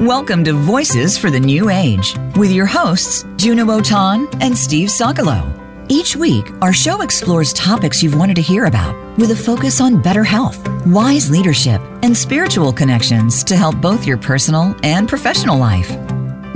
Welcome 0.00 0.42
to 0.42 0.54
Voices 0.54 1.16
for 1.16 1.30
the 1.30 1.38
New 1.38 1.70
Age 1.70 2.16
with 2.34 2.50
your 2.50 2.66
hosts, 2.66 3.24
Juno 3.36 3.64
Wotan 3.64 4.26
and 4.40 4.58
Steve 4.58 4.88
Sokolow. 4.88 5.48
Each 5.88 6.16
week, 6.16 6.50
our 6.60 6.72
show 6.72 7.02
explores 7.02 7.52
topics 7.52 8.02
you've 8.02 8.16
wanted 8.16 8.34
to 8.34 8.42
hear 8.42 8.64
about 8.64 8.96
with 9.18 9.30
a 9.30 9.36
focus 9.36 9.80
on 9.80 10.02
better 10.02 10.24
health, 10.24 10.68
wise 10.84 11.30
leadership, 11.30 11.80
and 12.02 12.14
spiritual 12.14 12.72
connections 12.72 13.44
to 13.44 13.56
help 13.56 13.80
both 13.80 14.04
your 14.04 14.16
personal 14.16 14.74
and 14.82 15.08
professional 15.08 15.58
life. 15.58 15.96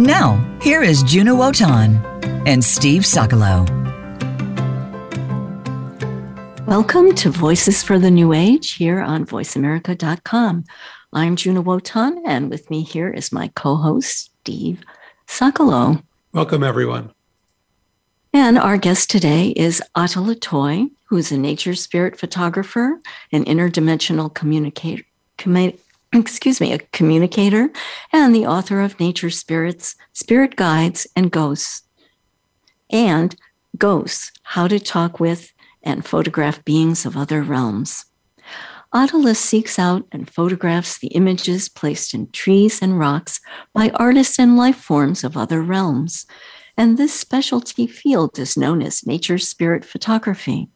Now, 0.00 0.44
here 0.60 0.82
is 0.82 1.04
Juno 1.04 1.36
Wotan 1.36 2.04
and 2.44 2.62
Steve 2.62 3.02
Sokolow. 3.02 3.68
Welcome 6.66 7.14
to 7.14 7.30
Voices 7.30 7.84
for 7.84 8.00
the 8.00 8.10
New 8.10 8.32
Age 8.32 8.72
here 8.72 9.00
on 9.00 9.24
voiceamerica.com. 9.24 10.64
I'm 11.12 11.36
Juno 11.36 11.62
Wotan, 11.62 12.22
and 12.26 12.50
with 12.50 12.68
me 12.68 12.82
here 12.82 13.08
is 13.08 13.32
my 13.32 13.48
co 13.54 13.76
host, 13.76 14.30
Steve 14.42 14.82
Sokolow. 15.26 16.02
Welcome, 16.34 16.62
everyone. 16.62 17.14
And 18.34 18.58
our 18.58 18.76
guest 18.76 19.08
today 19.08 19.54
is 19.56 19.82
Atala 19.96 20.34
Toy, 20.34 20.88
who's 21.04 21.32
a 21.32 21.38
nature 21.38 21.74
spirit 21.74 22.18
photographer, 22.18 23.00
an 23.32 23.46
interdimensional 23.46 24.32
communicator, 24.34 25.02
commu- 25.38 25.78
excuse 26.12 26.60
me, 26.60 26.74
a 26.74 26.78
communicator, 26.78 27.70
and 28.12 28.34
the 28.34 28.46
author 28.46 28.82
of 28.82 29.00
Nature 29.00 29.30
Spirits, 29.30 29.96
Spirit 30.12 30.56
Guides, 30.56 31.06
and 31.16 31.30
Ghosts. 31.30 31.84
And 32.90 33.34
Ghosts, 33.78 34.30
How 34.42 34.68
to 34.68 34.78
Talk 34.78 35.20
with 35.20 35.54
and 35.82 36.04
Photograph 36.04 36.62
Beings 36.66 37.06
of 37.06 37.16
Other 37.16 37.42
Realms. 37.42 38.04
Atala 38.94 39.34
seeks 39.34 39.78
out 39.78 40.06
and 40.12 40.30
photographs 40.30 40.98
the 40.98 41.08
images 41.08 41.68
placed 41.68 42.14
in 42.14 42.30
trees 42.30 42.80
and 42.80 42.98
rocks 42.98 43.38
by 43.74 43.90
artists 43.90 44.38
and 44.38 44.56
life 44.56 44.76
forms 44.78 45.24
of 45.24 45.36
other 45.36 45.60
realms. 45.60 46.24
And 46.76 46.96
this 46.96 47.12
specialty 47.12 47.86
field 47.86 48.38
is 48.38 48.56
known 48.56 48.80
as 48.80 49.06
nature 49.06 49.36
spirit 49.36 49.84
photography. 49.84 50.68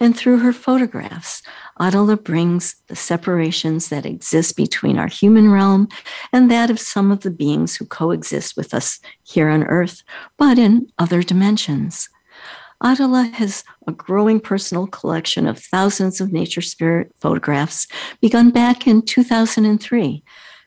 And 0.00 0.16
through 0.16 0.38
her 0.38 0.52
photographs, 0.52 1.42
Atala 1.78 2.16
brings 2.16 2.76
the 2.88 2.96
separations 2.96 3.88
that 3.90 4.06
exist 4.06 4.56
between 4.56 4.98
our 4.98 5.06
human 5.06 5.50
realm 5.50 5.88
and 6.32 6.50
that 6.50 6.70
of 6.70 6.80
some 6.80 7.10
of 7.10 7.20
the 7.20 7.30
beings 7.30 7.76
who 7.76 7.84
coexist 7.84 8.56
with 8.56 8.72
us 8.72 8.98
here 9.24 9.48
on 9.48 9.62
Earth, 9.64 10.02
but 10.38 10.58
in 10.58 10.88
other 10.98 11.22
dimensions. 11.22 12.08
Atala 12.82 13.24
has 13.34 13.64
a 13.86 13.92
growing 13.92 14.40
personal 14.40 14.88
collection 14.88 15.46
of 15.46 15.58
thousands 15.58 16.20
of 16.20 16.32
nature 16.32 16.60
spirit 16.60 17.12
photographs 17.20 17.86
begun 18.20 18.50
back 18.50 18.86
in 18.86 19.00
2003. 19.02 20.22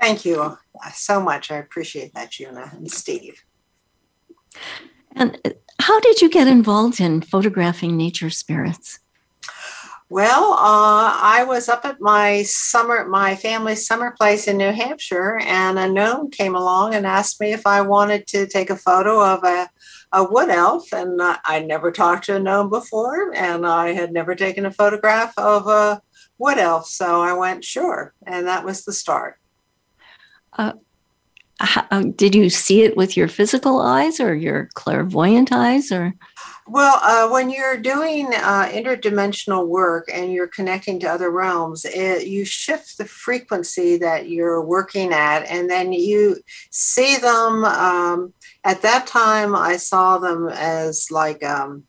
Thank 0.00 0.24
you 0.24 0.56
so 0.94 1.20
much. 1.20 1.50
I 1.50 1.56
appreciate 1.56 2.14
that, 2.14 2.30
Juna 2.30 2.72
and 2.74 2.90
Steve. 2.90 3.42
And 5.12 5.38
how 5.80 6.00
did 6.00 6.20
you 6.20 6.28
get 6.28 6.48
involved 6.48 7.00
in 7.00 7.22
photographing 7.22 7.96
nature 7.96 8.30
spirits? 8.30 8.98
Well, 10.10 10.54
uh, 10.54 11.12
I 11.20 11.44
was 11.46 11.68
up 11.68 11.84
at 11.84 12.00
my 12.00 12.42
summer, 12.44 13.06
my 13.06 13.36
family's 13.36 13.86
summer 13.86 14.12
place 14.12 14.48
in 14.48 14.56
New 14.56 14.72
Hampshire, 14.72 15.38
and 15.42 15.78
a 15.78 15.86
gnome 15.86 16.30
came 16.30 16.54
along 16.54 16.94
and 16.94 17.06
asked 17.06 17.38
me 17.42 17.52
if 17.52 17.66
I 17.66 17.82
wanted 17.82 18.26
to 18.28 18.46
take 18.46 18.70
a 18.70 18.76
photo 18.76 19.22
of 19.22 19.44
a, 19.44 19.68
a 20.12 20.24
wood 20.24 20.48
elf. 20.48 20.90
And 20.94 21.20
uh, 21.20 21.36
I'd 21.44 21.66
never 21.66 21.92
talked 21.92 22.24
to 22.24 22.36
a 22.36 22.40
gnome 22.40 22.70
before, 22.70 23.34
and 23.34 23.66
I 23.66 23.92
had 23.92 24.12
never 24.12 24.34
taken 24.34 24.64
a 24.64 24.70
photograph 24.70 25.34
of 25.36 25.66
a 25.66 26.00
wood 26.38 26.56
elf. 26.56 26.86
So 26.86 27.20
I 27.20 27.34
went, 27.34 27.62
sure. 27.62 28.14
And 28.26 28.46
that 28.46 28.64
was 28.64 28.86
the 28.86 28.94
start. 28.94 29.38
Uh, 30.54 30.72
how, 31.60 31.86
um, 31.90 32.12
did 32.12 32.34
you 32.34 32.50
see 32.50 32.82
it 32.82 32.96
with 32.96 33.16
your 33.16 33.28
physical 33.28 33.80
eyes 33.80 34.20
or 34.20 34.34
your 34.34 34.68
clairvoyant 34.74 35.52
eyes 35.52 35.90
or? 35.90 36.14
Well 36.66 36.98
uh, 37.02 37.30
when 37.30 37.50
you're 37.50 37.78
doing 37.78 38.32
uh, 38.34 38.68
interdimensional 38.70 39.66
work 39.66 40.08
and 40.12 40.32
you're 40.32 40.48
connecting 40.48 41.00
to 41.00 41.06
other 41.06 41.30
realms 41.30 41.84
it, 41.84 42.26
you 42.26 42.44
shift 42.44 42.98
the 42.98 43.06
frequency 43.06 43.96
that 43.98 44.28
you're 44.28 44.62
working 44.62 45.12
at 45.12 45.40
and 45.46 45.70
then 45.70 45.92
you 45.92 46.36
see 46.70 47.16
them 47.16 47.64
um, 47.64 48.34
at 48.64 48.82
that 48.82 49.06
time 49.06 49.56
i 49.56 49.76
saw 49.76 50.18
them 50.18 50.48
as 50.48 51.10
like 51.10 51.42
um, 51.42 51.84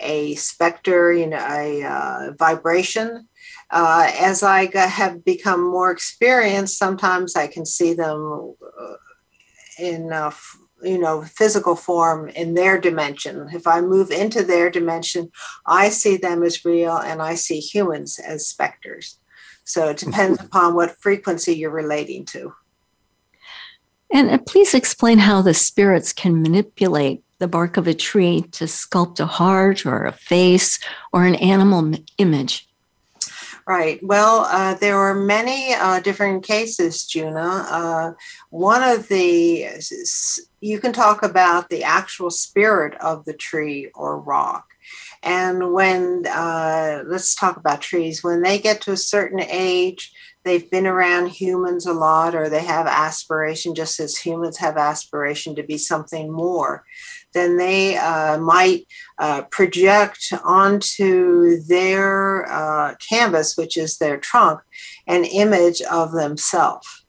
a 0.00 0.34
specter 0.36 1.12
you 1.12 1.26
know 1.26 1.44
a 1.50 1.82
uh, 1.84 2.32
vibration. 2.38 3.28
Uh, 3.70 4.10
as 4.20 4.42
I 4.42 4.70
have 4.76 5.24
become 5.24 5.62
more 5.70 5.90
experienced, 5.90 6.78
sometimes 6.78 7.34
I 7.34 7.46
can 7.46 7.66
see 7.66 7.94
them 7.94 8.54
uh, 8.78 8.94
in 9.78 10.12
uh, 10.12 10.32
you 10.82 10.98
know 10.98 11.22
physical 11.22 11.76
form 11.76 12.28
in 12.28 12.54
their 12.54 12.78
dimension. 12.78 13.48
If 13.52 13.66
i 13.66 13.80
move 13.80 14.10
into 14.10 14.42
their 14.42 14.70
dimension 14.70 15.30
i 15.66 15.88
see 15.88 16.16
them 16.16 16.42
as 16.42 16.64
real 16.64 16.96
and 16.96 17.22
i 17.22 17.34
see 17.34 17.60
humans 17.60 18.18
as 18.18 18.46
specters. 18.46 19.18
So 19.64 19.88
it 19.88 19.98
depends 19.98 20.40
upon 20.44 20.74
what 20.74 20.98
frequency 21.00 21.54
you're 21.54 21.70
relating 21.70 22.24
to. 22.26 22.54
And 24.12 24.30
uh, 24.30 24.38
please 24.38 24.74
explain 24.74 25.18
how 25.18 25.42
the 25.42 25.54
spirits 25.54 26.12
can 26.12 26.42
manipulate 26.42 27.24
the 27.38 27.48
bark 27.48 27.76
of 27.76 27.88
a 27.88 27.94
tree 27.94 28.42
to 28.52 28.64
sculpt 28.64 29.18
a 29.20 29.26
heart 29.26 29.84
or 29.84 30.06
a 30.06 30.12
face 30.12 30.78
or 31.12 31.24
an 31.24 31.34
animal 31.36 31.92
image 32.18 32.68
Right. 33.66 33.98
Well, 34.02 34.40
uh, 34.40 34.74
there 34.74 34.98
were 34.98 35.14
many 35.14 35.72
uh, 35.72 36.00
different 36.00 36.44
cases, 36.44 37.06
Juna. 37.06 37.66
Uh, 37.70 38.12
one 38.50 38.82
of 38.82 39.08
the, 39.08 39.66
you 40.60 40.78
can 40.80 40.92
talk 40.92 41.22
about 41.22 41.70
the 41.70 41.82
actual 41.82 42.30
spirit 42.30 42.94
of 43.00 43.24
the 43.24 43.32
tree 43.32 43.90
or 43.94 44.18
rock. 44.18 44.73
And 45.24 45.72
when, 45.72 46.26
uh, 46.26 47.02
let's 47.06 47.34
talk 47.34 47.56
about 47.56 47.80
trees, 47.80 48.22
when 48.22 48.42
they 48.42 48.58
get 48.58 48.82
to 48.82 48.92
a 48.92 48.96
certain 48.96 49.40
age, 49.40 50.12
they've 50.44 50.70
been 50.70 50.86
around 50.86 51.28
humans 51.28 51.86
a 51.86 51.94
lot, 51.94 52.34
or 52.34 52.48
they 52.48 52.62
have 52.64 52.86
aspiration, 52.86 53.74
just 53.74 53.98
as 53.98 54.18
humans 54.18 54.58
have 54.58 54.76
aspiration 54.76 55.54
to 55.56 55.62
be 55.62 55.78
something 55.78 56.30
more 56.30 56.84
then 57.34 57.56
they 57.58 57.96
uh, 57.96 58.38
might 58.38 58.86
uh, 59.18 59.42
project 59.42 60.32
onto 60.44 61.60
their 61.64 62.50
uh, 62.50 62.94
canvas, 62.96 63.56
which 63.56 63.76
is 63.76 63.98
their 63.98 64.16
trunk, 64.16 64.60
an 65.06 65.24
image 65.24 65.82
of 65.82 66.12
themselves. 66.12 67.04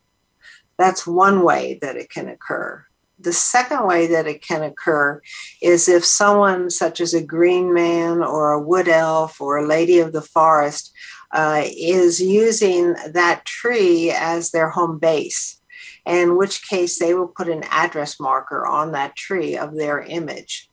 That's 0.78 1.08
one 1.08 1.44
way 1.44 1.80
that 1.82 1.96
it 1.96 2.09
can 2.09 2.28
occur. 2.28 2.86
The 3.20 3.34
second 3.34 3.86
way 3.86 4.08
that 4.08 4.28
it 4.28 4.42
can 4.42 4.64
occur 4.64 5.22
is 5.62 5.88
if 5.88 6.03
someone, 6.03 6.70
such 6.70 7.00
as 7.00 7.14
a 7.14 7.24
green 7.24 7.74
man 7.74 8.22
or 8.22 8.52
a 8.52 8.62
wood 8.62 8.88
elf 8.88 9.40
or 9.40 9.58
a 9.58 9.68
lady 9.68 10.00
of 10.00 10.12
the 10.12 10.22
forest, 10.22 10.92
uh, 11.31 11.64
is 11.66 12.22
using 12.22 12.96
that 13.12 13.46
tree 13.46 14.12
as 14.12 14.52
their 14.52 14.70
home 14.70 15.00
base 15.00 15.62
in 16.06 16.38
which 16.38 16.68
case 16.68 17.00
they 17.00 17.14
will 17.14 17.28
put 17.28 17.50
an 17.50 17.64
address 17.70 18.20
marker 18.20 18.66
on 18.66 18.92
that 18.92 19.16
tree 19.16 19.58
of 19.58 19.76
their 19.76 20.02
image. 20.02 20.70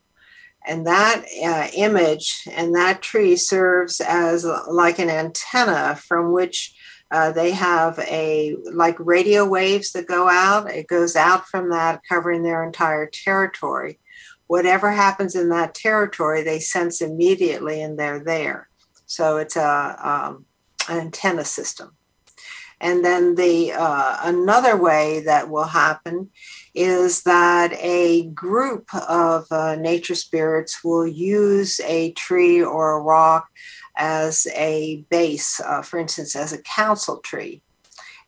And 0.66 0.86
that 0.86 1.24
uh, 1.44 1.68
image 1.74 2.46
and 2.52 2.74
that 2.76 3.02
tree 3.02 3.34
serves 3.36 4.00
as 4.00 4.46
like 4.68 4.98
an 4.98 5.10
antenna 5.10 5.96
from 5.96 6.32
which 6.32 6.74
uh, 7.12 7.30
they 7.30 7.50
have 7.50 7.98
a 7.98 8.56
like 8.72 8.96
radio 8.98 9.46
waves 9.46 9.92
that 9.92 10.06
go 10.06 10.28
out. 10.28 10.70
It 10.70 10.86
goes 10.86 11.14
out 11.14 11.46
from 11.46 11.68
that, 11.68 12.00
covering 12.08 12.42
their 12.42 12.64
entire 12.64 13.06
territory. 13.06 14.00
Whatever 14.46 14.90
happens 14.90 15.34
in 15.34 15.50
that 15.50 15.74
territory, 15.74 16.42
they 16.42 16.58
sense 16.58 17.02
immediately, 17.02 17.82
and 17.82 17.98
they're 17.98 18.24
there. 18.24 18.68
So 19.04 19.36
it's 19.36 19.56
a 19.56 19.96
um, 20.02 20.46
an 20.88 21.00
antenna 21.00 21.44
system. 21.44 21.92
And 22.80 23.04
then 23.04 23.36
the 23.36 23.72
uh, 23.72 24.16
another 24.24 24.76
way 24.76 25.20
that 25.20 25.50
will 25.50 25.64
happen 25.64 26.30
is 26.74 27.22
that 27.24 27.72
a 27.74 28.24
group 28.28 28.88
of 28.94 29.46
uh, 29.50 29.76
nature 29.76 30.14
spirits 30.14 30.82
will 30.82 31.06
use 31.06 31.78
a 31.80 32.12
tree 32.12 32.62
or 32.62 32.92
a 32.92 33.02
rock 33.02 33.48
as 33.96 34.46
a 34.54 35.04
base, 35.10 35.60
uh, 35.60 35.82
for 35.82 35.98
instance, 35.98 36.34
as 36.36 36.52
a 36.52 36.62
council 36.62 37.18
tree. 37.18 37.62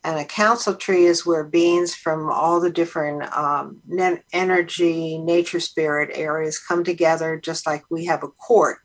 And 0.02 0.18
a 0.18 0.24
council 0.24 0.74
tree 0.74 1.06
is 1.06 1.24
where 1.24 1.44
beings 1.44 1.94
from 1.94 2.30
all 2.30 2.60
the 2.60 2.70
different 2.70 3.22
um, 3.34 3.80
energy, 4.32 5.16
nature 5.16 5.60
spirit 5.60 6.10
areas 6.12 6.58
come 6.58 6.84
together, 6.84 7.40
just 7.40 7.66
like 7.66 7.84
we 7.90 8.04
have 8.04 8.22
a 8.22 8.28
court 8.28 8.78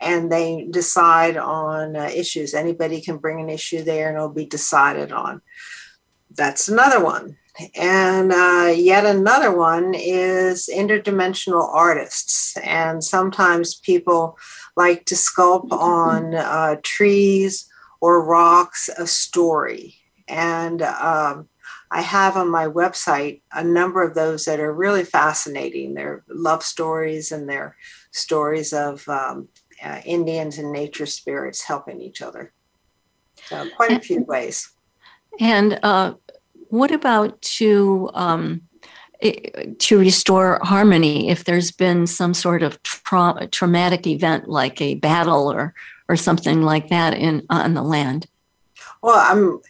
and 0.00 0.30
they 0.30 0.66
decide 0.70 1.36
on 1.36 1.96
uh, 1.96 2.10
issues. 2.14 2.54
Anybody 2.54 3.00
can 3.00 3.18
bring 3.18 3.40
an 3.40 3.50
issue 3.50 3.82
there 3.82 4.08
and 4.08 4.16
it'll 4.16 4.28
be 4.28 4.46
decided 4.46 5.12
on. 5.12 5.42
that's 6.30 6.68
another 6.68 7.02
one. 7.02 7.36
And 7.74 8.32
uh, 8.32 8.72
yet 8.74 9.04
another 9.04 9.56
one 9.56 9.94
is 9.94 10.68
interdimensional 10.72 11.68
artists. 11.74 12.56
And 12.58 13.02
sometimes 13.02 13.74
people 13.74 14.38
like 14.76 15.04
to 15.06 15.14
sculpt 15.14 15.72
on 15.72 16.34
uh, 16.34 16.76
trees 16.82 17.68
or 18.00 18.24
rocks 18.24 18.88
a 18.96 19.06
story. 19.06 19.96
And 20.28 20.82
um, 20.82 21.48
I 21.90 22.02
have 22.02 22.36
on 22.36 22.50
my 22.50 22.66
website 22.66 23.40
a 23.52 23.64
number 23.64 24.02
of 24.02 24.14
those 24.14 24.44
that 24.44 24.60
are 24.60 24.72
really 24.72 25.04
fascinating. 25.04 25.94
They're 25.94 26.22
love 26.28 26.62
stories 26.62 27.32
and 27.32 27.48
they're 27.48 27.76
stories 28.12 28.72
of 28.72 29.08
um, 29.08 29.48
uh, 29.82 30.00
Indians 30.04 30.58
and 30.58 30.70
nature 30.70 31.06
spirits 31.06 31.62
helping 31.62 32.00
each 32.00 32.20
other. 32.22 32.52
So, 33.46 33.68
quite 33.76 33.92
a 33.92 34.00
few 34.00 34.22
ways. 34.24 34.70
And 35.40 35.78
uh, 35.82 36.14
what 36.68 36.90
about 36.90 37.40
to 37.42 38.10
um, 38.14 38.62
to 39.78 39.98
restore 39.98 40.60
harmony 40.62 41.28
if 41.28 41.44
there's 41.44 41.70
been 41.70 42.06
some 42.06 42.34
sort 42.34 42.62
of 42.62 42.80
tra- 42.82 43.48
traumatic 43.50 44.06
event 44.06 44.48
like 44.48 44.80
a 44.80 44.94
battle 44.94 45.50
or 45.50 45.74
or 46.08 46.16
something 46.16 46.62
like 46.62 46.88
that 46.88 47.14
in 47.14 47.44
on 47.50 47.74
the 47.74 47.82
land? 47.82 48.26
Well, 49.02 49.18
I'm 49.18 49.60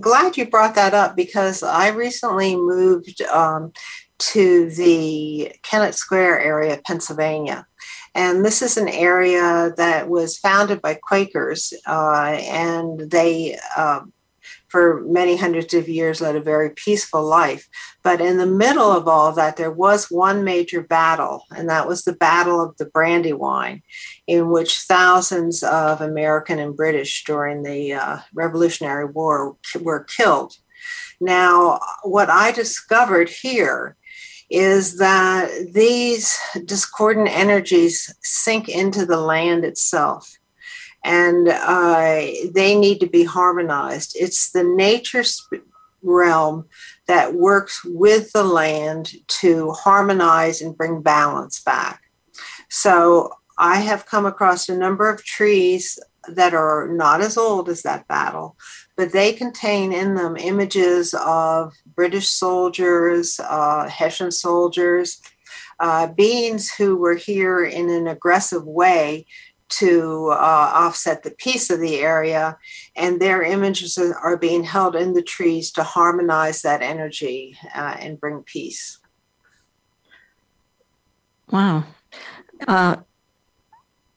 glad 0.00 0.36
you 0.36 0.46
brought 0.46 0.74
that 0.74 0.94
up 0.94 1.16
because 1.16 1.62
I 1.62 1.88
recently 1.88 2.56
moved 2.56 3.22
um, 3.22 3.72
to 4.18 4.70
the 4.70 5.52
Kennett 5.62 5.94
Square 5.94 6.40
area 6.40 6.74
of 6.74 6.84
Pennsylvania. 6.84 7.66
And 8.14 8.44
this 8.44 8.60
is 8.60 8.76
an 8.76 8.88
area 8.88 9.72
that 9.76 10.08
was 10.08 10.36
founded 10.36 10.82
by 10.82 10.94
Quakers, 10.94 11.72
uh, 11.86 12.38
and 12.40 13.08
they 13.08 13.56
uh, 13.76 14.00
for 14.70 15.02
many 15.02 15.36
hundreds 15.36 15.74
of 15.74 15.88
years 15.88 16.20
led 16.20 16.36
a 16.36 16.40
very 16.40 16.70
peaceful 16.70 17.22
life. 17.22 17.68
But 18.02 18.20
in 18.20 18.38
the 18.38 18.46
middle 18.46 18.90
of 18.90 19.08
all 19.08 19.28
of 19.28 19.36
that, 19.36 19.56
there 19.56 19.70
was 19.70 20.10
one 20.10 20.44
major 20.44 20.82
battle, 20.82 21.44
and 21.54 21.68
that 21.68 21.88
was 21.88 22.04
the 22.04 22.14
Battle 22.14 22.60
of 22.62 22.76
the 22.76 22.86
Brandywine, 22.86 23.82
in 24.26 24.50
which 24.50 24.78
thousands 24.78 25.62
of 25.62 26.00
American 26.00 26.58
and 26.60 26.76
British 26.76 27.24
during 27.24 27.64
the 27.64 27.94
uh, 27.94 28.18
Revolutionary 28.32 29.06
War 29.06 29.56
were 29.80 30.04
killed. 30.04 30.54
Now, 31.20 31.80
what 32.02 32.30
I 32.30 32.52
discovered 32.52 33.28
here 33.28 33.96
is 34.50 34.98
that 34.98 35.50
these 35.72 36.38
discordant 36.64 37.28
energies 37.28 38.14
sink 38.22 38.68
into 38.68 39.04
the 39.04 39.20
land 39.20 39.64
itself 39.64 40.39
and 41.04 41.48
uh, 41.48 42.20
they 42.52 42.78
need 42.78 43.00
to 43.00 43.06
be 43.06 43.24
harmonized. 43.24 44.16
It's 44.18 44.50
the 44.50 44.64
nature 44.64 45.24
realm 46.02 46.66
that 47.06 47.34
works 47.34 47.84
with 47.84 48.32
the 48.32 48.44
land 48.44 49.12
to 49.26 49.70
harmonize 49.72 50.60
and 50.60 50.76
bring 50.76 51.02
balance 51.02 51.62
back. 51.62 52.02
So 52.68 53.32
I 53.58 53.78
have 53.78 54.06
come 54.06 54.26
across 54.26 54.68
a 54.68 54.76
number 54.76 55.08
of 55.10 55.24
trees 55.24 55.98
that 56.28 56.54
are 56.54 56.88
not 56.88 57.20
as 57.20 57.36
old 57.36 57.68
as 57.68 57.82
that 57.82 58.06
battle, 58.08 58.56
but 58.96 59.12
they 59.12 59.32
contain 59.32 59.92
in 59.92 60.14
them 60.14 60.36
images 60.36 61.14
of 61.14 61.72
British 61.94 62.28
soldiers, 62.28 63.40
uh, 63.40 63.88
Hessian 63.88 64.30
soldiers, 64.30 65.20
uh, 65.80 66.06
beings 66.08 66.70
who 66.70 66.96
were 66.96 67.14
here 67.14 67.64
in 67.64 67.88
an 67.88 68.06
aggressive 68.06 68.66
way 68.66 69.26
to 69.70 70.30
uh, 70.32 70.70
offset 70.74 71.22
the 71.22 71.30
peace 71.30 71.70
of 71.70 71.80
the 71.80 71.98
area, 71.98 72.58
and 72.96 73.20
their 73.20 73.42
images 73.42 73.96
are 73.98 74.36
being 74.36 74.64
held 74.64 74.94
in 74.96 75.14
the 75.14 75.22
trees 75.22 75.70
to 75.72 75.82
harmonize 75.82 76.62
that 76.62 76.82
energy 76.82 77.56
uh, 77.74 77.96
and 77.98 78.20
bring 78.20 78.42
peace. 78.42 78.98
Wow. 81.50 81.84
Uh, 82.68 82.96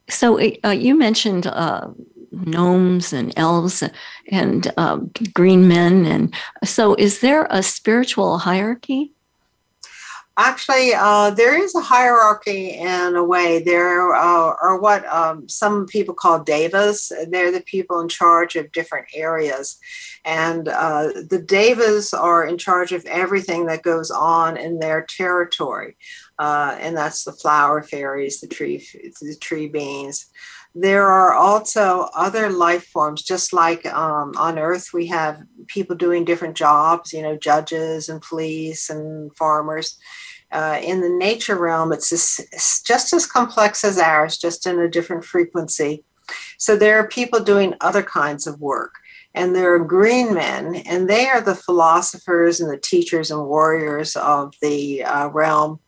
so 0.09 0.39
uh, 0.63 0.69
you 0.69 0.95
mentioned 0.95 1.47
uh, 1.47 1.87
gnomes 2.31 3.13
and 3.13 3.33
elves 3.37 3.83
and 4.31 4.71
uh, 4.77 4.97
green 5.33 5.67
men, 5.67 6.05
and 6.05 6.33
so 6.63 6.95
is 6.95 7.19
there 7.19 7.47
a 7.49 7.63
spiritual 7.63 8.39
hierarchy? 8.39 9.12
Actually, 10.35 10.95
uh, 10.95 11.29
there 11.29 11.61
is 11.61 11.75
a 11.75 11.81
hierarchy 11.81 12.69
in 12.69 13.15
a 13.15 13.23
way. 13.23 13.61
There 13.61 14.15
uh, 14.15 14.55
are 14.59 14.79
what 14.79 15.05
um, 15.05 15.47
some 15.47 15.85
people 15.85 16.15
call 16.15 16.43
devas. 16.43 17.11
They're 17.27 17.51
the 17.51 17.61
people 17.61 17.99
in 17.99 18.09
charge 18.09 18.55
of 18.55 18.71
different 18.71 19.05
areas. 19.13 19.77
And 20.25 20.67
uh, 20.67 21.09
the 21.29 21.43
devas 21.45 22.15
are 22.15 22.43
in 22.45 22.57
charge 22.57 22.93
of 22.93 23.05
everything 23.05 23.67
that 23.67 23.83
goes 23.83 24.09
on 24.09 24.57
in 24.57 24.79
their 24.79 25.05
territory. 25.05 25.97
Uh, 26.39 26.77
and 26.79 26.97
that's 26.97 27.25
the 27.25 27.31
flower 27.31 27.83
fairies, 27.83 28.41
the 28.41 28.47
tree, 28.47 28.83
the 29.21 29.37
tree 29.39 29.67
beings. 29.67 30.31
There 30.75 31.05
are 31.05 31.35
also 31.35 32.09
other 32.15 32.49
life 32.49 32.85
forms, 32.85 33.21
just 33.21 33.53
like 33.53 33.85
um, 33.85 34.33
on 34.37 34.57
Earth, 34.57 34.89
we 34.91 35.05
have 35.07 35.43
people 35.67 35.95
doing 35.95 36.25
different 36.25 36.57
jobs, 36.57 37.13
you 37.13 37.21
know, 37.21 37.37
judges 37.37 38.09
and 38.09 38.19
police 38.19 38.89
and 38.89 39.35
farmers. 39.35 39.99
Uh, 40.53 40.79
in 40.83 41.01
the 41.01 41.09
nature 41.09 41.57
realm, 41.57 41.91
it's 41.91 42.09
just, 42.09 42.39
it's 42.51 42.81
just 42.83 43.11
as 43.11 43.25
complex 43.25 43.83
as 43.83 43.97
ours, 43.97 44.37
just 44.37 44.67
in 44.67 44.79
a 44.79 44.87
different 44.87 45.25
frequency. 45.25 46.03
So 46.57 46.75
there 46.75 46.97
are 46.99 47.07
people 47.07 47.39
doing 47.39 47.73
other 47.81 48.03
kinds 48.03 48.47
of 48.47 48.61
work. 48.61 48.93
And 49.35 49.55
there 49.55 49.73
are 49.73 49.79
green 49.79 50.35
men, 50.35 50.75
and 50.85 51.09
they 51.09 51.27
are 51.27 51.41
the 51.41 51.55
philosophers 51.55 52.59
and 52.59 52.71
the 52.71 52.77
teachers 52.77 53.31
and 53.31 53.47
warriors 53.47 54.15
of 54.15 54.53
the 54.61 55.03
uh, 55.03 55.29
realm. 55.29 55.79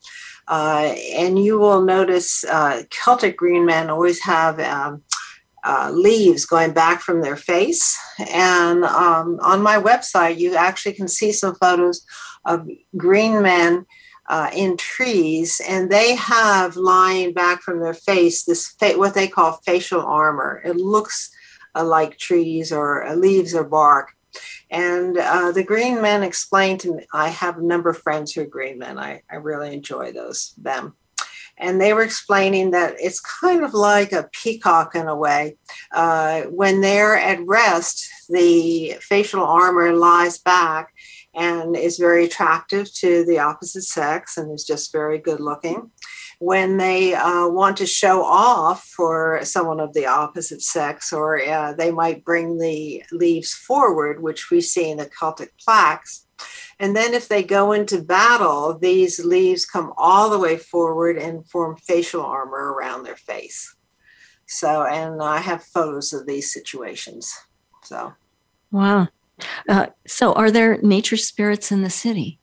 Uh, 0.48 0.96
and 1.14 1.44
you 1.44 1.60
will 1.60 1.82
notice 1.82 2.44
uh, 2.46 2.84
Celtic 2.90 3.38
green 3.38 3.66
men 3.66 3.90
always 3.90 4.20
have 4.24 4.60
um, 4.60 5.04
uh, 5.64 5.92
leaves 5.94 6.46
going 6.46 6.72
back 6.72 7.02
from 7.02 7.22
their 7.22 7.36
face. 7.36 7.98
And 8.32 8.84
um, 8.84 9.40
on 9.42 9.62
my 9.62 9.78
website, 9.78 10.40
you 10.40 10.56
actually 10.56 10.94
can 10.94 11.08
see 11.08 11.32
some 11.32 11.56
photos 11.56 12.04
of 12.46 12.68
green 12.98 13.42
men 13.42 13.86
uh, 14.28 14.50
in 14.54 14.78
trees, 14.78 15.62
and 15.68 15.90
they 15.90 16.16
have 16.16 16.76
lying 16.76 17.34
back 17.34 17.62
from 17.62 17.80
their 17.80 17.94
face 17.94 18.44
this 18.44 18.68
fa- 18.80 18.98
what 18.98 19.14
they 19.14 19.28
call 19.28 19.60
facial 19.66 20.02
armor. 20.02 20.62
It 20.66 20.78
looks 20.78 21.30
uh, 21.76 21.84
like 21.84 22.18
trees 22.18 22.72
or 22.72 23.06
uh, 23.06 23.16
leaves 23.16 23.54
or 23.54 23.64
bark. 23.64 24.12
And 24.70 25.18
uh, 25.18 25.52
the 25.52 25.64
green 25.64 26.02
men 26.02 26.24
explained 26.24 26.80
to 26.82 26.96
me, 26.96 27.06
I 27.14 27.30
have 27.30 27.58
a 27.58 27.64
number 27.64 27.90
of 27.92 28.02
friends 28.02 28.34
who 28.34 28.42
are 28.42 28.46
green 28.46 28.80
men. 28.80 28.98
I, 28.98 29.22
I 29.32 29.36
really 29.36 29.74
enjoy 29.74 30.12
those, 30.12 30.54
them. 30.58 30.96
And 31.58 31.80
they 31.80 31.94
were 31.94 32.04
explaining 32.04 32.72
that 32.72 32.96
it's 33.00 33.22
kind 33.22 33.64
of 33.64 33.74
like 33.74 34.12
a 34.12 34.30
peacock 34.34 34.94
in 34.96 35.08
a 35.08 35.16
way. 35.16 35.56
Uh, 35.94 36.42
when 36.44 36.82
they're 36.82 37.16
at 37.16 37.46
rest, 37.46 38.10
the 38.28 38.98
facial 39.00 39.44
armor 39.44 39.94
lies 39.94 40.38
back 40.38 40.94
and 41.36 41.76
is 41.76 41.98
very 41.98 42.26
attractive 42.26 42.92
to 42.96 43.26
the 43.26 43.40
opposite 43.40 43.84
sex 43.84 44.38
and 44.38 44.54
is 44.54 44.66
just 44.66 44.92
very 44.92 45.18
good 45.18 45.40
looking 45.40 45.92
when 46.40 46.78
they 46.78 47.14
uh, 47.14 47.48
want 47.48 47.78
to 47.78 47.86
show 47.86 48.24
off 48.24 48.84
for 48.96 49.40
someone 49.44 49.80
of 49.80 49.94
the 49.94 50.06
opposite 50.06 50.62
sex, 50.62 51.14
or 51.14 51.42
uh, 51.42 51.74
they 51.74 51.92
might 51.92 52.26
bring 52.26 52.58
the 52.58 53.04
leaves 53.12 53.54
forward, 53.54 54.22
which 54.22 54.52
we 54.52 54.62
see 54.62 54.90
in 54.90 54.98
the 54.98 55.06
Celtic 55.06 55.58
plaques. 55.58 56.28
And 56.80 56.96
then 56.96 57.14
if 57.14 57.30
they 57.30 57.44
go 57.44 57.72
into 57.72 58.04
battle, 58.04 58.78
these 58.78 59.24
leaves 59.24 59.66
come 59.66 59.94
all 59.98 60.30
the 60.30 60.40
way 60.40 60.58
forward 60.58 61.18
and 61.18 61.48
form 61.50 61.78
facial 61.78 62.26
armor 62.26 62.74
around 62.74 63.04
their 63.04 63.16
face. 63.16 63.74
So, 64.46 64.84
and 64.84 65.24
I 65.24 65.38
have 65.38 65.64
photos 65.64 66.12
of 66.12 66.28
these 66.28 66.52
situations. 66.52 67.34
So, 67.84 68.14
wow. 68.72 69.08
Uh, 69.68 69.88
so, 70.08 70.34
are 70.34 70.52
there 70.52 70.78
nature 70.82 71.18
spirits 71.18 71.72
in 71.72 71.82
the 71.82 71.90
city? 71.90 72.40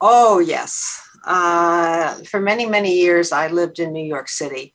Oh, 0.00 0.38
yes. 0.38 1.02
Uh, 1.24 2.14
for 2.24 2.40
many, 2.40 2.66
many 2.66 2.94
years, 2.94 3.32
I 3.32 3.48
lived 3.48 3.78
in 3.78 3.92
New 3.92 4.04
York 4.04 4.28
City. 4.28 4.74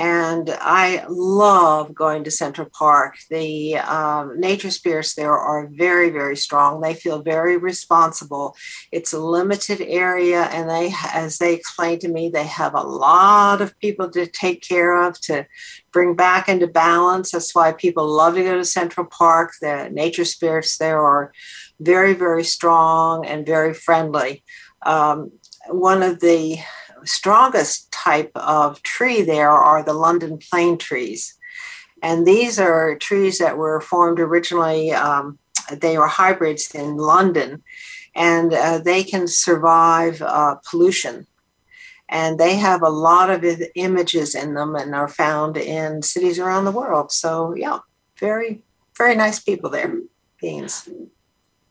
And 0.00 0.48
I 0.62 1.04
love 1.10 1.94
going 1.94 2.24
to 2.24 2.30
Central 2.30 2.70
Park. 2.72 3.16
The 3.28 3.76
um, 3.76 4.40
nature 4.40 4.70
spirits 4.70 5.14
there 5.14 5.36
are 5.36 5.68
very, 5.70 6.08
very 6.08 6.36
strong. 6.36 6.80
They 6.80 6.94
feel 6.94 7.20
very 7.20 7.58
responsible. 7.58 8.56
It's 8.92 9.12
a 9.12 9.18
limited 9.18 9.82
area, 9.82 10.44
and 10.44 10.70
they, 10.70 10.94
as 11.12 11.36
they 11.36 11.52
explained 11.52 12.00
to 12.00 12.08
me, 12.08 12.30
they 12.30 12.46
have 12.46 12.74
a 12.74 12.80
lot 12.80 13.60
of 13.60 13.78
people 13.78 14.10
to 14.12 14.26
take 14.26 14.62
care 14.66 15.02
of 15.02 15.20
to 15.20 15.46
bring 15.92 16.14
back 16.14 16.48
into 16.48 16.66
balance. 16.66 17.32
That's 17.32 17.54
why 17.54 17.72
people 17.72 18.08
love 18.08 18.36
to 18.36 18.42
go 18.42 18.56
to 18.56 18.64
Central 18.64 19.06
Park. 19.06 19.52
The 19.60 19.90
nature 19.92 20.24
spirits 20.24 20.78
there 20.78 21.04
are 21.04 21.30
very, 21.78 22.14
very 22.14 22.44
strong 22.44 23.26
and 23.26 23.44
very 23.44 23.74
friendly. 23.74 24.44
Um, 24.80 25.32
one 25.68 26.02
of 26.02 26.20
the 26.20 26.58
strongest 27.04 27.90
type 27.92 28.30
of 28.34 28.82
tree 28.82 29.22
there 29.22 29.50
are 29.50 29.82
the 29.82 29.94
London 29.94 30.38
plane 30.38 30.78
trees. 30.78 31.34
And 32.02 32.26
these 32.26 32.58
are 32.58 32.96
trees 32.96 33.38
that 33.38 33.58
were 33.58 33.80
formed 33.80 34.20
originally 34.20 34.92
um, 34.92 35.38
they 35.70 35.98
were 35.98 36.06
hybrids 36.06 36.74
in 36.74 36.96
London, 36.96 37.62
and 38.14 38.52
uh, 38.52 38.78
they 38.78 39.02
can 39.02 39.26
survive 39.26 40.20
uh, 40.22 40.56
pollution. 40.68 41.26
And 42.08 42.38
they 42.38 42.56
have 42.56 42.82
a 42.82 42.88
lot 42.88 43.30
of 43.30 43.44
images 43.76 44.34
in 44.34 44.54
them 44.54 44.74
and 44.74 44.94
are 44.94 45.08
found 45.08 45.56
in 45.56 46.02
cities 46.02 46.40
around 46.40 46.64
the 46.64 46.72
world. 46.72 47.12
So, 47.12 47.54
yeah, 47.54 47.78
very, 48.18 48.62
very 48.98 49.14
nice 49.14 49.38
people 49.38 49.70
there, 49.70 49.96
beings. 50.40 50.88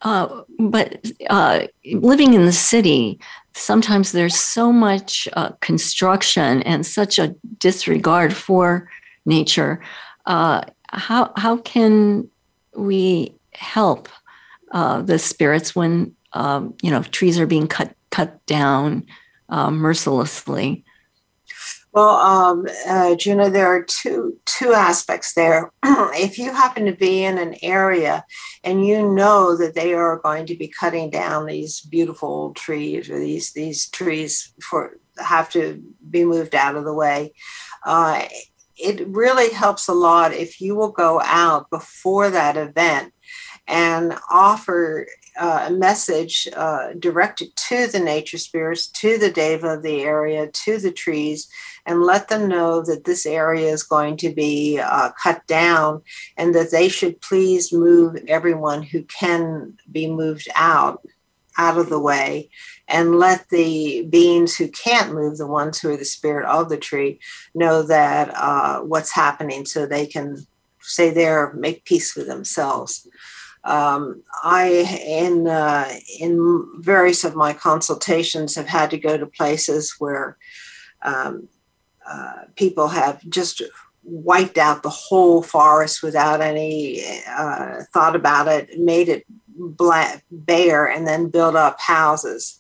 Uh, 0.02 0.44
but 0.58 1.06
uh, 1.30 1.68
living 1.84 2.34
in 2.34 2.46
the 2.46 2.54
city, 2.54 3.20
sometimes 3.54 4.12
there's 4.12 4.36
so 4.36 4.72
much 4.72 5.28
uh, 5.34 5.50
construction 5.62 6.62
and 6.64 6.86
such 6.86 7.20
a 7.20 7.36
disregard 7.58 8.36
for 8.36 8.90
nature. 9.26 9.82
Uh, 10.26 10.62
how 10.90 11.32
how 11.36 11.58
can 11.58 12.30
we 12.76 13.34
help 13.54 14.10
uh, 14.72 15.02
the 15.02 15.20
spirits 15.20 15.76
when 15.76 16.16
um, 16.34 16.74
you 16.82 16.92
know 16.92 17.04
trees 17.04 17.40
are 17.40 17.48
being 17.48 17.68
cut 17.68 17.94
cut 18.12 18.46
down 18.46 19.06
uh, 19.50 19.72
mercilessly? 19.72 20.84
Well, 21.92 22.10
um, 22.18 22.68
uh, 22.88 23.16
Juna, 23.16 23.50
there 23.50 23.68
are 23.68 23.84
two 23.84 24.38
two 24.46 24.74
aspects 24.74 25.34
there. 25.34 25.72
if 25.84 26.38
you 26.38 26.52
happen 26.52 26.86
to 26.86 26.92
be 26.92 27.24
in 27.24 27.38
an 27.40 27.56
area 27.64 28.24
and 28.64 28.86
you 28.86 29.12
know 29.12 29.58
that 29.58 29.74
they 29.74 29.94
are 29.94 30.20
going 30.20 30.46
to 30.48 30.56
be 30.56 30.68
cutting 30.68 31.10
down 31.10 31.48
these 31.48 31.82
beautiful 31.82 32.54
trees 32.54 33.10
or 33.10 33.18
these 33.18 33.54
these 33.54 33.90
trees 33.90 34.54
for 34.62 34.98
have 35.18 35.50
to 35.52 35.84
be 36.10 36.24
moved 36.24 36.54
out 36.54 36.76
of 36.76 36.86
the 36.86 36.94
way, 36.94 37.34
uh, 37.86 38.24
it 38.78 39.06
really 39.08 39.52
helps 39.52 39.88
a 39.88 39.94
lot 39.94 40.32
if 40.32 40.62
you 40.62 40.76
will 40.76 40.92
go 40.92 41.20
out 41.22 41.70
before 41.70 42.30
that 42.30 42.56
event 42.56 43.14
and 43.68 44.18
offer 44.32 45.08
uh, 45.40 45.68
a 45.68 45.72
message 45.72 46.48
uh, 46.56 46.90
directed 47.00 47.56
to 47.56 47.88
the 47.88 48.00
nature 48.00 48.38
spirits, 48.38 48.88
to 48.88 49.18
the 49.18 49.32
deva 49.32 49.76
of 49.76 49.84
the 49.84 50.02
area, 50.02 50.48
to 50.48 50.78
the 50.78 50.92
trees, 50.92 51.48
and 51.86 52.04
let 52.04 52.28
them 52.28 52.48
know 52.48 52.82
that 52.84 53.06
this 53.06 53.26
area 53.26 53.72
is 53.72 53.84
going 53.84 54.18
to 54.18 54.30
be 54.30 54.80
uh, 54.80 55.12
cut 55.22 55.46
down 55.48 56.02
and 56.38 56.54
that 56.54 56.72
they 56.72 56.90
should 56.90 57.22
please 57.22 57.74
move 57.74 58.18
everyone 58.28 58.84
who 58.84 59.02
can 59.04 59.74
be 59.92 60.08
moved 60.08 60.48
out 60.56 61.02
out 61.58 61.78
of 61.78 61.90
the 61.90 62.00
way 62.00 62.50
and 62.88 63.20
let 63.20 63.50
the 63.50 64.04
beings 64.10 64.56
who 64.56 64.68
can't 64.70 65.14
move, 65.14 65.38
the 65.38 65.46
ones 65.46 65.80
who 65.80 65.90
are 65.90 65.98
the 65.98 66.06
spirit 66.06 66.46
of 66.46 66.70
the 66.70 66.78
tree, 66.78 67.20
know 67.54 67.84
that 67.84 68.32
uh, 68.36 68.80
what's 68.80 69.12
happening 69.12 69.66
so 69.66 69.86
they 69.86 70.06
can 70.06 70.46
stay 70.82 71.10
there, 71.12 71.54
make 71.54 71.86
peace 71.86 72.16
with 72.16 72.28
themselves. 72.28 73.08
Um, 73.64 74.24
I, 74.44 74.68
in 75.06 75.48
uh, 75.48 75.92
in 76.20 76.68
various 76.78 77.24
of 77.24 77.36
my 77.36 77.54
consultations, 77.54 78.56
have 78.56 78.68
had 78.68 78.90
to 78.92 78.98
go 78.98 79.18
to 79.18 79.26
places 79.26 79.96
where 80.00 80.38
um, 81.02 81.50
uh, 82.10 82.44
people 82.56 82.88
have 82.88 83.22
just 83.30 83.62
wiped 84.04 84.58
out 84.58 84.82
the 84.82 84.90
whole 84.90 85.44
forest 85.44 86.02
without 86.02 86.42
any 86.42 87.04
uh, 87.28 87.84
thought 87.94 88.16
about 88.16 88.48
it, 88.48 88.80
made 88.80 89.10
it 89.10 89.26
black, 89.48 90.24
bare, 90.32 90.86
and 90.86 91.06
then 91.06 91.30
built 91.30 91.56
up 91.56 91.80
houses. 91.80 92.60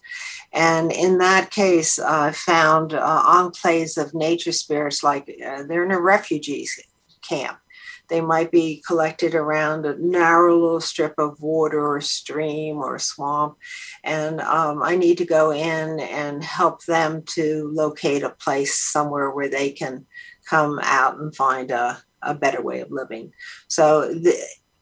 And 0.52 0.92
in 0.92 1.20
that 1.20 1.52
case, 1.52 2.00
I 2.00 2.30
uh, 2.30 2.32
found 2.32 2.94
uh, 2.94 3.24
enclaves 3.24 3.98
of 3.98 4.14
nature 4.14 4.52
spirits, 4.52 5.04
like 5.04 5.30
uh, 5.46 5.64
they're 5.64 5.86
in 5.86 5.92
a 5.92 6.02
refugees 6.02 6.80
camp 7.22 7.60
they 8.10 8.22
might 8.22 8.52
be 8.52 8.84
collected 8.86 9.36
around 9.36 9.86
a 9.86 9.98
narrow 9.98 10.60
little 10.60 10.82
strip 10.82 11.14
of 11.18 11.42
water 11.42 11.86
or 11.86 12.02
stream 12.02 12.78
or 12.78 13.00
swamp. 13.00 13.58
And 14.04 14.42
um, 14.42 14.82
I 14.84 14.96
need 14.96 15.18
to 15.20 15.26
go 15.26 15.52
in 15.52 16.00
and 16.00 16.44
help 16.44 16.86
them 16.86 17.24
to 17.28 17.70
locate 17.74 18.24
a 18.24 18.30
place 18.30 18.76
somewhere 18.76 19.32
where 19.32 19.50
they 19.50 19.72
can 19.72 20.06
come 20.50 20.80
out 20.84 21.20
and 21.20 21.36
find 21.36 21.72
a, 21.72 22.02
a 22.22 22.34
better 22.34 22.62
way 22.62 22.82
of 22.82 22.92
living. 22.92 23.32
So 23.68 24.14
the, 24.14 24.36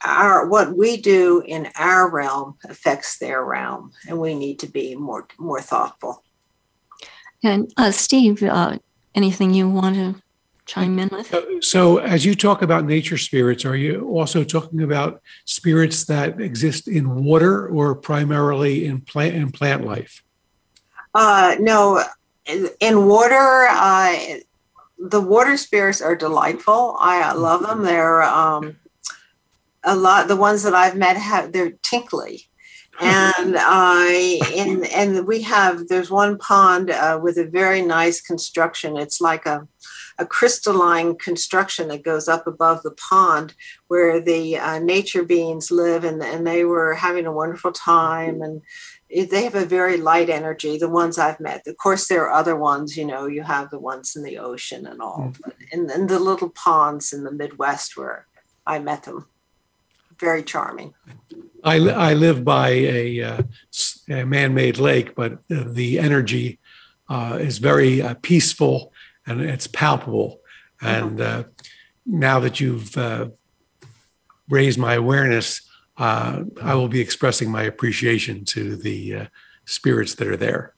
our 0.04 0.48
what 0.48 0.78
we 0.78 0.98
do 0.98 1.44
in 1.46 1.70
our 1.76 2.10
realm 2.10 2.58
affects 2.70 3.18
their 3.18 3.44
realm, 3.44 3.92
and 4.08 4.20
we 4.20 4.36
need 4.36 4.60
to 4.60 4.68
be 4.68 4.96
more 4.96 5.28
more 5.40 5.62
thoughtful. 5.62 6.24
And 7.44 7.72
uh, 7.78 7.92
Steve, 7.92 8.44
uh, 8.44 8.78
anything 9.16 9.54
you 9.54 9.70
want 9.70 9.96
to 9.96 10.22
chime 10.68 11.00
in 11.00 11.10
with? 11.10 11.34
So, 11.62 11.98
as 11.98 12.26
you 12.26 12.36
talk 12.36 12.62
about 12.62 12.86
nature 12.86 13.18
spirits, 13.18 13.66
are 13.66 13.76
you 13.76 14.08
also 14.10 14.44
talking 14.44 14.84
about 14.84 15.22
spirits 15.46 16.06
that 16.06 16.40
exist 16.40 16.88
in 16.88 17.24
water 17.24 17.68
or 17.68 17.96
primarily 17.96 18.86
in 18.86 19.02
plant 19.02 19.36
in 19.36 19.52
plant 19.52 19.86
life? 19.86 20.24
Uh, 21.14 21.56
no, 21.60 22.04
in 22.46 23.06
water, 23.08 23.68
uh, 23.70 24.16
the 25.00 25.22
water 25.22 25.58
spirits 25.58 26.02
are 26.02 26.16
delightful. 26.16 26.96
I 27.00 27.34
love 27.34 27.64
them. 27.64 27.84
They're 27.84 28.22
um, 28.24 28.78
a 29.84 29.96
lot. 29.96 30.28
The 30.28 30.36
ones 30.36 30.64
that 30.64 30.76
I've 30.76 30.96
met 30.96 31.18
have 31.18 31.52
they're 31.52 31.74
tinkly 31.82 32.48
and 33.00 33.56
I 33.60 34.40
and 34.56 34.86
and 34.88 35.28
we 35.28 35.42
have 35.44 35.88
there's 35.88 36.10
one 36.10 36.38
pond 36.38 36.90
uh, 36.90 37.20
with 37.22 37.38
a 37.38 37.46
very 37.46 37.82
nice 37.82 38.22
construction. 38.22 38.98
It's 38.98 39.22
like 39.22 39.46
a 39.46 39.68
a 40.20 40.26
crystalline 40.26 41.16
construction 41.18 41.88
that 41.90 42.04
goes 42.04 42.28
up 42.28 42.48
above 42.48 42.84
the 42.84 42.92
pond 42.92 43.54
where 43.88 44.20
the 44.20 44.58
uh, 44.58 44.80
nature 44.80 45.24
beings 45.24 45.72
live, 45.72 46.04
and 46.04 46.22
and 46.22 46.46
they 46.46 46.64
were 46.64 46.94
having 46.94 47.26
a 47.26 47.32
wonderful 47.32 47.72
time 47.72 48.42
and. 48.42 48.62
They 49.10 49.46
have 49.46 49.56
a 49.56 49.64
very 49.64 49.96
light 49.96 50.30
energy. 50.30 50.78
The 50.78 50.90
ones 50.90 51.18
I've 51.18 51.40
met, 51.40 51.66
of 51.66 51.78
course, 51.78 52.10
there 52.10 52.28
are 52.28 52.34
other 52.34 52.58
ones. 52.58 52.98
You 52.98 53.06
know, 53.06 53.26
you 53.26 53.42
have 53.42 53.70
the 53.70 53.80
ones 53.80 54.18
in 54.18 54.24
the 54.24 54.38
ocean 54.38 54.86
and 54.86 55.02
all, 55.02 55.32
mm. 55.32 55.38
but 55.42 55.56
in, 55.72 55.90
in 55.90 56.08
the 56.08 56.20
little 56.20 56.50
ponds 56.50 57.14
in 57.14 57.24
the 57.24 57.32
Midwest 57.32 57.96
where 57.96 58.28
I 58.66 58.80
met 58.80 59.04
them, 59.04 59.26
very 60.20 60.44
charming. 60.44 60.94
I, 61.64 61.76
I 62.10 62.14
live 62.16 62.44
by 62.44 62.68
a, 62.70 63.24
uh, 63.24 63.44
a 64.10 64.26
man-made 64.26 64.78
lake, 64.78 65.16
but 65.16 65.40
the 65.48 66.00
energy 66.00 66.60
uh, 67.08 67.38
is 67.40 67.60
very 67.60 68.02
uh, 68.02 68.16
peaceful 68.22 68.92
and 69.28 69.42
it's 69.42 69.68
palpable. 69.68 70.40
And 70.82 71.20
uh, 71.22 71.44
now 72.06 72.40
that 72.40 72.60
you've 72.60 72.98
uh, 72.98 73.30
raised 74.50 74.80
my 74.80 74.94
awareness, 74.96 75.62
uh, 75.98 76.44
I 76.62 76.76
will 76.76 76.88
be 76.88 77.02
expressing 77.02 77.52
my 77.52 77.64
appreciation 77.64 78.46
to 78.46 78.76
the 78.76 79.28
spirits 79.66 80.16
that 80.16 80.28
are 80.28 80.38
there. 80.38 80.74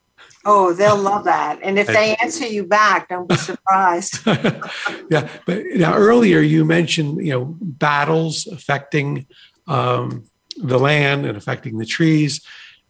Oh, 0.46 0.74
they'll 0.74 0.98
love 0.98 1.26
that. 1.26 1.60
And 1.62 1.78
if 1.78 1.88
they 1.88 2.16
answer 2.22 2.48
you 2.48 2.66
back, 2.66 3.10
don't 3.10 3.28
be 3.28 3.36
surprised. 3.36 4.20
yeah. 5.10 5.30
But 5.46 5.64
now 5.76 5.96
earlier 5.96 6.40
you 6.40 6.64
mentioned, 6.64 7.26
you 7.26 7.34
know, 7.34 7.58
battles 7.60 8.48
affecting 8.48 9.28
um, 9.68 10.30
the 10.58 10.80
land 10.80 11.26
and 11.26 11.38
affecting 11.38 11.78
the 11.78 11.86
trees. 11.86 12.42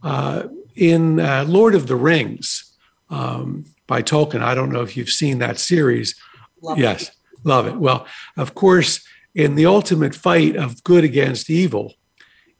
Uh, 0.03 0.43
in 0.75 1.19
uh, 1.19 1.43
Lord 1.47 1.75
of 1.75 1.87
the 1.87 1.95
Rings 1.95 2.77
um, 3.09 3.65
by 3.89 4.03
Tolkien, 4.03 4.41
I 4.41 4.53
don't 4.53 4.71
know 4.71 4.83
if 4.83 4.95
you've 4.95 5.09
seen 5.09 5.39
that 5.39 5.59
series. 5.59 6.15
Love 6.61 6.77
yes, 6.77 7.09
it. 7.09 7.15
love 7.43 7.65
it. 7.67 7.75
Well, 7.75 8.05
of 8.37 8.53
course, 8.53 9.03
in 9.33 9.55
the 9.55 9.65
ultimate 9.65 10.13
fight 10.15 10.55
of 10.55 10.83
good 10.83 11.03
against 11.03 11.49
evil, 11.49 11.95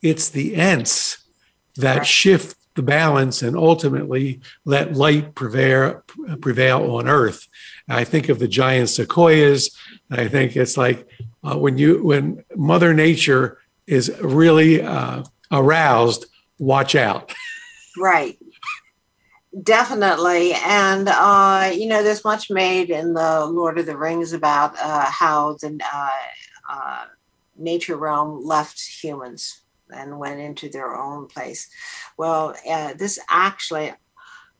it's 0.01 0.29
the 0.29 0.55
Ents 0.55 1.24
that 1.75 2.00
right. 2.00 2.07
shift 2.07 2.57
the 2.75 2.81
balance 2.81 3.43
and 3.43 3.55
ultimately 3.55 4.41
let 4.65 4.93
light 4.93 5.36
prevail 5.36 6.01
prevail 6.41 6.95
on 6.95 7.07
earth. 7.07 7.48
And 7.88 7.98
I 7.98 8.03
think 8.03 8.27
of 8.29 8.39
the 8.39 8.48
giant 8.48 8.89
sequoias. 8.89 9.77
I 10.09 10.27
think 10.27 10.55
it's 10.55 10.77
like 10.77 11.07
uh, 11.43 11.57
when 11.57 11.77
you 11.77 12.03
when 12.03 12.43
Mother 12.55 12.93
Nature 12.93 13.59
is 13.86 14.12
really 14.21 14.81
uh, 14.81 15.24
aroused, 15.51 16.25
watch 16.57 16.95
out. 16.95 17.33
Right. 17.98 18.38
Definitely. 19.63 20.53
And, 20.53 21.09
uh, 21.09 21.71
you 21.73 21.87
know, 21.87 22.03
there's 22.03 22.23
much 22.23 22.51
made 22.51 22.91
in 22.91 23.13
the 23.13 23.45
Lord 23.45 23.79
of 23.79 23.87
the 23.87 23.97
Rings 23.97 24.31
about 24.31 24.77
uh, 24.79 25.05
how 25.05 25.57
the 25.59 25.79
uh, 25.91 26.09
uh 26.71 27.05
nature 27.57 27.97
realm 27.97 28.45
left 28.45 28.79
humans 28.79 29.61
and 29.89 30.19
went 30.19 30.39
into 30.39 30.69
their 30.69 30.95
own 30.95 31.27
place. 31.27 31.67
Well, 32.15 32.55
uh, 32.69 32.93
this 32.93 33.19
actually 33.27 33.93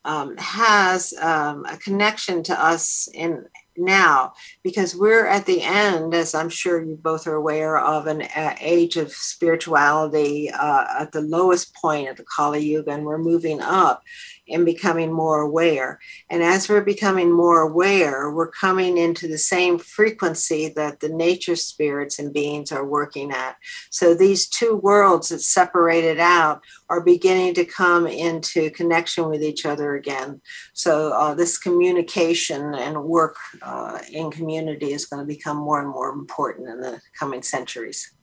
um, 0.06 0.36
has 0.38 1.14
um, 1.22 1.66
a 1.66 1.78
connection 1.78 2.44
to 2.44 2.60
us 2.60 3.08
in 3.14 3.46
now 3.78 4.34
because 4.64 4.96
we're 4.96 5.26
at 5.26 5.46
the 5.46 5.62
end, 5.62 6.14
as 6.14 6.36
I'm 6.36 6.50
sure 6.50 6.84
you 6.84 6.98
both 7.02 7.28
are 7.28 7.36
aware 7.36 7.78
of, 7.78 8.08
an 8.08 8.24
uh, 8.24 8.56
age 8.60 8.98
of 8.98 9.12
spirituality 9.12 10.52
uh, 10.52 10.86
at 11.00 11.12
the 11.12 11.22
lowest 11.22 11.74
point 11.76 12.10
of 12.10 12.18
the 12.18 12.26
Kali 12.26 12.64
Yuga, 12.66 12.92
and 12.92 13.06
we're 13.06 13.18
moving 13.18 13.62
up 13.62 14.04
and 14.52 14.66
becoming 14.66 15.12
more 15.12 15.42
aware. 15.42 16.00
And 16.30 16.44
as 16.44 16.70
we're 16.70 16.82
becoming 16.82 17.32
more 17.32 17.62
aware, 17.62 18.32
we're 18.32 18.52
coming 18.52 18.98
into 18.98 19.28
the 19.28 19.38
same 19.38 19.80
frequency 19.80 20.70
that 20.70 21.00
the 21.00 21.10
nature 21.10 21.56
spirits 21.56 22.20
and 22.20 22.34
beings 22.34 22.72
are 22.72 22.86
working 22.86 23.32
at. 23.32 23.58
So 23.90 24.14
these 24.14 24.48
two 24.48 24.76
worlds 24.76 25.30
that 25.30 25.42
separated 25.42 26.20
out 26.20 26.62
are 26.90 27.02
beginning 27.02 27.54
to 27.56 27.66
come 27.66 28.08
into 28.08 28.70
connection 28.72 29.30
with 29.30 29.44
each 29.44 29.66
other 29.66 29.96
again. 29.96 30.42
So 30.74 31.12
uh, 31.14 31.34
this 31.34 31.58
communication 31.58 32.74
and 32.74 33.04
work 33.04 33.36
uh, 33.62 34.00
in 34.12 34.32
community 34.32 34.94
is 34.94 35.06
going 35.06 35.22
to 35.22 35.28
become 35.28 35.58
more 35.58 35.80
and 35.80 35.90
more 35.90 36.10
important 36.10 36.70
in 36.70 36.82
the 36.82 37.02
coming 37.18 37.44
centuries. 37.44 38.14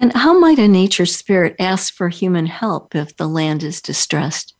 And 0.00 0.12
how 0.12 0.38
might 0.38 0.58
a 0.58 0.68
nature 0.68 1.06
spirit 1.06 1.56
ask 1.58 1.92
for 1.92 2.08
human 2.08 2.46
help 2.46 2.94
if 2.94 3.16
the 3.16 3.26
land 3.26 3.64
is 3.64 3.82
distressed? 3.82 4.54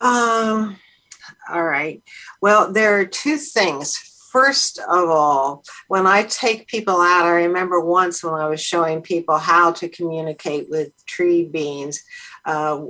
Um, 0.00 0.76
all 1.50 1.64
right. 1.64 2.02
Well, 2.40 2.72
there 2.72 2.98
are 2.98 3.04
two 3.04 3.36
things. 3.36 3.96
First 4.32 4.78
of 4.78 5.08
all, 5.08 5.64
when 5.88 6.06
I 6.06 6.22
take 6.22 6.68
people 6.68 7.00
out, 7.00 7.26
I 7.26 7.42
remember 7.42 7.80
once 7.80 8.22
when 8.22 8.34
I 8.34 8.48
was 8.48 8.62
showing 8.62 9.02
people 9.02 9.38
how 9.38 9.72
to 9.72 9.88
communicate 9.88 10.70
with 10.70 10.92
tree 11.06 11.44
beings. 11.44 12.02
Uh, 12.44 12.84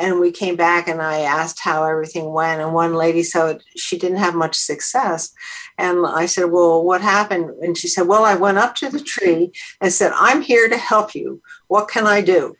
and 0.00 0.18
we 0.18 0.32
came 0.32 0.56
back 0.56 0.88
and 0.88 1.02
I 1.02 1.20
asked 1.20 1.60
how 1.60 1.84
everything 1.84 2.32
went. 2.32 2.62
And 2.62 2.72
one 2.72 2.94
lady 2.94 3.22
said 3.22 3.60
she 3.76 3.98
didn't 3.98 4.18
have 4.18 4.34
much 4.34 4.56
success. 4.56 5.32
And 5.76 6.06
I 6.06 6.26
said, 6.26 6.46
Well, 6.46 6.82
what 6.82 7.02
happened? 7.02 7.50
And 7.62 7.76
she 7.76 7.88
said, 7.88 8.08
Well, 8.08 8.24
I 8.24 8.34
went 8.34 8.58
up 8.58 8.74
to 8.76 8.88
the 8.88 9.00
tree 9.00 9.52
and 9.80 9.92
said, 9.92 10.12
I'm 10.14 10.40
here 10.40 10.68
to 10.68 10.78
help 10.78 11.14
you. 11.14 11.42
What 11.68 11.88
can 11.88 12.06
I 12.06 12.22
do? 12.22 12.56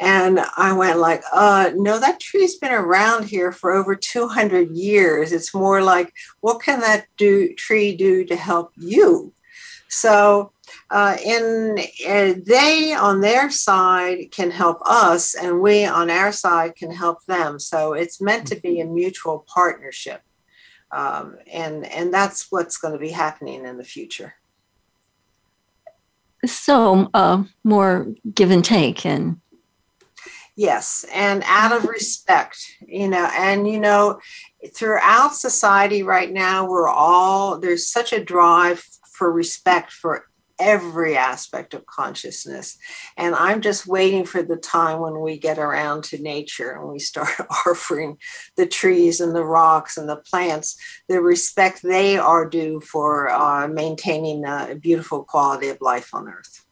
And 0.00 0.40
I 0.56 0.72
went 0.72 0.98
like, 0.98 1.22
uh, 1.30 1.72
no, 1.74 2.00
that 2.00 2.20
tree's 2.20 2.56
been 2.56 2.72
around 2.72 3.26
here 3.26 3.52
for 3.52 3.70
over 3.70 3.94
200 3.94 4.70
years. 4.70 5.30
It's 5.30 5.54
more 5.54 5.82
like, 5.82 6.14
what 6.40 6.62
can 6.62 6.80
that 6.80 7.04
do, 7.18 7.54
tree 7.54 7.94
do 7.94 8.24
to 8.24 8.34
help 8.34 8.72
you? 8.78 9.34
So, 9.88 10.52
uh, 10.90 11.16
in 11.22 11.78
uh, 12.08 12.34
they 12.46 12.94
on 12.94 13.20
their 13.20 13.50
side 13.50 14.30
can 14.30 14.50
help 14.50 14.78
us, 14.86 15.34
and 15.34 15.60
we 15.60 15.84
on 15.84 16.08
our 16.08 16.32
side 16.32 16.76
can 16.76 16.92
help 16.92 17.24
them. 17.26 17.58
So 17.58 17.92
it's 17.92 18.20
meant 18.20 18.46
to 18.48 18.56
be 18.56 18.80
a 18.80 18.86
mutual 18.86 19.44
partnership, 19.52 20.22
um, 20.92 21.36
and 21.52 21.84
and 21.86 22.14
that's 22.14 22.50
what's 22.50 22.76
going 22.76 22.94
to 22.94 23.00
be 23.00 23.10
happening 23.10 23.66
in 23.66 23.78
the 23.78 23.84
future. 23.84 24.34
So 26.46 27.10
uh, 27.12 27.44
more 27.64 28.06
give 28.32 28.50
and 28.52 28.64
take 28.64 29.04
and 29.04 29.40
Yes, 30.60 31.06
and 31.10 31.42
out 31.46 31.72
of 31.72 31.86
respect, 31.86 32.58
you 32.86 33.08
know, 33.08 33.30
and 33.32 33.66
you 33.66 33.80
know, 33.80 34.20
throughout 34.74 35.34
society 35.34 36.02
right 36.02 36.30
now, 36.30 36.68
we're 36.68 36.86
all 36.86 37.58
there's 37.58 37.88
such 37.88 38.12
a 38.12 38.22
drive 38.22 38.84
for 39.10 39.32
respect 39.32 39.90
for 39.90 40.26
every 40.58 41.16
aspect 41.16 41.72
of 41.72 41.86
consciousness. 41.86 42.76
And 43.16 43.34
I'm 43.34 43.62
just 43.62 43.86
waiting 43.86 44.26
for 44.26 44.42
the 44.42 44.58
time 44.58 45.00
when 45.00 45.22
we 45.22 45.38
get 45.38 45.58
around 45.58 46.04
to 46.04 46.20
nature 46.20 46.72
and 46.72 46.90
we 46.90 46.98
start 46.98 47.30
offering 47.66 48.18
the 48.56 48.66
trees 48.66 49.18
and 49.18 49.34
the 49.34 49.46
rocks 49.46 49.96
and 49.96 50.10
the 50.10 50.16
plants 50.16 50.76
the 51.08 51.22
respect 51.22 51.80
they 51.82 52.18
are 52.18 52.46
due 52.46 52.80
for 52.80 53.30
uh, 53.30 53.66
maintaining 53.66 54.44
a 54.44 54.74
beautiful 54.78 55.24
quality 55.24 55.68
of 55.68 55.80
life 55.80 56.12
on 56.12 56.28
earth. 56.28 56.66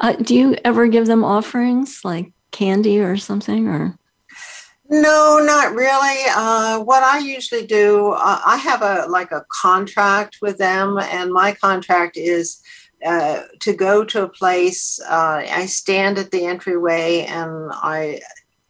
Uh, 0.00 0.14
do 0.14 0.34
you 0.34 0.56
ever 0.64 0.86
give 0.86 1.06
them 1.06 1.22
offerings 1.22 2.00
like 2.02 2.32
candy 2.50 3.00
or 3.00 3.16
something 3.16 3.68
or? 3.68 3.96
No 4.88 5.40
not 5.44 5.72
really. 5.74 6.24
Uh, 6.34 6.80
what 6.80 7.02
i 7.02 7.18
usually 7.18 7.66
do 7.66 8.10
uh, 8.10 8.40
i 8.44 8.56
have 8.56 8.82
a 8.82 9.06
like 9.08 9.30
a 9.30 9.44
contract 9.48 10.38
with 10.42 10.58
them 10.58 10.98
and 10.98 11.32
my 11.32 11.52
contract 11.52 12.16
is 12.16 12.60
uh, 13.06 13.42
to 13.60 13.72
go 13.72 14.04
to 14.04 14.24
a 14.24 14.28
place 14.28 15.00
uh, 15.08 15.42
i 15.48 15.66
stand 15.66 16.18
at 16.18 16.30
the 16.30 16.44
entryway 16.44 17.24
and 17.28 17.70
i 17.72 18.20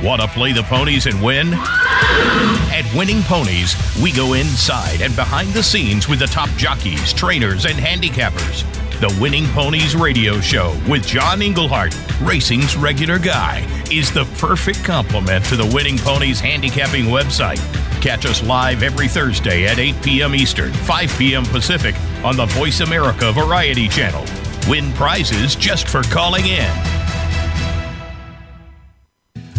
Want 0.00 0.22
to 0.22 0.28
play 0.28 0.52
the 0.52 0.62
ponies 0.62 1.06
and 1.06 1.20
win? 1.22 1.48
At 1.52 2.88
Winning 2.94 3.22
Ponies, 3.22 3.74
we 4.00 4.12
go 4.12 4.34
inside 4.34 5.02
and 5.02 5.14
behind 5.16 5.48
the 5.50 5.62
scenes 5.62 6.08
with 6.08 6.20
the 6.20 6.26
top 6.26 6.48
jockeys, 6.50 7.12
trainers, 7.12 7.66
and 7.66 7.74
handicappers. 7.74 8.64
The 9.00 9.18
Winning 9.18 9.46
Ponies 9.54 9.96
radio 9.96 10.40
show 10.40 10.78
with 10.86 11.06
John 11.06 11.40
Englehart, 11.40 11.96
racing's 12.20 12.76
regular 12.76 13.18
guy, 13.18 13.66
is 13.90 14.12
the 14.12 14.26
perfect 14.36 14.84
complement 14.84 15.42
to 15.46 15.56
the 15.56 15.64
Winning 15.74 15.96
Ponies 15.96 16.38
handicapping 16.38 17.06
website. 17.06 17.60
Catch 18.02 18.26
us 18.26 18.42
live 18.42 18.82
every 18.82 19.08
Thursday 19.08 19.66
at 19.66 19.78
8 19.78 20.02
p.m. 20.02 20.34
Eastern, 20.34 20.70
5 20.70 21.16
p.m. 21.16 21.44
Pacific 21.46 21.94
on 22.22 22.36
the 22.36 22.44
Voice 22.44 22.80
America 22.80 23.32
Variety 23.32 23.88
Channel. 23.88 24.22
Win 24.68 24.92
prizes 24.92 25.56
just 25.56 25.88
for 25.88 26.02
calling 26.02 26.44
in. 26.44 26.70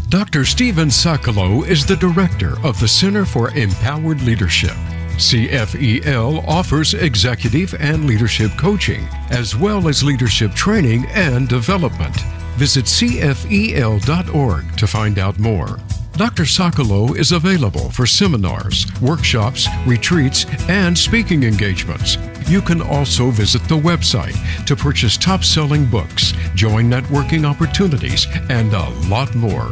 Dr. 0.10 0.46
Steven 0.46 0.90
Sokolow 0.90 1.68
is 1.68 1.84
the 1.84 1.96
director 1.96 2.64
of 2.64 2.80
the 2.80 2.88
Center 2.88 3.26
for 3.26 3.50
Empowered 3.56 4.22
Leadership. 4.22 4.78
CFEL 5.22 6.44
offers 6.48 6.96
executive 6.96 7.76
and 7.80 8.06
leadership 8.06 8.52
coaching, 8.58 9.08
as 9.30 9.56
well 9.56 9.88
as 9.88 10.04
leadership 10.04 10.52
training 10.54 11.06
and 11.10 11.48
development. 11.48 12.16
Visit 12.58 12.86
CFEL.org 12.86 14.78
to 14.78 14.88
find 14.88 15.20
out 15.20 15.38
more. 15.38 15.78
Dr. 16.14 16.44
Sokolow 16.44 17.16
is 17.16 17.32
available 17.34 17.92
for 17.92 18.08
seminars, 18.08 18.88
workshops, 19.00 19.68
retreats, 19.86 20.48
and 20.68 20.98
speaking 20.98 21.44
engagements. 21.44 22.18
You 22.48 22.62
can 22.62 22.82
also 22.82 23.30
visit 23.30 23.62
the 23.70 23.78
website 23.78 24.36
to 24.66 24.76
purchase 24.76 25.18
top 25.18 25.44
selling 25.44 25.86
books, 25.86 26.34
join 26.56 26.90
networking 26.90 27.46
opportunities, 27.46 28.26
and 28.50 28.74
a 28.74 28.90
lot 29.08 29.34
more. 29.36 29.72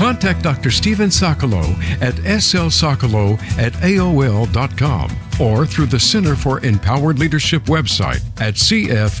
Contact 0.00 0.42
Dr. 0.42 0.70
Steven 0.70 1.10
Sokolow 1.10 1.76
at 2.00 2.14
slsocolow 2.14 3.38
at 3.58 3.74
aol.com 3.74 5.10
or 5.38 5.66
through 5.66 5.84
the 5.84 6.00
Center 6.00 6.34
for 6.34 6.64
Empowered 6.64 7.18
Leadership 7.18 7.64
website 7.64 8.22
at 8.40 8.54
cfel.org. 8.54 9.20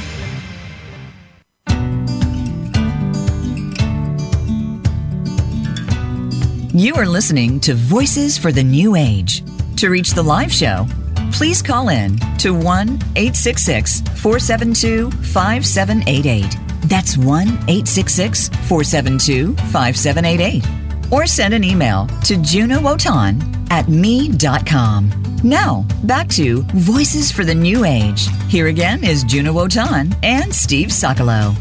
You 6.73 6.95
are 6.95 7.05
listening 7.05 7.59
to 7.61 7.73
Voices 7.73 8.37
for 8.37 8.53
the 8.53 8.63
New 8.63 8.95
Age. 8.95 9.43
To 9.75 9.89
reach 9.89 10.11
the 10.11 10.23
live 10.23 10.53
show, 10.53 10.87
please 11.33 11.61
call 11.61 11.89
in 11.89 12.17
to 12.37 12.53
1 12.53 12.87
866 13.17 13.99
472 13.99 15.11
5788. 15.11 16.55
That's 16.87 17.17
1 17.17 17.47
866 17.47 18.47
472 18.47 19.53
5788. 19.53 21.11
Or 21.11 21.27
send 21.27 21.53
an 21.53 21.65
email 21.65 22.07
to 22.23 22.35
junowotan 22.35 23.69
at 23.69 23.89
me.com. 23.89 25.11
Now, 25.43 25.85
back 26.05 26.29
to 26.29 26.61
Voices 26.73 27.33
for 27.33 27.43
the 27.43 27.53
New 27.53 27.83
Age. 27.83 28.27
Here 28.47 28.67
again 28.67 29.03
is 29.03 29.25
Juno 29.25 29.51
Wotan 29.51 30.15
and 30.23 30.55
Steve 30.55 30.87
Sokolow. 30.87 31.53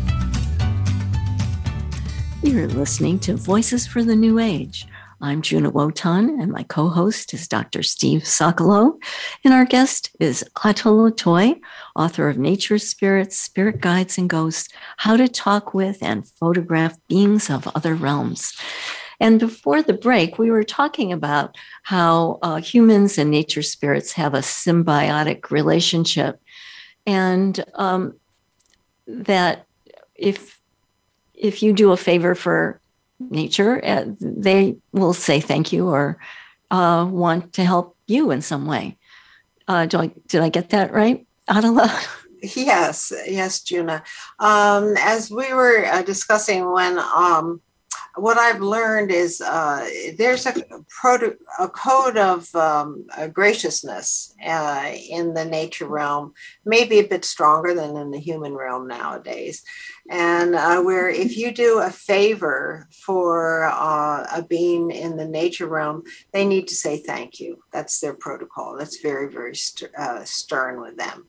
You're 2.45 2.69
listening 2.69 3.19
to 3.21 3.35
Voices 3.35 3.89
for 3.89 4.05
the 4.05 4.15
New 4.15 4.39
Age. 4.39 4.87
I'm 5.23 5.43
Juna 5.43 5.69
Wotan, 5.69 6.41
and 6.41 6.51
my 6.51 6.63
co 6.63 6.89
host 6.89 7.35
is 7.35 7.47
Dr. 7.47 7.83
Steve 7.83 8.23
Sokolow. 8.23 8.99
And 9.45 9.53
our 9.53 9.67
guest 9.67 10.17
is 10.19 10.43
Atala 10.65 11.11
Toy, 11.13 11.57
author 11.95 12.31
of 12.31 12.39
Nature 12.39 12.79
Spirits, 12.79 13.37
Spirit 13.37 13.83
Guides 13.83 14.17
and 14.17 14.31
Ghosts 14.31 14.73
How 14.97 15.19
to 15.19 15.29
Talk 15.29 15.75
with 15.75 16.03
and 16.03 16.27
Photograph 16.27 16.97
Beings 17.07 17.51
of 17.51 17.69
Other 17.75 17.95
Realms. 17.95 18.55
And 19.21 19.39
before 19.39 19.83
the 19.83 19.93
break, 19.93 20.39
we 20.39 20.51
were 20.51 20.65
talking 20.65 21.13
about 21.13 21.55
how 21.83 22.39
uh, 22.41 22.57
humans 22.57 23.19
and 23.19 23.31
nature 23.31 23.63
spirits 23.63 24.13
have 24.13 24.33
a 24.33 24.39
symbiotic 24.39 25.51
relationship. 25.51 26.41
And 27.07 27.63
um, 27.75 28.15
that 29.07 29.67
if 30.15 30.59
if 31.35 31.63
you 31.63 31.75
do 31.75 31.93
a 31.93 31.97
favor 31.97 32.35
for 32.35 32.80
nature, 33.21 33.85
uh, 33.85 34.05
they 34.21 34.77
will 34.93 35.13
say 35.13 35.41
thank 35.41 35.73
you 35.73 35.89
or 35.89 36.19
uh, 36.71 37.07
want 37.09 37.53
to 37.55 37.65
help 37.65 37.97
you 38.07 38.31
in 38.31 38.43
some 38.43 38.67
way. 38.67 38.97
Uh, 39.69 39.87
I, 39.93 40.11
did 40.27 40.41
I 40.41 40.49
get 40.49 40.71
that 40.71 40.93
right, 40.93 41.27
Atala? 41.49 41.97
Yes, 42.43 43.13
yes, 43.27 43.61
Juna. 43.61 44.03
Um, 44.39 44.95
as 44.99 45.31
we 45.31 45.53
were 45.53 45.85
uh, 45.85 46.01
discussing 46.01 46.73
when 46.73 46.99
um, 46.99 47.61
what 48.21 48.39
I've 48.39 48.61
learned 48.61 49.11
is 49.11 49.41
uh, 49.41 49.89
there's 50.19 50.47
a, 50.47 50.55
proto- 50.89 51.37
a 51.59 51.69
code 51.69 52.17
of 52.17 52.55
um, 52.55 53.07
graciousness 53.33 54.35
uh, 54.45 54.93
in 55.09 55.35
the 55.35 55.45
nature 55.45 55.87
realm, 55.87 56.35
maybe 56.65 56.99
a 56.99 57.07
bit 57.07 57.25
stronger 57.25 57.75
than 57.75 57.97
in 57.97 58.11
the 58.11 58.19
human 58.19 58.55
realm 58.55 58.87
nowadays. 58.87 59.63
And 60.11 60.55
uh, 60.55 60.83
where 60.83 61.09
if 61.09 61.37
you 61.37 61.53
do 61.53 61.81
a 61.81 61.91
favor 61.91 62.89
for 63.05 63.65
uh, 63.65 64.27
a 64.33 64.43
being 64.43 64.91
in 64.91 65.17
the 65.17 65.27
nature 65.27 65.67
realm, 65.69 66.03
they 66.33 66.45
need 66.45 66.69
to 66.69 66.75
say 66.75 66.99
thank 66.99 67.41
you. 67.41 67.63
That's 67.73 68.01
their 68.01 68.15
protocol. 68.15 68.77
That's 68.77 69.01
very, 69.01 69.31
very 69.31 69.55
st- 69.55 69.95
uh, 69.95 70.25
stern 70.25 70.81
with 70.81 70.97
them. 70.97 71.27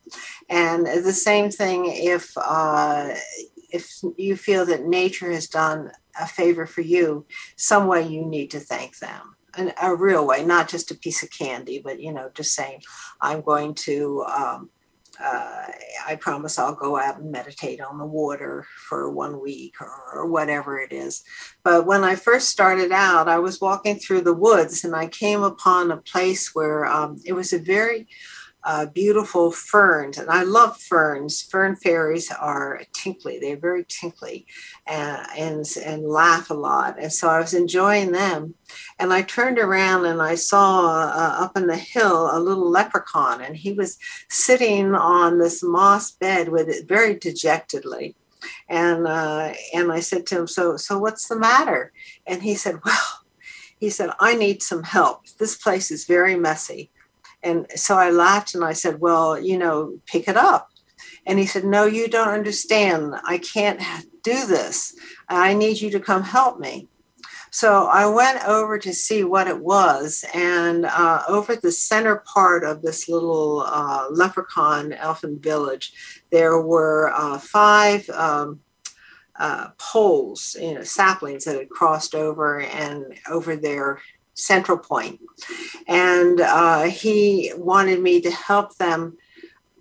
And 0.49 0.85
the 0.85 1.13
same 1.13 1.51
thing 1.51 1.85
if 1.87 2.31
uh, 2.37 3.13
if 3.71 3.89
you 4.17 4.35
feel 4.35 4.65
that 4.65 4.85
nature 4.85 5.31
has 5.31 5.47
done 5.47 5.91
a 6.19 6.27
favor 6.27 6.65
for 6.65 6.81
you, 6.81 7.25
some 7.57 7.87
way 7.87 8.07
you 8.07 8.25
need 8.25 8.51
to 8.51 8.59
thank 8.59 8.97
them. 8.99 9.35
In 9.57 9.73
a 9.81 9.93
real 9.95 10.25
way, 10.25 10.45
not 10.45 10.69
just 10.69 10.91
a 10.91 10.95
piece 10.95 11.23
of 11.23 11.29
candy, 11.31 11.81
but 11.83 11.99
you 11.99 12.13
know, 12.13 12.29
just 12.33 12.53
saying, 12.53 12.81
I'm 13.19 13.41
going 13.41 13.73
to, 13.75 14.23
um, 14.23 14.69
uh, 15.21 15.65
I 16.07 16.15
promise 16.15 16.57
I'll 16.57 16.73
go 16.73 16.97
out 16.97 17.19
and 17.19 17.31
meditate 17.31 17.81
on 17.81 17.97
the 17.97 18.05
water 18.05 18.65
for 18.87 19.11
one 19.11 19.41
week 19.41 19.75
or, 19.81 19.91
or, 20.13 20.25
whatever 20.25 20.79
it 20.79 20.93
is. 20.93 21.21
But 21.63 21.85
when 21.85 22.03
I 22.03 22.15
first 22.15 22.47
started 22.47 22.91
out, 22.93 23.27
I 23.27 23.39
was 23.39 23.59
walking 23.59 23.99
through 23.99 24.21
the 24.21 24.33
woods 24.33 24.85
and 24.85 24.95
I 24.95 25.07
came 25.07 25.43
upon 25.43 25.91
a 25.91 25.97
place 25.97 26.55
where 26.55 26.85
um, 26.85 27.19
it 27.25 27.33
was 27.33 27.51
a 27.51 27.59
very 27.59 28.07
uh, 28.63 28.85
beautiful 28.85 29.51
ferns, 29.51 30.17
and 30.17 30.29
I 30.29 30.43
love 30.43 30.79
ferns. 30.79 31.41
Fern 31.41 31.75
fairies 31.75 32.31
are 32.31 32.81
tinkly; 32.93 33.39
they're 33.39 33.57
very 33.57 33.85
tinkly, 33.87 34.45
and, 34.85 35.25
and 35.37 35.65
and 35.83 36.05
laugh 36.05 36.49
a 36.49 36.53
lot. 36.53 36.99
And 36.99 37.11
so 37.11 37.29
I 37.29 37.39
was 37.39 37.53
enjoying 37.53 38.11
them. 38.11 38.55
And 38.99 39.11
I 39.11 39.23
turned 39.23 39.59
around 39.59 40.05
and 40.05 40.21
I 40.21 40.35
saw 40.35 41.07
uh, 41.07 41.35
up 41.43 41.57
in 41.57 41.67
the 41.67 41.75
hill 41.75 42.29
a 42.31 42.39
little 42.39 42.69
leprechaun, 42.69 43.41
and 43.41 43.55
he 43.55 43.73
was 43.73 43.97
sitting 44.29 44.93
on 44.93 45.39
this 45.39 45.63
moss 45.63 46.11
bed 46.11 46.49
with 46.49 46.69
it 46.69 46.87
very 46.87 47.15
dejectedly. 47.15 48.15
And 48.69 49.07
uh, 49.07 49.53
and 49.73 49.91
I 49.91 50.01
said 50.01 50.25
to 50.27 50.39
him, 50.39 50.47
"So 50.47 50.77
so 50.77 50.99
what's 50.99 51.27
the 51.27 51.39
matter?" 51.39 51.91
And 52.27 52.43
he 52.43 52.55
said, 52.55 52.79
"Well." 52.85 53.21
He 53.79 53.89
said, 53.89 54.11
I 54.19 54.35
need 54.35 54.61
some 54.61 54.83
help. 54.83 55.25
This 55.39 55.57
place 55.57 55.89
is 55.89 56.05
very 56.05 56.35
messy. 56.35 56.91
And 57.43 57.67
so 57.75 57.97
I 57.97 58.11
laughed 58.11 58.55
and 58.55 58.63
I 58.63 58.73
said, 58.73 58.99
Well, 58.99 59.39
you 59.39 59.57
know, 59.57 59.97
pick 60.05 60.27
it 60.27 60.37
up. 60.37 60.69
And 61.25 61.39
he 61.39 61.45
said, 61.45 61.63
No, 61.63 61.85
you 61.85 62.07
don't 62.07 62.29
understand. 62.29 63.15
I 63.25 63.37
can't 63.37 63.81
do 64.23 64.45
this. 64.45 64.95
I 65.27 65.53
need 65.53 65.81
you 65.81 65.89
to 65.91 65.99
come 65.99 66.23
help 66.23 66.59
me. 66.59 66.87
So 67.53 67.85
I 67.87 68.05
went 68.07 68.45
over 68.47 68.77
to 68.79 68.93
see 68.93 69.25
what 69.25 69.49
it 69.49 69.59
was, 69.59 70.23
and 70.33 70.85
uh, 70.85 71.23
over 71.27 71.57
the 71.57 71.71
center 71.71 72.23
part 72.25 72.63
of 72.63 72.81
this 72.81 73.09
little 73.09 73.65
uh, 73.67 74.07
leprechaun 74.09 74.93
elfin 74.93 75.37
village, 75.37 76.23
there 76.31 76.61
were 76.61 77.11
uh, 77.13 77.39
five 77.39 78.09
um, 78.11 78.61
uh, 79.37 79.67
poles, 79.77 80.55
you 80.61 80.75
know, 80.75 80.83
saplings 80.83 81.43
that 81.43 81.57
had 81.57 81.69
crossed 81.69 82.15
over 82.15 82.61
and 82.61 83.17
over 83.29 83.57
their 83.57 83.99
central 84.41 84.77
point. 84.77 85.19
And 85.87 86.41
uh, 86.41 86.83
he 86.83 87.51
wanted 87.55 88.01
me 88.01 88.21
to 88.21 88.31
help 88.31 88.75
them, 88.77 89.17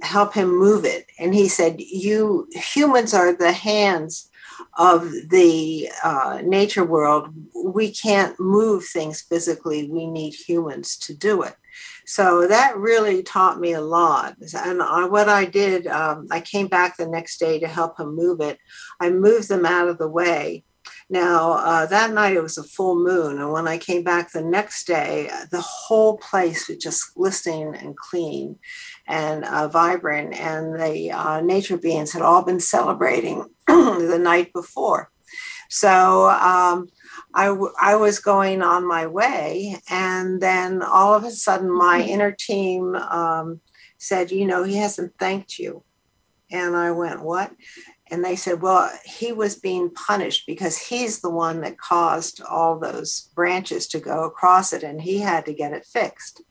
help 0.03 0.35
him 0.35 0.57
move 0.57 0.85
it. 0.85 1.07
And 1.18 1.35
he 1.35 1.49
said, 1.49 1.81
You 1.81 2.49
humans 2.53 3.14
are 3.14 3.33
the 3.33 3.53
hands 3.53 4.31
of 4.79 5.11
the 5.29 5.88
uh, 6.05 6.40
nature 6.44 6.85
world. 6.85 7.29
We 7.55 7.92
can't 7.92 8.38
move 8.38 8.85
things 8.85 9.23
physically, 9.23 9.90
we 9.90 10.07
need 10.07 10.35
humans 10.35 10.96
to 10.99 11.14
do 11.14 11.42
it. 11.42 11.55
So 12.07 12.49
that 12.49 12.77
really 12.77 13.23
taught 13.23 13.61
me 13.61 13.73
a 13.73 13.81
lot. 13.81 14.37
And 14.55 14.81
what 15.12 15.29
I 15.29 15.44
did, 15.44 15.87
um, 15.87 16.27
I 16.31 16.40
came 16.40 16.66
back 16.66 16.96
the 16.96 17.07
next 17.07 17.38
day 17.38 17.61
to 17.61 17.68
help 17.68 18.01
him 18.01 18.16
move 18.16 18.40
it. 18.40 18.59
I 19.01 19.11
moved 19.11 19.49
them 19.49 19.64
out 19.64 19.88
of 19.88 19.99
the 19.99 20.09
way 20.09 20.64
now, 21.12 21.55
uh, 21.55 21.87
that 21.87 22.12
night 22.12 22.37
it 22.37 22.42
was 22.42 22.57
a 22.57 22.62
full 22.62 22.94
moon. 22.94 23.40
And 23.40 23.51
when 23.51 23.66
I 23.66 23.79
came 23.79 24.05
back 24.05 24.31
the 24.31 24.42
next 24.42 24.87
day, 24.87 25.29
the 25.51 25.61
whole 25.61 26.16
place 26.18 26.68
was 26.68 26.79
just 26.79 27.14
glistening 27.14 27.75
and 27.75 27.96
clean 27.96 28.57
and 29.09 29.44
uh, 29.44 29.66
vibrant. 29.66 30.35
And 30.35 30.81
the 30.81 31.11
uh, 31.11 31.40
nature 31.40 31.77
beings 31.77 32.12
had 32.12 32.23
all 32.23 32.44
been 32.44 32.61
celebrating 32.61 33.44
the 33.66 34.20
night 34.23 34.53
before. 34.53 35.11
So 35.68 36.31
um, 36.31 36.88
I, 37.35 37.46
w- 37.46 37.75
I 37.81 37.96
was 37.96 38.20
going 38.20 38.62
on 38.62 38.87
my 38.87 39.09
way. 39.09 39.81
And 39.90 40.40
then 40.40 40.81
all 40.81 41.14
of 41.14 41.25
a 41.25 41.33
sudden, 41.33 41.77
my 41.77 42.03
inner 42.03 42.31
team 42.31 42.94
um, 42.94 43.61
said, 43.99 44.31
You 44.31 44.46
know, 44.46 44.62
he 44.62 44.77
hasn't 44.77 45.18
thanked 45.18 45.59
you. 45.59 45.83
And 46.53 46.77
I 46.77 46.92
went, 46.92 47.25
What? 47.25 47.51
And 48.11 48.25
they 48.25 48.37
said, 48.37 48.62
well, 48.62 48.90
he 49.05 49.33
was 49.33 49.57
being 49.57 49.90
punished 49.90 50.44
because 50.46 50.77
he's 50.79 51.20
the 51.20 51.31
one 51.31 51.61
that 51.62 51.79
caused 51.79 52.42
all 52.42 52.79
those 52.79 53.31
branches 53.35 53.87
to 53.88 54.01
go 54.01 54.25
across 54.25 54.73
it, 54.73 54.83
and 54.83 55.01
he 55.01 55.18
had 55.18 55.46
to 55.46 55.55
get 55.55 55.73
it 55.73 55.87
fixed. 55.87 56.42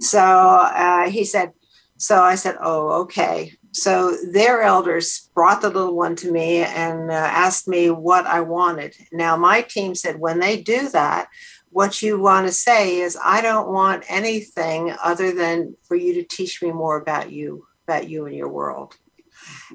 So 0.00 0.20
uh, 0.20 1.08
he 1.08 1.24
said, 1.24 1.52
so 1.98 2.22
I 2.22 2.34
said, 2.34 2.56
oh, 2.60 3.02
okay. 3.02 3.52
So 3.72 4.16
their 4.32 4.62
elders 4.62 5.30
brought 5.34 5.62
the 5.62 5.70
little 5.70 5.96
one 5.96 6.16
to 6.16 6.30
me 6.30 6.58
and 6.58 7.10
uh, 7.10 7.14
asked 7.14 7.68
me 7.68 7.90
what 7.90 8.26
I 8.26 8.40
wanted. 8.40 8.94
Now, 9.12 9.36
my 9.36 9.62
team 9.62 9.94
said, 9.94 10.20
when 10.20 10.38
they 10.38 10.60
do 10.60 10.88
that, 10.90 11.28
what 11.70 12.02
you 12.02 12.20
want 12.20 12.46
to 12.46 12.52
say 12.52 13.00
is, 13.00 13.18
I 13.22 13.40
don't 13.40 13.68
want 13.70 14.04
anything 14.08 14.94
other 15.02 15.32
than 15.32 15.76
for 15.84 15.94
you 15.94 16.14
to 16.14 16.22
teach 16.22 16.62
me 16.62 16.72
more 16.72 16.96
about 16.98 17.32
you, 17.32 17.66
about 17.86 18.08
you 18.08 18.26
and 18.26 18.34
your 18.34 18.48
world. 18.48 18.96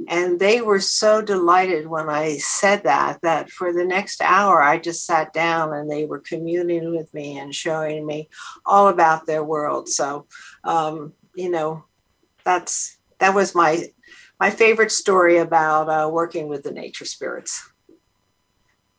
And 0.07 0.39
they 0.39 0.61
were 0.61 0.79
so 0.79 1.21
delighted 1.21 1.87
when 1.87 2.09
I 2.09 2.37
said 2.37 2.83
that, 2.83 3.21
that 3.21 3.49
for 3.49 3.73
the 3.73 3.85
next 3.85 4.21
hour, 4.21 4.61
I 4.61 4.77
just 4.77 5.05
sat 5.05 5.33
down 5.33 5.73
and 5.73 5.89
they 5.89 6.05
were 6.05 6.19
communing 6.19 6.95
with 6.95 7.13
me 7.13 7.37
and 7.37 7.53
showing 7.53 8.05
me 8.05 8.29
all 8.65 8.87
about 8.87 9.25
their 9.25 9.43
world. 9.43 9.89
So, 9.89 10.27
um, 10.63 11.13
you 11.35 11.49
know, 11.49 11.83
that's 12.43 12.97
that 13.19 13.35
was 13.35 13.53
my 13.53 13.85
my 14.39 14.49
favorite 14.49 14.91
story 14.91 15.37
about 15.37 15.87
uh, 15.89 16.09
working 16.09 16.47
with 16.47 16.63
the 16.63 16.71
nature 16.71 17.05
spirits. 17.05 17.69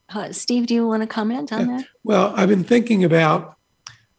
Uh, 0.09 0.31
Steve, 0.31 0.67
do 0.67 0.75
you 0.75 0.87
want 0.87 1.03
to 1.03 1.07
comment 1.07 1.53
on 1.53 1.67
that? 1.69 1.87
Well, 2.05 2.33
I've 2.37 2.49
been 2.49 2.65
thinking 2.65 3.03
about 3.03 3.57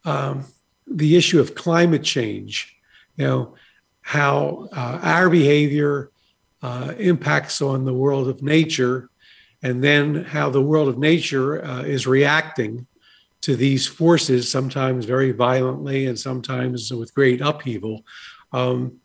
um, 0.04 0.44
the 0.86 1.16
issue 1.16 1.40
of 1.40 1.54
climate 1.54 2.02
change. 2.02 2.76
You 3.16 3.26
know, 3.26 3.54
how 4.02 4.68
uh, 4.72 4.98
our 5.02 5.30
behavior 5.30 6.10
uh, 6.64 6.94
impacts 6.98 7.60
on 7.60 7.84
the 7.84 7.92
world 7.92 8.26
of 8.26 8.42
nature, 8.42 9.10
and 9.62 9.84
then 9.84 10.24
how 10.24 10.48
the 10.48 10.62
world 10.62 10.88
of 10.88 10.96
nature 10.96 11.62
uh, 11.62 11.82
is 11.82 12.06
reacting 12.06 12.86
to 13.42 13.54
these 13.54 13.86
forces, 13.86 14.50
sometimes 14.50 15.04
very 15.04 15.30
violently 15.30 16.06
and 16.06 16.18
sometimes 16.18 16.90
with 16.90 17.14
great 17.14 17.42
upheaval. 17.42 18.02
Um, 18.52 19.00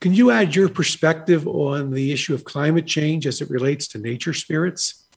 can 0.00 0.12
you 0.14 0.30
add 0.30 0.54
your 0.54 0.68
perspective 0.68 1.46
on 1.48 1.90
the 1.90 2.12
issue 2.12 2.34
of 2.34 2.44
climate 2.44 2.86
change 2.86 3.26
as 3.26 3.40
it 3.40 3.50
relates 3.50 3.88
to 3.88 3.98
nature 3.98 4.34
spirits? 4.34 5.08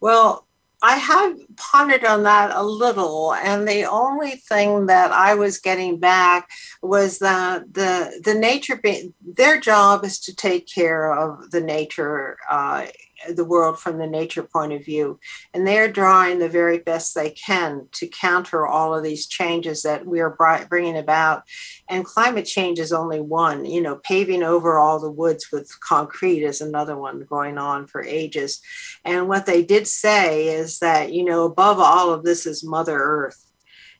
Well, 0.00 0.45
I 0.82 0.96
have 0.96 1.38
pondered 1.56 2.04
on 2.04 2.24
that 2.24 2.54
a 2.54 2.62
little, 2.62 3.32
and 3.32 3.66
the 3.66 3.84
only 3.84 4.32
thing 4.32 4.86
that 4.86 5.10
I 5.10 5.34
was 5.34 5.58
getting 5.58 5.98
back 5.98 6.50
was 6.82 7.18
that 7.20 7.72
the 7.72 8.20
the 8.22 8.34
nature 8.34 8.76
be, 8.76 9.12
their 9.24 9.58
job 9.58 10.04
is 10.04 10.20
to 10.20 10.36
take 10.36 10.66
care 10.66 11.12
of 11.12 11.50
the 11.50 11.62
nature 11.62 12.36
uh, 12.50 12.86
the 13.34 13.44
world 13.44 13.78
from 13.78 13.98
the 13.98 14.06
nature 14.06 14.42
point 14.42 14.72
of 14.72 14.84
view. 14.84 15.18
And 15.54 15.66
they're 15.66 15.90
drawing 15.90 16.38
the 16.38 16.48
very 16.48 16.78
best 16.78 17.14
they 17.14 17.30
can 17.30 17.88
to 17.92 18.06
counter 18.06 18.66
all 18.66 18.94
of 18.94 19.02
these 19.02 19.26
changes 19.26 19.82
that 19.82 20.06
we 20.06 20.20
are 20.20 20.36
bringing 20.68 20.96
about. 20.96 21.44
And 21.88 22.04
climate 22.04 22.46
change 22.46 22.78
is 22.78 22.92
only 22.92 23.20
one. 23.20 23.64
You 23.64 23.80
know, 23.80 23.96
paving 23.96 24.42
over 24.42 24.78
all 24.78 24.98
the 24.98 25.10
woods 25.10 25.48
with 25.52 25.78
concrete 25.80 26.42
is 26.42 26.60
another 26.60 26.96
one 26.96 27.26
going 27.28 27.58
on 27.58 27.86
for 27.86 28.04
ages. 28.04 28.60
And 29.04 29.28
what 29.28 29.46
they 29.46 29.62
did 29.62 29.86
say 29.86 30.48
is 30.48 30.78
that, 30.80 31.12
you 31.12 31.24
know, 31.24 31.44
above 31.44 31.78
all 31.78 32.12
of 32.12 32.24
this 32.24 32.46
is 32.46 32.64
Mother 32.64 32.98
Earth 32.98 33.45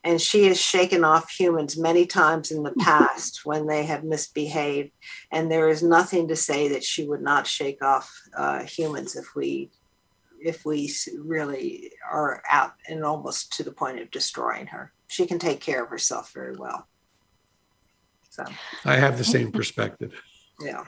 and 0.07 0.23
she 0.23 0.45
has 0.45 0.61
shaken 0.61 1.03
off 1.03 1.29
humans 1.29 1.77
many 1.77 2.07
times 2.07 2.53
in 2.53 2.63
the 2.63 2.75
past 2.79 3.41
when 3.45 3.67
they 3.67 3.85
have 3.85 4.05
misbehaved. 4.05 4.93
And 5.33 5.51
there 5.51 5.69
is 5.69 5.83
nothing 5.83 6.29
to 6.29 6.37
say 6.37 6.69
that 6.69 6.85
she 6.85 7.05
would 7.05 7.23
not 7.23 7.47
shake 7.47 7.83
off 7.83 8.09
uh, 8.37 8.63
humans 8.63 9.17
if 9.17 9.35
we 9.35 9.71
if 10.39 10.65
we 10.65 10.95
really 11.19 11.91
are 12.09 12.43
out 12.49 12.75
and 12.89 13.05
almost 13.05 13.55
to 13.55 13.65
the 13.65 13.73
point 13.73 13.99
of 13.99 14.11
destroying 14.13 14.67
her. 14.67 14.93
She 15.09 15.27
can 15.27 15.41
take 15.41 15.61
care 15.61 15.83
of 15.83 15.91
herself 15.91 16.33
very 16.33 16.55
well. 16.55 16.87
So. 18.31 18.45
I 18.85 18.97
have 18.97 19.19
the 19.19 19.25
same 19.25 19.51
perspective. 19.61 20.13
Yeah. 20.61 20.85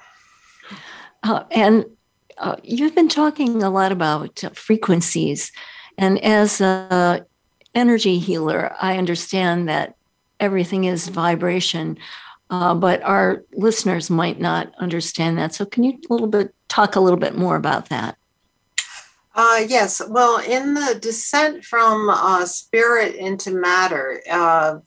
Uh, 1.25 1.45
and 1.51 1.87
uh, 2.37 2.57
you've 2.63 2.95
been 2.95 3.09
talking 3.09 3.63
a 3.65 3.71
lot 3.71 3.91
about 3.91 4.45
frequencies. 4.55 5.51
And 5.97 6.23
as 6.23 6.61
a 6.61 7.27
energy 7.75 8.19
healer, 8.19 8.75
I 8.81 8.99
understand 8.99 9.69
that 9.69 9.97
everything 10.41 10.85
is 10.85 11.09
vibration, 11.09 11.99
uh, 12.51 12.75
but 12.75 13.03
our 13.03 13.45
listeners 13.53 14.11
might 14.11 14.41
not 14.41 14.73
understand 14.79 15.39
that. 15.39 15.55
So, 15.55 15.65
can 15.65 15.85
you 15.85 15.99
a 16.09 16.13
little 16.13 16.29
bit 16.29 16.55
talk 16.69 16.97
a 16.97 17.01
little 17.01 17.19
bit 17.19 17.37
more 17.37 17.57
about 17.57 17.89
that? 17.89 18.17
Uh, 19.35 19.65
yes. 19.69 20.03
Well, 20.09 20.41
in 20.41 20.75
the 20.75 20.99
descent 21.01 21.65
from 21.65 22.11
uh, 22.11 22.45
spirit 22.47 23.15
into 23.15 23.53
matter, 23.53 24.21
uh, 24.29 24.79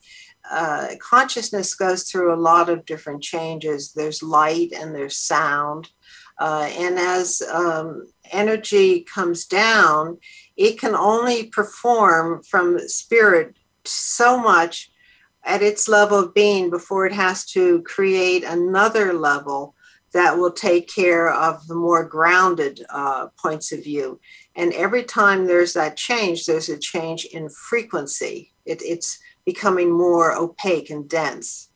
uh, 0.50 0.88
consciousness 1.00 1.74
goes 1.74 2.02
through 2.04 2.34
a 2.34 2.36
lot 2.36 2.68
of 2.68 2.84
different 2.84 3.22
changes. 3.22 3.92
There's 3.92 4.22
light 4.22 4.72
and 4.72 4.94
there's 4.94 5.16
sound. 5.16 5.90
Uh, 6.38 6.68
and 6.76 6.98
as 6.98 7.40
um, 7.50 8.06
energy 8.30 9.00
comes 9.00 9.46
down, 9.46 10.18
it 10.56 10.78
can 10.78 10.94
only 10.94 11.46
perform 11.46 12.42
from 12.42 12.78
spirit 12.88 13.56
so 13.84 14.38
much 14.38 14.90
at 15.44 15.62
its 15.62 15.88
level 15.88 16.18
of 16.18 16.34
being 16.34 16.70
before 16.70 17.06
it 17.06 17.12
has 17.12 17.44
to 17.46 17.82
create 17.82 18.44
another 18.44 19.12
level 19.12 19.74
that 20.12 20.36
will 20.36 20.52
take 20.52 20.92
care 20.92 21.32
of 21.32 21.66
the 21.66 21.74
more 21.74 22.04
grounded 22.04 22.84
uh, 22.90 23.28
points 23.40 23.72
of 23.72 23.82
view. 23.82 24.20
And 24.54 24.72
every 24.74 25.02
time 25.02 25.46
there's 25.46 25.72
that 25.72 25.96
change, 25.96 26.46
there's 26.46 26.68
a 26.68 26.78
change 26.78 27.24
in 27.24 27.48
frequency. 27.48 28.52
It, 28.66 28.82
it's 28.82 29.18
becoming 29.44 29.90
more 29.90 30.36
opaque 30.36 30.90
and 30.90 31.08
dense. 31.08 31.70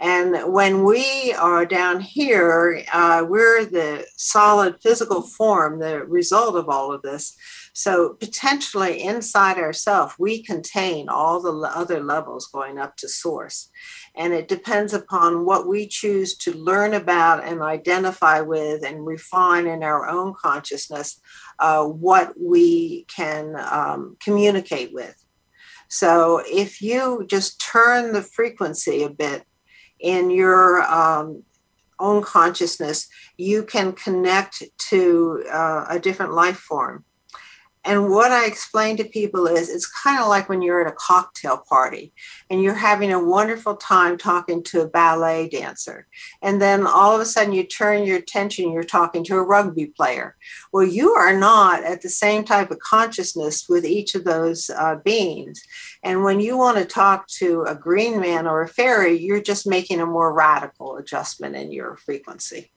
And 0.00 0.52
when 0.52 0.84
we 0.84 1.32
are 1.32 1.66
down 1.66 2.00
here, 2.00 2.84
uh, 2.92 3.24
we're 3.28 3.64
the 3.64 4.06
solid 4.16 4.76
physical 4.80 5.22
form, 5.22 5.80
the 5.80 6.04
result 6.04 6.54
of 6.54 6.68
all 6.68 6.92
of 6.92 7.02
this. 7.02 7.36
So 7.78 8.14
potentially 8.14 9.04
inside 9.04 9.56
ourselves, 9.56 10.14
we 10.18 10.42
contain 10.42 11.08
all 11.08 11.40
the 11.40 11.52
other 11.52 12.02
levels 12.02 12.48
going 12.48 12.76
up 12.76 12.96
to 12.96 13.08
source. 13.08 13.70
And 14.16 14.32
it 14.34 14.48
depends 14.48 14.94
upon 14.94 15.44
what 15.44 15.68
we 15.68 15.86
choose 15.86 16.36
to 16.38 16.52
learn 16.54 16.94
about 16.94 17.44
and 17.44 17.62
identify 17.62 18.40
with 18.40 18.84
and 18.84 19.06
refine 19.06 19.68
in 19.68 19.84
our 19.84 20.08
own 20.08 20.34
consciousness 20.34 21.20
uh, 21.60 21.84
what 21.84 22.32
we 22.36 23.04
can 23.04 23.54
um, 23.54 24.16
communicate 24.18 24.92
with. 24.92 25.14
So 25.86 26.42
if 26.46 26.82
you 26.82 27.26
just 27.28 27.60
turn 27.60 28.12
the 28.12 28.22
frequency 28.22 29.04
a 29.04 29.08
bit 29.08 29.44
in 30.00 30.32
your 30.32 30.82
um, 30.82 31.44
own 32.00 32.24
consciousness, 32.24 33.06
you 33.36 33.62
can 33.62 33.92
connect 33.92 34.64
to 34.90 35.44
uh, 35.48 35.84
a 35.88 36.00
different 36.00 36.32
life 36.32 36.58
form. 36.58 37.04
And 37.84 38.10
what 38.10 38.32
I 38.32 38.46
explain 38.46 38.96
to 38.96 39.04
people 39.04 39.46
is 39.46 39.70
it's 39.70 39.86
kind 39.86 40.20
of 40.20 40.28
like 40.28 40.48
when 40.48 40.62
you're 40.62 40.86
at 40.86 40.92
a 40.92 40.96
cocktail 40.96 41.62
party 41.68 42.12
and 42.50 42.62
you're 42.62 42.74
having 42.74 43.12
a 43.12 43.22
wonderful 43.22 43.76
time 43.76 44.18
talking 44.18 44.62
to 44.64 44.82
a 44.82 44.88
ballet 44.88 45.48
dancer. 45.48 46.06
And 46.42 46.60
then 46.60 46.86
all 46.86 47.14
of 47.14 47.20
a 47.20 47.24
sudden 47.24 47.52
you 47.52 47.64
turn 47.64 48.04
your 48.04 48.18
attention, 48.18 48.72
you're 48.72 48.82
talking 48.82 49.24
to 49.24 49.36
a 49.36 49.42
rugby 49.42 49.86
player. 49.86 50.36
Well, 50.72 50.84
you 50.84 51.12
are 51.12 51.36
not 51.36 51.84
at 51.84 52.02
the 52.02 52.08
same 52.08 52.44
type 52.44 52.70
of 52.70 52.80
consciousness 52.80 53.68
with 53.68 53.86
each 53.86 54.14
of 54.14 54.24
those 54.24 54.70
uh, 54.70 54.96
beings. 55.04 55.62
And 56.02 56.24
when 56.24 56.40
you 56.40 56.56
want 56.58 56.78
to 56.78 56.84
talk 56.84 57.26
to 57.38 57.62
a 57.62 57.74
green 57.74 58.20
man 58.20 58.46
or 58.46 58.62
a 58.62 58.68
fairy, 58.68 59.18
you're 59.18 59.42
just 59.42 59.66
making 59.66 60.00
a 60.00 60.06
more 60.06 60.32
radical 60.32 60.96
adjustment 60.96 61.56
in 61.56 61.72
your 61.72 61.96
frequency. 61.96 62.70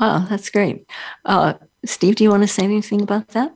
Wow, 0.00 0.26
that's 0.30 0.48
great. 0.48 0.86
Uh, 1.26 1.54
Steve, 1.84 2.16
do 2.16 2.24
you 2.24 2.30
want 2.30 2.42
to 2.42 2.48
say 2.48 2.64
anything 2.64 3.02
about 3.02 3.28
that? 3.28 3.54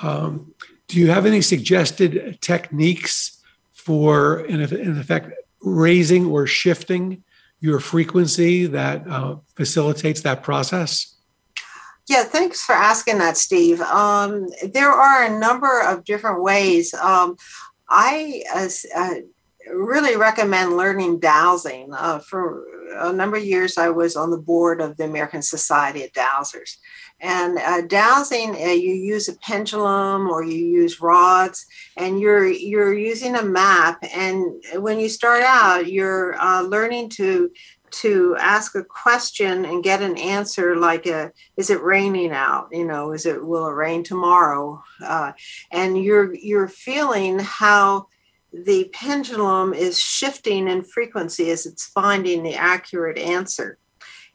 Um, 0.00 0.54
do 0.86 0.98
you 0.98 1.10
have 1.10 1.26
any 1.26 1.40
suggested 1.40 2.38
techniques 2.40 3.42
for, 3.72 4.40
in, 4.46 4.60
in 4.60 4.98
effect, 4.98 5.32
raising 5.60 6.26
or 6.26 6.46
shifting 6.46 7.24
your 7.60 7.80
frequency 7.80 8.66
that 8.66 9.06
uh, 9.08 9.36
facilitates 9.56 10.22
that 10.22 10.42
process? 10.42 11.16
Yeah, 12.08 12.24
thanks 12.24 12.64
for 12.64 12.74
asking 12.74 13.18
that, 13.18 13.36
Steve. 13.36 13.80
Um, 13.80 14.48
there 14.72 14.90
are 14.90 15.24
a 15.24 15.38
number 15.38 15.80
of 15.82 16.04
different 16.04 16.42
ways. 16.42 16.94
Um, 16.94 17.36
I 17.88 18.42
uh, 18.54 18.68
uh, 18.96 19.14
really 19.72 20.16
recommend 20.16 20.76
learning 20.76 21.20
dowsing. 21.20 21.92
Uh, 21.92 22.20
for 22.20 22.64
a 22.98 23.12
number 23.12 23.36
of 23.36 23.44
years, 23.44 23.78
I 23.78 23.88
was 23.88 24.16
on 24.16 24.30
the 24.30 24.38
board 24.38 24.80
of 24.80 24.96
the 24.96 25.04
American 25.04 25.42
Society 25.42 26.04
of 26.04 26.12
Dowsers. 26.12 26.76
And 27.20 27.58
uh, 27.58 27.82
dowsing, 27.82 28.54
uh, 28.54 28.68
you 28.68 28.94
use 28.94 29.28
a 29.28 29.36
pendulum 29.36 30.28
or 30.28 30.42
you 30.42 30.56
use 30.56 31.02
rods, 31.02 31.66
and 31.96 32.18
you're 32.18 32.46
you're 32.46 32.94
using 32.94 33.36
a 33.36 33.42
map. 33.42 34.02
And 34.14 34.54
when 34.76 34.98
you 34.98 35.10
start 35.10 35.42
out, 35.42 35.86
you're 35.86 36.40
uh, 36.40 36.62
learning 36.62 37.10
to 37.10 37.50
to 37.90 38.36
ask 38.38 38.74
a 38.74 38.84
question 38.84 39.64
and 39.64 39.84
get 39.84 40.00
an 40.02 40.16
answer 40.16 40.76
like 40.76 41.06
a, 41.06 41.32
is 41.56 41.70
it 41.70 41.82
raining 41.82 42.30
out 42.30 42.68
you 42.70 42.84
know 42.84 43.12
is 43.12 43.26
it 43.26 43.44
will 43.44 43.66
it 43.66 43.72
rain 43.72 44.02
tomorrow 44.04 44.80
uh, 45.04 45.32
and 45.72 46.02
you're 46.02 46.32
you're 46.34 46.68
feeling 46.68 47.38
how 47.38 48.06
the 48.52 48.90
pendulum 48.92 49.72
is 49.72 49.98
shifting 49.98 50.68
in 50.68 50.82
frequency 50.82 51.50
as 51.50 51.66
it's 51.66 51.86
finding 51.86 52.42
the 52.42 52.54
accurate 52.54 53.18
answer 53.18 53.78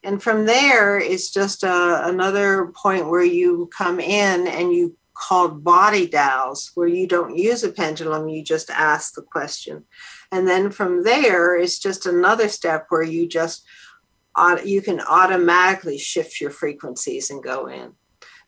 and 0.05 0.21
from 0.21 0.45
there, 0.45 0.99
it's 0.99 1.31
just 1.31 1.63
a, 1.63 1.71
uh, 1.71 2.01
another 2.05 2.67
point 2.67 3.09
where 3.09 3.23
you 3.23 3.69
come 3.75 3.99
in 3.99 4.47
and 4.47 4.71
you 4.71 4.95
called 5.15 5.63
body 5.63 6.07
dowels, 6.07 6.71
where 6.75 6.87
you 6.87 7.07
don't 7.07 7.35
use 7.35 7.63
a 7.63 7.71
pendulum, 7.71 8.29
you 8.29 8.43
just 8.43 8.69
ask 8.69 9.15
the 9.15 9.23
question. 9.23 9.83
And 10.31 10.47
then 10.47 10.69
from 10.69 11.03
there, 11.03 11.55
it's 11.55 11.79
just 11.79 12.05
another 12.05 12.49
step 12.49 12.85
where 12.89 13.03
you 13.03 13.27
just 13.27 13.65
you 14.65 14.81
can 14.81 14.99
automatically 14.99 15.97
shift 15.97 16.41
your 16.41 16.51
frequencies 16.51 17.31
and 17.31 17.41
go 17.41 17.67
in. 17.67 17.93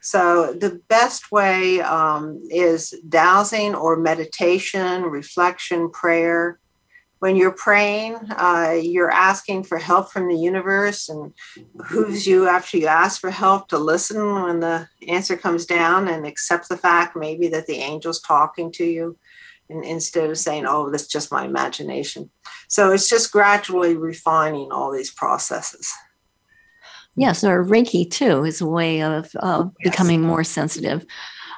So 0.02 0.54
the 0.54 0.82
best 0.88 1.32
way 1.32 1.82
um, 1.82 2.42
is 2.50 2.94
dowsing 3.08 3.76
or 3.76 3.98
meditation, 3.98 5.04
reflection, 5.04 5.90
prayer. 5.90 6.60
When 7.20 7.36
you're 7.36 7.52
praying, 7.52 8.16
uh, 8.30 8.78
you're 8.80 9.10
asking 9.10 9.64
for 9.64 9.80
help 9.80 10.12
from 10.12 10.30
the 10.30 10.38
universe, 10.38 11.10
and 11.10 11.34
who's 11.88 12.28
you 12.28 12.48
after 12.48 12.78
you 12.78 12.86
ask 12.86 13.20
for 13.20 13.32
help 13.32 13.70
to 13.70 13.80
listen 13.80 14.44
when 14.44 14.60
the 14.60 14.88
answer 15.08 15.36
comes 15.36 15.66
down 15.66 16.08
and 16.08 16.28
accept 16.28 16.70
the 16.70 16.78
fact 16.78 17.16
maybe 17.16 17.48
that 17.48 17.66
the 17.66 17.80
angel's 17.80 18.22
talking 18.22 18.72
to 18.74 18.86
you 18.86 19.18
and 19.70 19.84
instead 19.84 20.30
of 20.30 20.38
saying, 20.38 20.66
oh, 20.68 20.90
that's 20.90 21.08
just 21.08 21.32
my 21.32 21.46
imagination. 21.46 22.30
So 22.68 22.92
it's 22.92 23.10
just 23.10 23.32
gradually 23.32 23.96
refining 23.96 24.72
all 24.72 24.92
these 24.92 25.12
processes. 25.12 25.92
Yes, 27.18 27.44
or 27.44 27.66
Reiki 27.66 28.10
too 28.10 28.46
is 28.46 28.62
a 28.62 28.68
way 28.68 29.02
of 29.02 29.36
uh, 29.40 29.66
yes. 29.80 29.92
becoming 29.92 30.22
more 30.22 30.44
sensitive. 30.44 31.06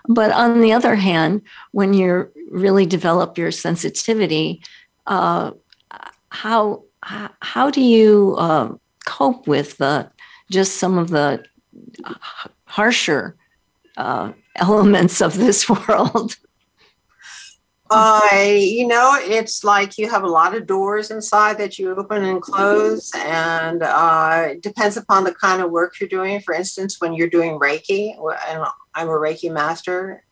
But 0.08 0.32
on 0.32 0.62
the 0.62 0.72
other 0.72 0.96
hand, 0.96 1.42
when 1.72 1.94
you 1.94 2.32
really 2.50 2.86
develop 2.86 3.38
your 3.38 3.52
sensitivity, 3.52 4.64
uh, 5.06 5.52
how 6.30 6.84
how 7.02 7.70
do 7.70 7.82
you 7.82 8.36
uh, 8.40 8.74
cope 9.06 9.48
with 9.48 9.82
just 10.50 10.78
some 10.78 10.98
of 10.98 11.10
the 11.10 11.44
harsher 12.66 13.36
uh, 13.98 14.32
elements 14.56 15.22
of 15.22 15.38
this 15.38 15.70
world? 15.88 16.38
Uh, 17.92 18.20
you 18.34 18.86
know, 18.86 19.18
it's 19.20 19.64
like 19.64 19.98
you 19.98 20.10
have 20.10 20.24
a 20.24 20.28
lot 20.28 20.56
of 20.56 20.68
doors 20.68 21.10
inside 21.10 21.58
that 21.58 21.80
you 21.80 21.96
open 21.96 22.24
and 22.24 22.42
close, 22.42 23.12
and 23.16 23.82
uh, 23.82 24.48
it 24.52 24.62
depends 24.62 24.96
upon 24.96 25.24
the 25.24 25.34
kind 25.34 25.62
of 25.62 25.72
work 25.72 26.00
you're 26.00 26.10
doing. 26.10 26.40
For 26.40 26.54
instance, 26.54 27.02
when 27.02 27.14
you're 27.14 27.30
doing 27.30 27.60
Reiki, 27.60 28.14
and 28.48 28.64
I'm 28.94 29.08
a 29.08 29.12
Reiki 29.12 29.52
master, 29.52 30.24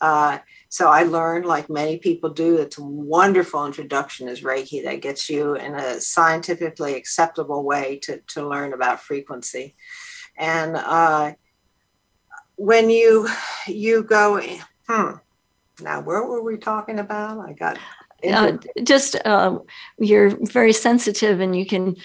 uh, 0.00 0.38
so 0.68 0.88
I 0.88 1.04
learned, 1.04 1.46
like 1.46 1.70
many 1.70 1.98
people 1.98 2.30
do, 2.30 2.56
it's 2.56 2.78
a 2.78 2.82
wonderful 2.82 3.64
introduction 3.66 4.28
is 4.28 4.42
Reiki 4.42 4.84
that 4.84 5.00
gets 5.00 5.30
you 5.30 5.54
in 5.54 5.74
a 5.74 6.00
scientifically 6.00 6.94
acceptable 6.94 7.62
way 7.62 7.98
to, 8.02 8.20
to 8.28 8.46
learn 8.46 8.72
about 8.72 9.00
frequency. 9.00 9.76
And 10.36 10.76
uh, 10.76 11.32
when 12.56 12.90
you 12.90 13.28
you 13.66 14.02
go, 14.02 14.40
hmm, 14.88 15.12
now, 15.80 16.00
where 16.00 16.24
were 16.24 16.42
we 16.42 16.56
talking 16.56 16.98
about? 16.98 17.38
I 17.38 17.52
got 17.52 17.78
uh, 18.24 18.56
just 18.82 19.16
uh, 19.24 19.58
you're 19.98 20.36
very 20.46 20.72
sensitive 20.72 21.40
and 21.40 21.54
you 21.56 21.66
can 21.66 21.96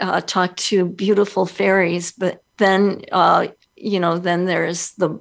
uh, 0.00 0.20
talk 0.20 0.56
to 0.56 0.86
beautiful 0.86 1.46
fairies, 1.46 2.12
but 2.12 2.42
then 2.58 3.02
uh, 3.12 3.48
you 3.76 4.00
know 4.00 4.18
then 4.18 4.44
there's 4.44 4.92
the 4.92 5.18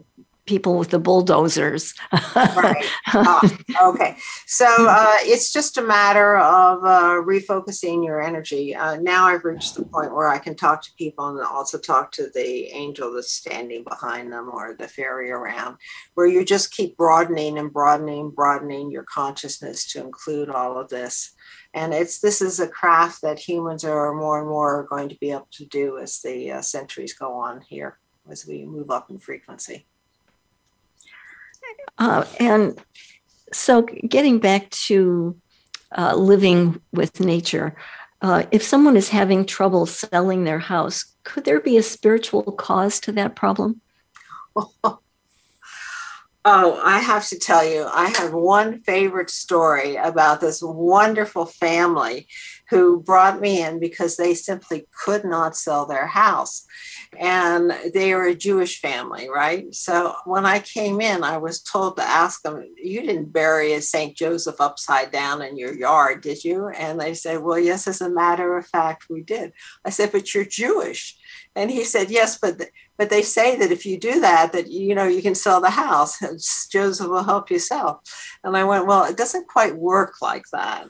people 0.48 0.78
with 0.78 0.90
the 0.90 1.00
bulldozers. 1.00 1.94
right. 2.36 2.86
Uh, 3.14 3.50
okay. 3.84 4.18
So 4.46 4.66
uh, 4.66 5.16
it's 5.20 5.54
just 5.54 5.78
a 5.78 5.82
matter 5.82 6.38
of 6.38 6.84
uh, 6.84 7.22
refocusing 7.22 8.04
your 8.04 8.22
energy. 8.22 8.74
Uh, 8.74 8.96
now 8.98 9.26
I've 9.26 9.46
reached 9.46 9.76
the 9.76 9.86
point 9.86 10.16
where 10.16 10.28
I 10.28 10.40
can 10.40 10.56
talk 10.56 10.82
to 10.84 10.92
people 10.98 11.28
and 11.28 11.40
also 11.46 11.78
talk 11.78 12.12
to 12.14 12.30
the 12.34 12.68
angel 12.74 13.14
that's 13.14 13.32
standing 13.32 13.84
behind 13.84 14.32
them 14.32 14.50
or 14.52 14.74
the 14.74 14.88
fairy 14.88 15.30
around, 15.30 15.78
where 16.16 16.28
you 16.28 16.44
just 16.44 16.72
keep 16.72 16.98
broadening 16.98 17.60
and 17.60 17.72
broadening, 17.72 18.32
broadening 18.32 18.90
your 18.90 19.04
consciousness 19.04 19.86
to 19.92 20.02
include 20.02 20.50
all 20.50 20.78
of 20.80 20.90
this. 20.90 21.34
And 21.74 21.94
it's 21.94 22.20
this 22.20 22.42
is 22.42 22.60
a 22.60 22.68
craft 22.68 23.22
that 23.22 23.38
humans 23.38 23.84
are 23.84 24.14
more 24.14 24.40
and 24.40 24.48
more 24.48 24.88
going 24.90 25.10
to 25.10 25.18
be 25.20 25.32
able 25.32 25.50
to 25.52 25.66
do 25.66 25.98
as 25.98 26.22
the 26.22 26.54
uh, 26.54 26.62
centuries 26.62 27.14
go 27.14 27.34
on 27.34 27.62
here, 27.62 28.00
as 28.30 28.48
we 28.48 28.66
move 28.66 28.90
up 28.90 29.10
in 29.10 29.20
frequency. 29.20 29.86
Uh, 31.98 32.26
and 32.40 32.80
so, 33.54 33.82
getting 33.82 34.40
back 34.40 34.70
to 34.70 35.36
uh, 35.98 36.16
living 36.16 36.82
with 36.92 37.20
nature, 37.20 37.76
uh, 38.22 38.44
if 38.52 38.64
someone 38.64 38.98
is 38.98 39.10
having 39.10 39.46
trouble 39.46 39.86
selling 39.86 40.44
their 40.44 40.60
house, 40.60 41.06
could 41.24 41.46
there 41.46 41.62
be 41.62 41.78
a 41.78 41.84
spiritual 41.84 42.44
cause 42.44 43.00
to 43.02 43.12
that 43.14 43.36
problem? 43.36 43.82
Oh, 46.50 46.80
I 46.82 47.00
have 47.00 47.28
to 47.28 47.38
tell 47.38 47.66
you, 47.66 47.86
I 47.92 48.08
have 48.08 48.34
one 48.34 48.80
favorite 48.84 49.30
story 49.30 49.98
about 49.98 50.40
this 50.40 50.62
wonderful 50.64 51.46
family 51.46 52.26
who 52.70 53.02
brought 53.02 53.42
me 53.42 53.62
in 53.62 53.82
because 53.82 54.16
they 54.16 54.34
simply 54.34 54.88
could 55.04 55.26
not 55.26 55.58
sell 55.58 55.86
their 55.86 56.08
house 56.08 56.66
and 57.20 57.74
they 57.94 58.14
are 58.14 58.24
a 58.24 58.34
Jewish 58.34 58.80
family, 58.80 59.30
right? 59.30 59.76
So 59.76 60.16
when 60.24 60.46
I 60.46 60.60
came 60.60 61.02
in, 61.02 61.22
I 61.22 61.36
was 61.36 61.62
told 61.62 61.98
to 61.98 62.04
ask 62.04 62.44
them, 62.44 62.64
You 62.78 63.02
didn't 63.02 63.34
bury 63.34 63.74
a 63.74 63.82
St. 63.82 64.16
Joseph 64.16 64.62
upside 64.62 65.12
down 65.12 65.42
in 65.42 65.58
your 65.58 65.74
yard, 65.74 66.22
did 66.22 66.46
you? 66.46 66.70
And 66.70 66.98
they 66.98 67.14
said, 67.14 67.44
Well, 67.44 67.60
yes, 67.60 67.90
as 67.90 68.00
a 68.00 68.10
matter 68.10 68.56
of 68.56 68.66
fact, 68.68 69.08
we 69.10 69.22
did. 69.22 69.52
I 69.84 69.90
said, 69.90 70.14
But 70.14 70.34
you're 70.34 70.46
Jewish. 70.46 71.18
And 71.58 71.70
he 71.70 71.84
said, 71.84 72.10
Yes, 72.10 72.38
but 72.38 72.62
but 72.98 73.10
they 73.10 73.22
say 73.22 73.56
that 73.58 73.72
if 73.72 73.86
you 73.86 74.00
do 74.00 74.20
that, 74.22 74.52
that 74.54 74.68
you 74.68 74.96
know 74.96 75.08
you 75.08 75.22
can 75.22 75.36
sell 75.36 75.62
the 75.62 75.70
house. 75.70 76.18
Joseph 76.72 77.08
will 77.08 77.24
help 77.24 77.52
you 77.52 77.60
sell. 77.60 78.04
And 78.44 78.58
I 78.58 78.64
went, 78.64 78.88
Well, 78.88 79.06
it 79.06 79.18
doesn't 79.18 79.48
quite 79.48 79.78
work 79.78 80.16
like 80.22 80.46
that. 80.52 80.88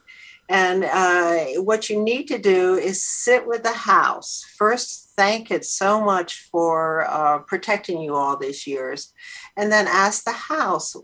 And 0.50 0.86
uh, 0.86 1.62
what 1.62 1.90
you 1.90 2.02
need 2.02 2.28
to 2.30 2.38
do 2.38 2.76
is 2.76 3.04
sit 3.04 3.46
with 3.46 3.64
the 3.64 3.74
house. 3.74 4.46
First, 4.58 5.12
thank 5.18 5.52
it 5.52 5.66
so 5.66 6.02
much 6.02 6.48
for 6.52 7.06
uh, 7.10 7.40
protecting 7.40 8.00
you 8.02 8.16
all 8.16 8.38
these 8.38 8.66
years. 8.66 9.14
And 9.58 9.72
then 9.72 9.88
ask 9.88 10.24
the 10.24 10.32
house, 10.32 10.96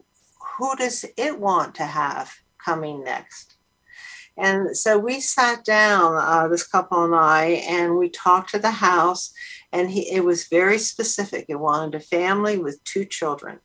who 0.57 0.75
does 0.77 1.03
it 1.17 1.39
want 1.39 1.75
to 1.75 1.83
have 1.83 2.33
coming 2.63 3.03
next? 3.03 3.57
And 4.37 4.75
so 4.75 4.97
we 4.97 5.19
sat 5.19 5.63
down, 5.63 6.15
uh, 6.15 6.47
this 6.47 6.65
couple 6.65 7.03
and 7.05 7.15
I, 7.15 7.63
and 7.69 7.97
we 7.97 8.09
talked 8.09 8.51
to 8.51 8.59
the 8.59 8.71
house. 8.71 9.31
And 9.71 9.89
he, 9.89 10.09
it 10.11 10.23
was 10.23 10.47
very 10.47 10.77
specific. 10.77 11.45
It 11.49 11.59
wanted 11.59 11.95
a 11.95 11.99
family 11.99 12.57
with 12.57 12.83
two 12.83 13.05
children 13.05 13.59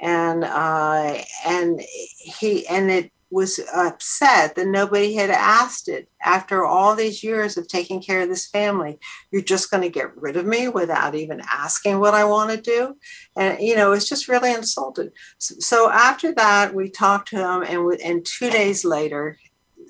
and 0.00 0.44
uh, 0.44 1.18
and 1.46 1.80
he 1.80 2.66
and 2.66 2.90
it 2.90 3.10
was 3.30 3.58
upset 3.74 4.54
that 4.54 4.68
nobody 4.68 5.14
had 5.14 5.30
asked 5.30 5.88
it 5.88 6.08
after 6.22 6.64
all 6.64 6.94
these 6.94 7.24
years 7.24 7.56
of 7.56 7.66
taking 7.66 8.00
care 8.00 8.20
of 8.20 8.28
this 8.28 8.46
family. 8.46 8.96
You're 9.32 9.42
just 9.42 9.72
going 9.72 9.82
to 9.82 9.88
get 9.88 10.16
rid 10.16 10.36
of 10.36 10.46
me 10.46 10.68
without 10.68 11.16
even 11.16 11.42
asking 11.50 11.98
what 11.98 12.14
I 12.14 12.24
want 12.24 12.50
to 12.50 12.60
do. 12.60 12.96
And, 13.36 13.60
you 13.60 13.74
know, 13.74 13.90
it's 13.90 14.08
just 14.08 14.28
really 14.28 14.52
insulted. 14.52 15.10
So, 15.38 15.54
so 15.58 15.90
after 15.90 16.32
that, 16.34 16.74
we 16.74 16.88
talked 16.88 17.30
to 17.30 17.36
them, 17.36 17.64
and, 17.64 18.00
and 18.00 18.24
two 18.24 18.50
days 18.50 18.84
later, 18.84 19.36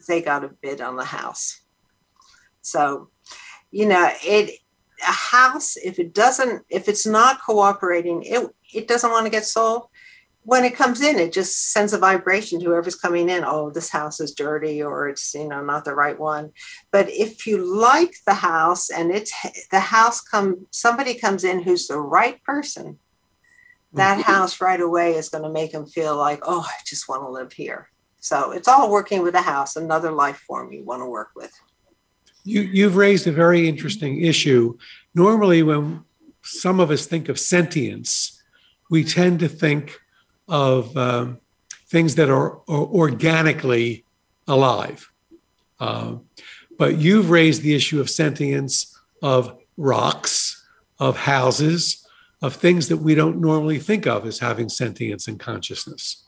they 0.07 0.23
got 0.23 0.45
a 0.45 0.49
bid 0.49 0.81
on 0.81 0.97
the 0.97 1.05
house. 1.05 1.61
So, 2.63 3.11
you 3.71 3.87
know, 3.87 4.11
it, 4.23 4.61
a 5.07 5.13
house, 5.13 5.77
if 5.77 5.99
it 5.99 6.15
doesn't, 6.15 6.65
if 6.69 6.89
it's 6.89 7.07
not 7.07 7.43
cooperating, 7.45 8.23
it, 8.25 8.49
it 8.73 8.89
doesn't 8.89 9.11
want 9.11 9.27
to 9.27 9.31
get 9.31 9.45
sold 9.45 9.89
when 10.45 10.65
it 10.65 10.77
comes 10.77 11.01
in, 11.01 11.19
it 11.19 11.33
just 11.33 11.73
sends 11.73 11.93
a 11.93 11.99
vibration 11.99 12.61
to 12.61 12.67
whoever's 12.67 12.95
coming 12.95 13.31
in. 13.31 13.45
Oh, 13.45 13.71
this 13.71 13.89
house 13.89 14.21
is 14.21 14.35
dirty, 14.35 14.83
or 14.83 15.09
it's 15.09 15.35
you 15.35 15.49
know 15.49 15.65
not 15.65 15.85
the 15.85 15.95
right 15.95 16.19
one. 16.19 16.53
But 16.93 17.09
if 17.09 17.47
you 17.47 17.59
like 17.59 18.15
the 18.27 18.35
house 18.35 18.91
and 18.91 19.11
it's 19.11 19.33
the 19.71 19.81
house 19.81 20.21
come 20.21 20.67
somebody 20.71 21.15
comes 21.15 21.45
in 21.45 21.63
who's 21.63 21.89
the 21.89 21.99
right 21.99 22.43
person, 22.45 22.99
that 23.95 24.19
mm-hmm. 24.19 24.31
house 24.31 24.61
right 24.61 24.81
away 24.81 25.15
is 25.15 25.31
going 25.31 25.45
to 25.45 25.51
make 25.51 25.73
them 25.73 25.87
feel 25.87 26.17
like, 26.17 26.41
oh, 26.43 26.67
I 26.69 26.77
just 26.87 27.09
want 27.09 27.23
to 27.23 27.31
live 27.31 27.53
here. 27.53 27.89
So 28.25 28.53
it's 28.53 28.69
all 28.69 28.91
working 28.91 29.21
with 29.21 29.35
the 29.35 29.43
house, 29.43 29.77
another 29.77 30.11
life 30.11 30.39
form 30.39 30.73
you 30.73 30.83
want 30.83 31.03
to 31.03 31.07
work 31.07 31.33
with. 31.37 31.53
You 32.43 32.63
you've 32.63 32.97
raised 32.97 33.27
a 33.27 33.33
very 33.33 33.69
interesting 33.69 34.23
issue. 34.23 34.79
Normally, 35.15 35.63
when 35.63 36.05
some 36.43 36.81
of 36.81 36.91
us 36.91 37.05
think 37.05 37.29
of 37.29 37.39
sentience, 37.39 38.43
we 38.89 39.05
tend 39.05 39.41
to 39.41 39.49
think 39.49 40.01
of 40.49 40.97
um, 40.97 41.39
things 41.89 42.15
that 42.15 42.31
are, 42.31 42.61
are 42.67 42.87
organically 43.03 44.07
alive. 44.49 45.13
Uh, 45.79 46.17
but 46.79 46.97
you've 46.97 47.29
raised 47.29 47.61
the 47.61 47.75
issue 47.75 48.01
of 48.01 48.09
sentience 48.09 48.99
of 49.23 49.55
rocks, 49.77 50.67
of 50.99 51.19
houses, 51.19 52.09
of 52.41 52.55
things 52.55 52.89
that 52.89 52.97
we 52.97 53.15
don't 53.15 53.39
normally 53.39 53.79
think 53.79 54.07
of 54.07 54.25
as 54.25 54.39
having 54.39 54.71
sentience 54.71 55.29
and 55.29 55.39
consciousness. 55.39 56.27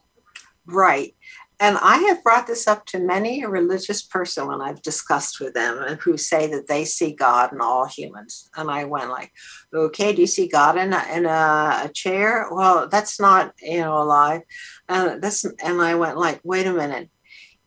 Right. 0.67 1.15
And 1.59 1.79
I 1.81 1.99
have 2.09 2.23
brought 2.23 2.47
this 2.47 2.67
up 2.67 2.85
to 2.87 2.99
many 2.99 3.43
a 3.43 3.49
religious 3.49 4.03
person 4.03 4.47
when 4.47 4.61
I've 4.61 4.83
discussed 4.83 5.41
with 5.41 5.55
them 5.55 5.79
and 5.79 5.99
who 5.99 6.19
say 6.19 6.49
that 6.49 6.69
they 6.69 6.85
see 6.85 7.13
God 7.13 7.53
in 7.53 7.63
all 7.63 7.87
humans. 7.87 8.51
And 8.57 8.71
I 8.71 8.85
went 8.85 9.09
like, 9.09 9.33
okay, 9.73 10.13
do 10.13 10.21
you 10.21 10.27
see 10.27 10.49
God 10.49 10.77
in 10.77 10.93
a, 10.93 11.03
in 11.15 11.25
a, 11.25 11.85
a 11.85 11.91
chair? 11.95 12.49
Well, 12.51 12.89
that's 12.89 13.19
not, 13.19 13.55
you 13.63 13.81
know, 13.81 13.97
alive. 13.97 14.43
And 14.89 15.09
uh, 15.09 15.19
that's, 15.19 15.45
and 15.45 15.81
I 15.81 15.95
went 15.95 16.19
like, 16.19 16.41
wait 16.45 16.67
a 16.67 16.75
minute. 16.75 17.09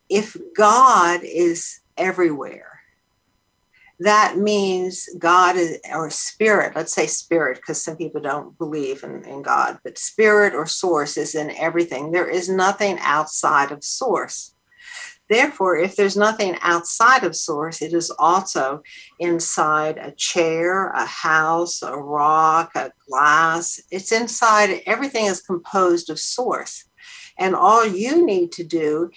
If 0.07 0.37
God 0.55 1.21
is 1.23 1.79
everywhere, 1.97 2.78
that 3.99 4.37
means 4.37 5.09
God 5.17 5.57
is, 5.57 5.79
or 5.91 6.09
spirit, 6.09 6.73
let's 6.75 6.93
say 6.93 7.05
spirit, 7.05 7.57
because 7.57 7.83
some 7.83 7.97
people 7.97 8.21
don't 8.21 8.57
believe 8.57 9.03
in, 9.03 9.25
in 9.25 9.41
God, 9.41 9.79
but 9.83 9.97
spirit 9.97 10.53
or 10.53 10.65
source 10.65 11.17
is 11.17 11.35
in 11.35 11.51
everything. 11.51 12.11
There 12.11 12.29
is 12.29 12.47
nothing 12.49 12.97
outside 13.01 13.71
of 13.71 13.83
source. 13.83 14.55
Therefore, 15.29 15.77
if 15.77 15.95
there's 15.95 16.17
nothing 16.17 16.57
outside 16.61 17.23
of 17.23 17.35
source, 17.35 17.81
it 17.81 17.93
is 17.93 18.09
also 18.09 18.81
inside 19.19 19.97
a 19.97 20.11
chair, 20.11 20.89
a 20.89 21.05
house, 21.05 21.83
a 21.83 21.95
rock, 21.95 22.71
a 22.75 22.91
glass. 23.07 23.79
It's 23.91 24.11
inside, 24.11 24.81
everything 24.87 25.25
is 25.25 25.41
composed 25.41 26.09
of 26.09 26.19
source. 26.19 26.85
And 27.37 27.55
all 27.55 27.85
you 27.85 28.25
need 28.25 28.51
to 28.53 28.63
do 28.63 29.11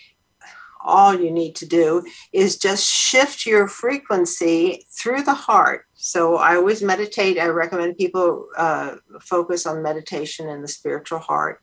all 0.85 1.19
you 1.19 1.31
need 1.31 1.55
to 1.57 1.67
do 1.67 2.05
is 2.33 2.59
just 2.59 2.87
shift 2.87 3.47
your 3.47 3.69
frequency 3.69 4.85
through 4.91 5.23
the 5.23 5.35
heart. 5.35 5.87
So 5.95 6.37
I 6.37 6.57
always 6.57 6.83
meditate. 6.83 7.39
I 7.39 7.47
recommend 7.47 7.97
people 7.97 8.49
uh, 8.57 8.97
focus 9.21 9.67
on 9.67 9.83
meditation 9.83 10.49
in 10.49 10.63
the 10.63 10.69
spiritual 10.69 11.21
heart 11.21 11.63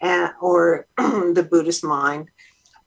and, 0.00 0.32
or 0.40 0.86
the 0.96 1.46
Buddhist 1.48 1.84
mind. 1.84 2.28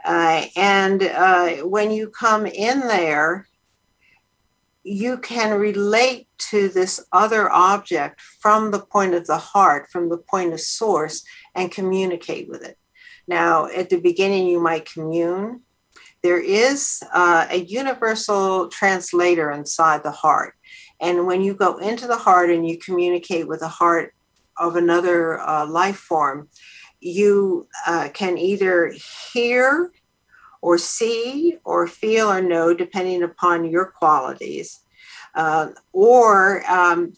Uh, 0.03 0.45
and 0.55 1.01
uh, 1.01 1.49
when 1.63 1.91
you 1.91 2.09
come 2.09 2.45
in 2.45 2.81
there, 2.81 3.47
you 4.83 5.17
can 5.17 5.59
relate 5.59 6.27
to 6.37 6.69
this 6.69 7.03
other 7.11 7.51
object 7.51 8.21
from 8.21 8.69
the 8.69 8.79
point 8.79 9.15
of 9.15 9.25
the 9.25 9.37
heart, 9.37 9.89
from 9.89 10.09
the 10.09 10.17
point 10.17 10.53
of 10.53 10.59
source, 10.59 11.23
and 11.55 11.71
communicate 11.71 12.47
with 12.47 12.63
it. 12.63 12.77
Now, 13.27 13.65
at 13.67 13.89
the 13.89 13.99
beginning, 13.99 14.47
you 14.47 14.59
might 14.59 14.91
commune. 14.91 15.61
There 16.21 16.39
is 16.39 17.03
uh, 17.13 17.47
a 17.49 17.57
universal 17.57 18.67
translator 18.69 19.51
inside 19.51 20.03
the 20.03 20.11
heart. 20.11 20.55
And 20.99 21.27
when 21.27 21.41
you 21.41 21.53
go 21.53 21.77
into 21.77 22.07
the 22.07 22.17
heart 22.17 22.49
and 22.49 22.67
you 22.67 22.77
communicate 22.77 23.47
with 23.47 23.59
the 23.59 23.67
heart 23.67 24.13
of 24.57 24.75
another 24.75 25.39
uh, 25.39 25.67
life 25.67 25.97
form, 25.97 26.49
you 26.99 27.67
uh, 27.85 28.09
can 28.13 28.37
either 28.37 28.93
hear 29.33 29.91
or 30.61 30.77
see 30.77 31.57
or 31.63 31.85
feel 31.85 32.31
or 32.31 32.41
know, 32.41 32.73
depending 32.73 33.21
upon 33.21 33.65
your 33.65 33.85
qualities. 33.85 34.79
Uh, 35.35 35.69
or 35.91 36.63
um, 36.67 37.13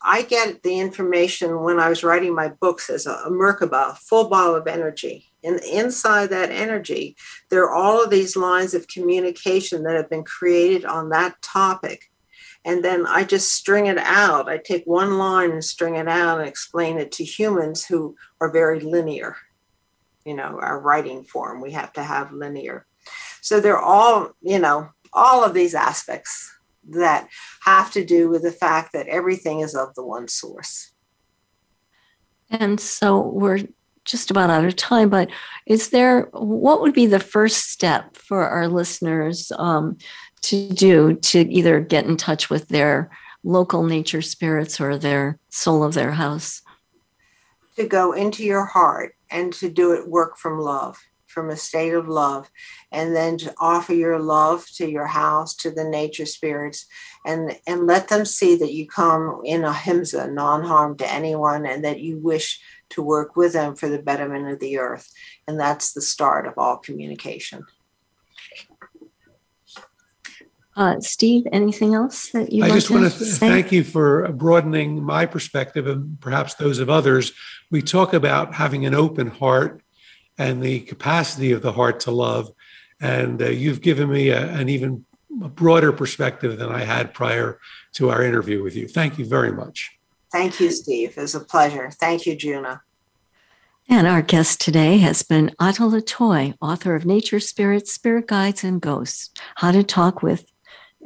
I 0.00 0.22
get 0.22 0.62
the 0.62 0.78
information 0.78 1.62
when 1.62 1.80
I 1.80 1.88
was 1.88 2.04
writing 2.04 2.34
my 2.34 2.48
books 2.48 2.90
as 2.90 3.06
a, 3.06 3.14
a 3.24 3.30
Merkaba, 3.30 3.96
full 3.96 4.28
ball 4.28 4.54
of 4.54 4.66
energy. 4.66 5.32
And 5.44 5.62
inside 5.62 6.30
that 6.30 6.50
energy, 6.50 7.16
there 7.50 7.64
are 7.64 7.74
all 7.74 8.02
of 8.02 8.10
these 8.10 8.36
lines 8.36 8.74
of 8.74 8.88
communication 8.88 9.84
that 9.84 9.94
have 9.94 10.10
been 10.10 10.24
created 10.24 10.84
on 10.84 11.10
that 11.10 11.40
topic. 11.42 12.10
And 12.64 12.82
then 12.82 13.06
I 13.06 13.24
just 13.24 13.52
string 13.52 13.86
it 13.86 13.98
out. 13.98 14.48
I 14.48 14.56
take 14.56 14.84
one 14.84 15.18
line 15.18 15.50
and 15.50 15.62
string 15.62 15.96
it 15.96 16.08
out 16.08 16.40
and 16.40 16.48
explain 16.48 16.98
it 16.98 17.12
to 17.12 17.24
humans 17.24 17.84
who 17.84 18.16
are 18.40 18.50
very 18.50 18.80
linear. 18.80 19.36
You 20.24 20.34
know, 20.34 20.58
our 20.60 20.80
writing 20.80 21.24
form, 21.24 21.60
we 21.60 21.72
have 21.72 21.92
to 21.92 22.02
have 22.02 22.32
linear. 22.32 22.86
So 23.42 23.60
they're 23.60 23.78
all, 23.78 24.30
you 24.40 24.58
know, 24.58 24.88
all 25.12 25.44
of 25.44 25.52
these 25.52 25.74
aspects 25.74 26.50
that 26.88 27.28
have 27.64 27.90
to 27.92 28.04
do 28.04 28.30
with 28.30 28.42
the 28.42 28.52
fact 28.52 28.94
that 28.94 29.08
everything 29.08 29.60
is 29.60 29.74
of 29.74 29.94
the 29.94 30.04
one 30.04 30.28
source. 30.28 30.92
And 32.50 32.80
so 32.80 33.20
we're 33.20 33.60
just 34.04 34.30
about 34.30 34.50
out 34.50 34.64
of 34.64 34.76
time, 34.76 35.08
but 35.08 35.28
is 35.66 35.90
there 35.90 36.28
what 36.32 36.80
would 36.80 36.94
be 36.94 37.06
the 37.06 37.20
first 37.20 37.70
step 37.70 38.16
for 38.16 38.46
our 38.46 38.68
listeners 38.68 39.50
um, 39.58 39.96
to 40.42 40.68
do 40.70 41.14
to 41.14 41.40
either 41.50 41.80
get 41.80 42.04
in 42.04 42.16
touch 42.16 42.50
with 42.50 42.68
their 42.68 43.10
local 43.42 43.82
nature 43.82 44.22
spirits 44.22 44.80
or 44.80 44.98
their 44.98 45.38
soul 45.48 45.82
of 45.82 45.94
their 45.94 46.12
house? 46.12 46.62
To 47.76 47.86
go 47.86 48.12
into 48.12 48.44
your 48.44 48.64
heart 48.64 49.16
and 49.30 49.52
to 49.54 49.68
do 49.68 49.92
it 49.92 50.08
work 50.08 50.36
from 50.36 50.60
love 50.60 50.98
from 51.34 51.50
a 51.50 51.56
state 51.56 51.92
of 51.92 52.08
love 52.08 52.48
and 52.92 53.14
then 53.14 53.36
to 53.36 53.52
offer 53.58 53.92
your 53.92 54.20
love 54.20 54.64
to 54.76 54.88
your 54.88 55.08
house 55.08 55.52
to 55.56 55.70
the 55.70 55.82
nature 55.82 56.24
spirits 56.24 56.86
and 57.26 57.58
and 57.66 57.86
let 57.88 58.08
them 58.08 58.24
see 58.24 58.54
that 58.54 58.72
you 58.72 58.86
come 58.86 59.40
in 59.44 59.64
ahimsa 59.64 60.28
non-harm 60.28 60.96
to 60.96 61.12
anyone 61.12 61.66
and 61.66 61.84
that 61.84 61.98
you 61.98 62.16
wish 62.18 62.60
to 62.94 63.02
work 63.02 63.36
with 63.36 63.52
them 63.52 63.76
for 63.76 63.88
the 63.88 64.02
betterment 64.02 64.48
of 64.48 64.58
the 64.60 64.78
earth 64.78 65.08
and 65.46 65.58
that's 65.58 65.92
the 65.92 66.02
start 66.02 66.46
of 66.46 66.54
all 66.56 66.76
communication 66.76 67.64
uh, 70.76 71.00
Steve, 71.00 71.46
anything 71.52 71.94
else 71.94 72.30
that 72.30 72.52
you? 72.52 72.64
I 72.64 72.68
just 72.70 72.90
want 72.90 73.10
to 73.10 73.18
th- 73.18 73.34
thank 73.34 73.70
you 73.70 73.84
for 73.84 74.30
broadening 74.32 75.02
my 75.02 75.24
perspective 75.24 75.86
and 75.86 76.20
perhaps 76.20 76.54
those 76.54 76.80
of 76.80 76.90
others. 76.90 77.32
We 77.70 77.80
talk 77.80 78.12
about 78.12 78.54
having 78.54 78.84
an 78.84 78.94
open 78.94 79.28
heart 79.28 79.82
and 80.36 80.62
the 80.62 80.80
capacity 80.80 81.52
of 81.52 81.62
the 81.62 81.72
heart 81.72 82.00
to 82.00 82.10
love. 82.10 82.50
And 83.00 83.40
uh, 83.40 83.50
you've 83.50 83.82
given 83.82 84.10
me 84.10 84.30
a, 84.30 84.48
an 84.48 84.68
even 84.68 85.04
broader 85.30 85.92
perspective 85.92 86.58
than 86.58 86.70
I 86.70 86.80
had 86.80 87.14
prior 87.14 87.60
to 87.94 88.10
our 88.10 88.22
interview 88.22 88.62
with 88.62 88.74
you. 88.74 88.88
Thank 88.88 89.18
you 89.18 89.26
very 89.26 89.52
much. 89.52 89.96
Thank 90.32 90.58
you, 90.58 90.72
Steve. 90.72 91.14
It's 91.16 91.34
a 91.36 91.40
pleasure. 91.40 91.90
Thank 91.92 92.26
you, 92.26 92.34
Juno. 92.34 92.80
And 93.88 94.06
our 94.06 94.22
guest 94.22 94.62
today 94.62 94.98
has 94.98 95.22
been 95.22 95.54
Atala 95.60 96.00
Toy, 96.00 96.54
author 96.60 96.94
of 96.94 97.04
Nature 97.04 97.38
Spirits, 97.38 97.92
Spirit 97.92 98.26
Guides, 98.26 98.64
and 98.64 98.80
Ghosts 98.80 99.30
How 99.56 99.72
to 99.72 99.82
Talk 99.82 100.22
with 100.22 100.46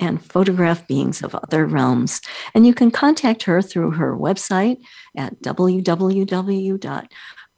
and 0.00 0.24
Photograph 0.24 0.86
Beings 0.86 1.22
of 1.22 1.34
Other 1.34 1.66
Realms. 1.66 2.20
And 2.54 2.64
you 2.66 2.72
can 2.72 2.92
contact 2.92 3.42
her 3.42 3.60
through 3.62 3.92
her 3.92 4.16
website 4.16 4.78
at 5.16 5.40
www 5.42 7.08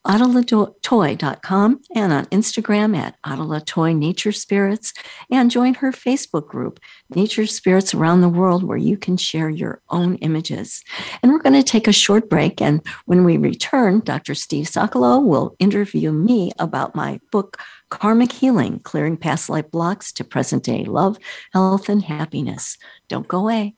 atalatoy.com 0.07 1.81
and 1.95 2.13
on 2.13 2.27
Instagram 2.27 2.97
at 2.97 3.21
atalatoy 3.23 3.97
nature 3.97 4.33
spirits 4.33 4.93
and 5.31 5.51
join 5.51 5.75
her 5.75 5.93
Facebook 5.93 6.47
group, 6.47 6.81
Nature 7.15 7.47
Spirits 7.47 7.95
Around 7.95 8.21
the 8.21 8.29
World, 8.29 8.65
where 8.65 8.79
you 8.79 8.97
can 8.97 9.17
share 9.17 9.51
your 9.51 9.83
own 9.91 10.17
images. 10.17 10.83
And 11.23 11.31
we're 11.31 11.43
going 11.43 11.55
to 11.55 11.63
take 11.63 11.87
a 11.87 11.93
short 11.93 12.31
break. 12.31 12.63
And 12.63 12.81
when 13.05 13.25
we 13.25 13.37
return, 13.37 14.01
Dr. 14.01 14.35
Steve 14.35 14.67
Sokolow 14.67 15.23
will 15.25 15.55
interview 15.59 16.13
me 16.13 16.53
about 16.59 16.95
my 16.95 17.21
book, 17.31 17.59
Karmic 17.91 18.33
Healing 18.33 18.81
Clearing 18.81 19.17
Past 19.17 19.51
Life 19.51 19.71
Blocks 19.71 20.13
to 20.13 20.25
Present 20.25 20.65
Day 20.65 20.85
Love, 20.85 21.19
Health, 21.53 21.89
and 21.89 22.03
Happiness. 22.03 22.79
Don't 23.09 23.29
go 23.29 23.41
away. 23.41 23.75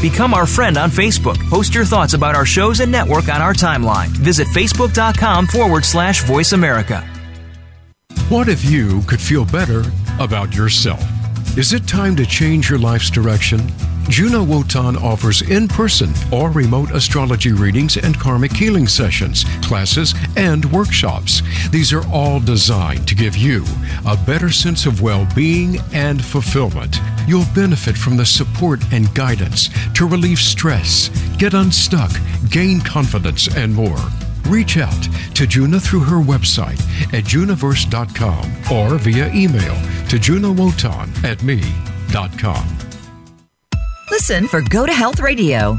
Become 0.00 0.34
our 0.34 0.46
friend 0.46 0.76
on 0.76 0.90
Facebook. 0.90 1.38
Post 1.48 1.74
your 1.74 1.84
thoughts 1.84 2.14
about 2.14 2.34
our 2.34 2.44
shows 2.44 2.80
and 2.80 2.92
network 2.92 3.28
on 3.28 3.40
our 3.40 3.54
timeline. 3.54 4.08
Visit 4.08 4.46
facebook.com 4.48 5.46
forward 5.46 5.84
slash 5.84 6.24
voice 6.24 6.52
America. 6.52 7.00
What 8.28 8.48
if 8.48 8.64
you 8.64 9.02
could 9.02 9.20
feel 9.20 9.44
better 9.44 9.82
about 10.18 10.54
yourself? 10.54 11.02
Is 11.56 11.72
it 11.72 11.86
time 11.86 12.16
to 12.16 12.26
change 12.26 12.68
your 12.68 12.78
life's 12.78 13.10
direction? 13.10 13.60
Juno 14.08 14.42
Wotan 14.44 14.96
offers 14.96 15.42
in 15.42 15.66
person 15.66 16.12
or 16.30 16.50
remote 16.50 16.90
astrology 16.92 17.52
readings 17.52 17.96
and 17.96 18.18
karmic 18.18 18.52
healing 18.52 18.86
sessions, 18.86 19.44
classes, 19.62 20.14
and 20.36 20.64
workshops. 20.72 21.42
These 21.70 21.92
are 21.92 22.06
all 22.12 22.38
designed 22.38 23.08
to 23.08 23.14
give 23.14 23.36
you 23.36 23.64
a 24.06 24.16
better 24.16 24.50
sense 24.50 24.86
of 24.86 25.00
well 25.00 25.26
being 25.34 25.78
and 25.92 26.24
fulfillment. 26.24 26.98
You'll 27.26 27.46
benefit 27.54 27.96
from 27.96 28.16
the 28.16 28.26
support 28.26 28.80
and 28.92 29.12
guidance 29.14 29.70
to 29.94 30.06
relieve 30.06 30.38
stress, 30.38 31.08
get 31.38 31.54
unstuck, 31.54 32.12
gain 32.50 32.80
confidence, 32.80 33.54
and 33.56 33.74
more. 33.74 33.98
Reach 34.46 34.76
out 34.76 35.08
to 35.34 35.46
Juno 35.46 35.78
through 35.78 36.00
her 36.00 36.22
website 36.22 36.80
at 37.14 37.24
juniverse.com 37.24 38.52
or 38.70 38.98
via 38.98 39.32
email 39.32 39.74
to 40.08 40.18
junowotan 40.18 41.24
at 41.24 41.42
me.com. 41.42 42.83
Listen 44.10 44.46
for 44.48 44.60
Go 44.60 44.86
to 44.86 44.92
Health 44.92 45.20
Radio 45.20 45.78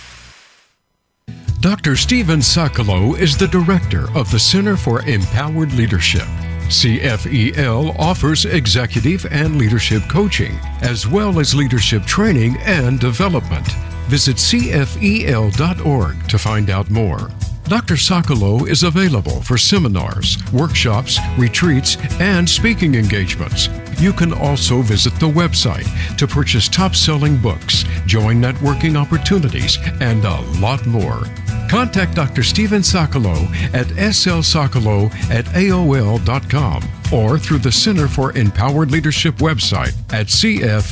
Dr. 1.61 1.95
Stephen 1.95 2.39
Sokolow 2.39 3.15
is 3.19 3.37
the 3.37 3.47
director 3.47 4.07
of 4.17 4.31
the 4.31 4.39
Center 4.39 4.75
for 4.75 5.03
Empowered 5.03 5.71
Leadership. 5.73 6.25
CFEL 6.69 7.95
offers 7.99 8.45
executive 8.45 9.27
and 9.29 9.59
leadership 9.59 10.01
coaching, 10.09 10.57
as 10.81 11.05
well 11.05 11.39
as 11.39 11.53
leadership 11.53 12.03
training 12.05 12.57
and 12.61 12.99
development. 12.99 13.67
Visit 14.07 14.37
CFEL.org 14.37 16.27
to 16.29 16.39
find 16.39 16.71
out 16.71 16.89
more. 16.89 17.29
Dr. 17.65 17.93
Sokolow 17.93 18.67
is 18.67 18.81
available 18.81 19.43
for 19.43 19.55
seminars, 19.55 20.39
workshops, 20.51 21.19
retreats, 21.37 21.95
and 22.19 22.49
speaking 22.49 22.95
engagements. 22.95 23.69
You 24.01 24.13
can 24.13 24.33
also 24.33 24.81
visit 24.81 25.13
the 25.19 25.29
website 25.29 26.17
to 26.17 26.25
purchase 26.25 26.67
top 26.67 26.95
selling 26.95 27.37
books, 27.37 27.85
join 28.07 28.41
networking 28.41 28.95
opportunities, 28.95 29.77
and 30.01 30.25
a 30.25 30.41
lot 30.59 30.85
more. 30.87 31.23
Contact 31.71 32.13
Dr. 32.15 32.43
Stephen 32.43 32.81
Sokolow 32.81 33.49
at 33.73 33.85
slsokolow 33.87 35.09
at 35.31 35.45
AOL.com 35.45 36.83
or 37.13 37.39
through 37.39 37.59
the 37.59 37.71
Center 37.71 38.09
for 38.09 38.33
Empowered 38.33 38.91
Leadership 38.91 39.35
website 39.35 39.95
at 40.11 40.27
CFEL.org. 40.27 40.91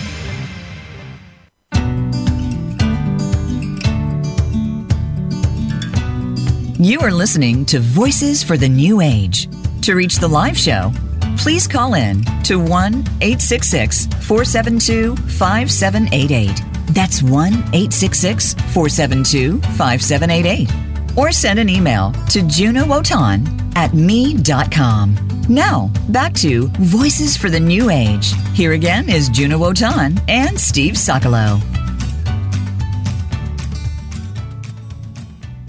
You 6.81 6.99
are 7.01 7.11
listening 7.11 7.63
to 7.65 7.79
Voices 7.79 8.41
for 8.41 8.57
the 8.57 8.67
New 8.67 9.01
Age. 9.01 9.47
To 9.83 9.93
reach 9.93 10.15
the 10.15 10.27
live 10.27 10.57
show, 10.57 10.91
please 11.37 11.67
call 11.67 11.93
in 11.93 12.23
to 12.41 12.57
1 12.57 12.93
866 13.21 14.07
472 14.07 15.15
5788. 15.15 16.49
That's 16.87 17.21
1 17.21 17.53
866 17.53 18.55
472 18.73 19.61
5788. 19.77 21.15
Or 21.15 21.31
send 21.31 21.59
an 21.59 21.69
email 21.69 22.13
to 22.31 22.39
junowotan 22.39 23.75
at 23.75 23.93
me.com. 23.93 25.15
Now, 25.47 25.91
back 26.09 26.33
to 26.37 26.65
Voices 26.79 27.37
for 27.37 27.51
the 27.51 27.59
New 27.59 27.91
Age. 27.91 28.33
Here 28.55 28.71
again 28.71 29.07
is 29.07 29.29
Juno 29.29 29.59
Wotan 29.59 30.19
and 30.27 30.59
Steve 30.59 30.93
Sokolow. 30.93 31.61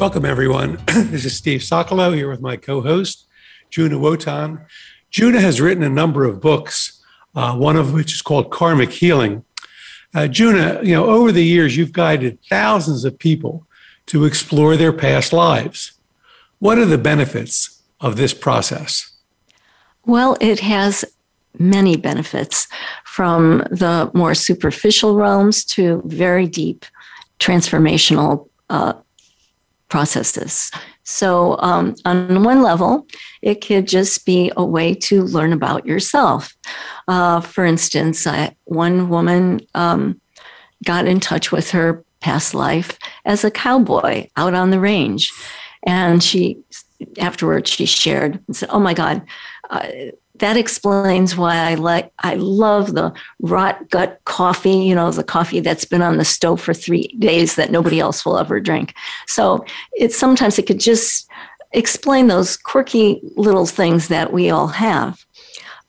Welcome, 0.02 0.24
everyone. 0.24 0.80
this 0.86 1.24
is 1.24 1.36
Steve 1.36 1.60
Sokolow 1.60 2.12
here 2.12 2.28
with 2.28 2.40
my 2.40 2.56
co 2.56 2.80
host, 2.80 3.28
Juno 3.70 4.00
Wotan. 4.00 4.58
Juno 5.12 5.38
has 5.38 5.60
written 5.60 5.84
a 5.84 5.88
number 5.88 6.24
of 6.24 6.40
books, 6.40 7.00
uh, 7.36 7.54
one 7.54 7.76
of 7.76 7.92
which 7.92 8.12
is 8.12 8.20
called 8.20 8.50
Karmic 8.50 8.90
Healing. 8.90 9.44
Uh, 10.12 10.26
Juno, 10.26 10.82
you 10.82 10.92
know, 10.92 11.04
over 11.04 11.30
the 11.30 11.44
years, 11.44 11.76
you've 11.76 11.92
guided 11.92 12.40
thousands 12.50 13.04
of 13.04 13.16
people 13.16 13.64
to 14.06 14.24
explore 14.24 14.76
their 14.76 14.92
past 14.92 15.32
lives. 15.32 15.92
What 16.58 16.78
are 16.78 16.84
the 16.84 16.98
benefits 16.98 17.80
of 18.00 18.16
this 18.16 18.34
process? 18.34 19.08
Well, 20.04 20.36
it 20.40 20.58
has 20.58 21.04
many 21.60 21.96
benefits 21.96 22.66
from 23.04 23.58
the 23.70 24.10
more 24.14 24.34
superficial 24.34 25.14
realms 25.14 25.64
to 25.66 26.02
very 26.06 26.48
deep 26.48 26.86
transformational 27.38 28.48
uh, 28.68 28.94
processes. 29.92 30.70
So, 31.04 31.58
um, 31.58 31.94
on 32.06 32.42
one 32.44 32.62
level, 32.62 33.06
it 33.42 33.56
could 33.56 33.86
just 33.86 34.24
be 34.24 34.50
a 34.56 34.64
way 34.64 34.94
to 34.94 35.22
learn 35.22 35.52
about 35.52 35.84
yourself. 35.84 36.56
Uh, 37.08 37.42
for 37.42 37.66
instance, 37.66 38.26
I, 38.26 38.56
one 38.64 39.10
woman 39.10 39.60
um, 39.74 40.18
got 40.82 41.06
in 41.06 41.20
touch 41.20 41.52
with 41.52 41.72
her 41.72 42.02
past 42.20 42.54
life 42.54 42.98
as 43.26 43.44
a 43.44 43.50
cowboy 43.50 44.28
out 44.38 44.54
on 44.54 44.70
the 44.70 44.80
range. 44.80 45.30
And 45.84 46.22
she, 46.22 46.56
afterwards, 47.18 47.68
she 47.68 47.84
shared 47.84 48.42
and 48.46 48.56
said, 48.56 48.70
Oh 48.72 48.80
my 48.80 48.94
God, 48.94 49.20
uh, 49.68 49.88
that 50.42 50.56
explains 50.56 51.36
why 51.36 51.56
I 51.56 51.74
like 51.76 52.12
I 52.18 52.34
love 52.34 52.94
the 52.94 53.14
rot 53.38 53.88
gut 53.90 54.20
coffee, 54.24 54.74
you 54.74 54.92
know, 54.92 55.08
the 55.12 55.22
coffee 55.22 55.60
that's 55.60 55.84
been 55.84 56.02
on 56.02 56.16
the 56.16 56.24
stove 56.24 56.60
for 56.60 56.74
3 56.74 57.06
days 57.20 57.54
that 57.54 57.70
nobody 57.70 58.00
else 58.00 58.26
will 58.26 58.36
ever 58.36 58.58
drink. 58.58 58.92
So, 59.28 59.64
it's 59.92 60.18
sometimes 60.18 60.58
it 60.58 60.66
could 60.66 60.80
just 60.80 61.28
explain 61.70 62.26
those 62.26 62.56
quirky 62.56 63.20
little 63.36 63.66
things 63.66 64.08
that 64.08 64.32
we 64.32 64.50
all 64.50 64.66
have. 64.66 65.24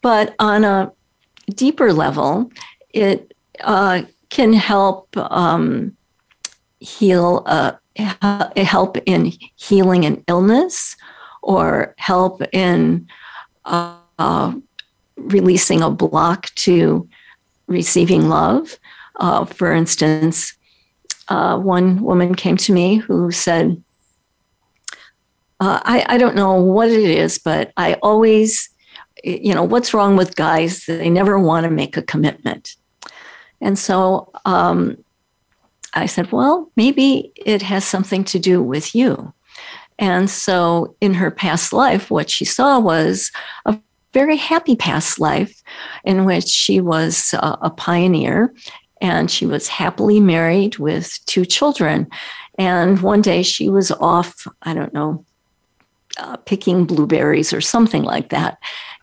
But 0.04 0.36
on 0.38 0.64
a 0.64 0.92
deeper 1.50 1.92
level, 1.92 2.52
it 2.92 3.34
uh, 3.62 4.04
can 4.30 4.54
help 4.54 5.18
um, 5.18 5.98
heal, 6.80 7.42
uh, 7.48 7.72
help 8.56 8.98
in 9.08 9.34
healing 9.56 10.06
an 10.06 10.24
illness, 10.28 10.96
or 11.42 11.96
help 11.98 12.44
in 12.54 13.08
uh, 13.66 13.98
uh, 14.20 14.54
releasing 15.18 15.82
a 15.82 15.90
block 15.90 16.54
to 16.56 17.08
receiving 17.68 18.30
love. 18.30 18.78
Uh, 19.20 19.46
for 19.46 19.74
instance, 19.74 20.54
uh, 21.30 21.58
one 21.58 22.02
woman 22.02 22.36
came 22.36 22.58
to 22.58 22.74
me 22.74 22.98
who 22.98 23.32
said, 23.32 23.82
uh, 25.60 25.80
I, 25.84 26.06
I 26.10 26.18
don't 26.18 26.36
know 26.36 26.56
what 26.56 26.90
it 26.90 27.10
is, 27.10 27.38
but 27.38 27.72
I 27.78 27.94
always, 28.02 28.70
you 29.24 29.54
know, 29.54 29.64
what's 29.64 29.94
wrong 29.94 30.18
with 30.18 30.36
guys? 30.36 30.86
They 30.86 31.10
never 31.10 31.40
want 31.40 31.64
to 31.64 31.70
make 31.70 31.96
a 31.96 32.02
commitment. 32.02 32.76
And 33.62 33.80
so 33.80 34.30
um, 34.44 34.98
I 35.94 36.08
said, 36.08 36.32
well, 36.32 36.70
maybe 36.76 37.32
it 37.36 37.62
has 37.62 37.86
something 37.86 38.26
to 38.26 38.40
do 38.40 38.62
with 38.62 38.94
you. 38.94 39.34
And 40.00 40.30
so 40.30 40.96
in 41.00 41.14
her 41.14 41.32
past 41.32 41.72
life, 41.72 42.12
what 42.12 42.30
she 42.30 42.46
saw 42.46 42.80
was 42.80 43.32
a 43.66 43.80
very 44.14 44.38
happy 44.38 44.76
past 44.76 45.20
life 45.20 45.62
in 46.04 46.26
which 46.26 46.48
she 46.48 46.80
was 46.80 47.34
a 47.34 47.70
pioneer 47.70 48.54
and 49.02 49.30
she 49.30 49.46
was 49.46 49.68
happily 49.68 50.20
married 50.20 50.78
with 50.78 51.20
two 51.26 51.46
children. 51.46 52.08
And 52.58 53.02
one 53.02 53.22
day 53.22 53.44
she 53.44 53.70
was 53.70 53.92
off, 53.92 54.48
I 54.62 54.74
don't 54.74 54.94
know, 54.94 55.26
uh, 56.18 56.38
picking 56.38 56.86
blueberries 56.86 57.52
or 57.52 57.60
something 57.60 58.04
like 58.04 58.30
that. 58.30 58.60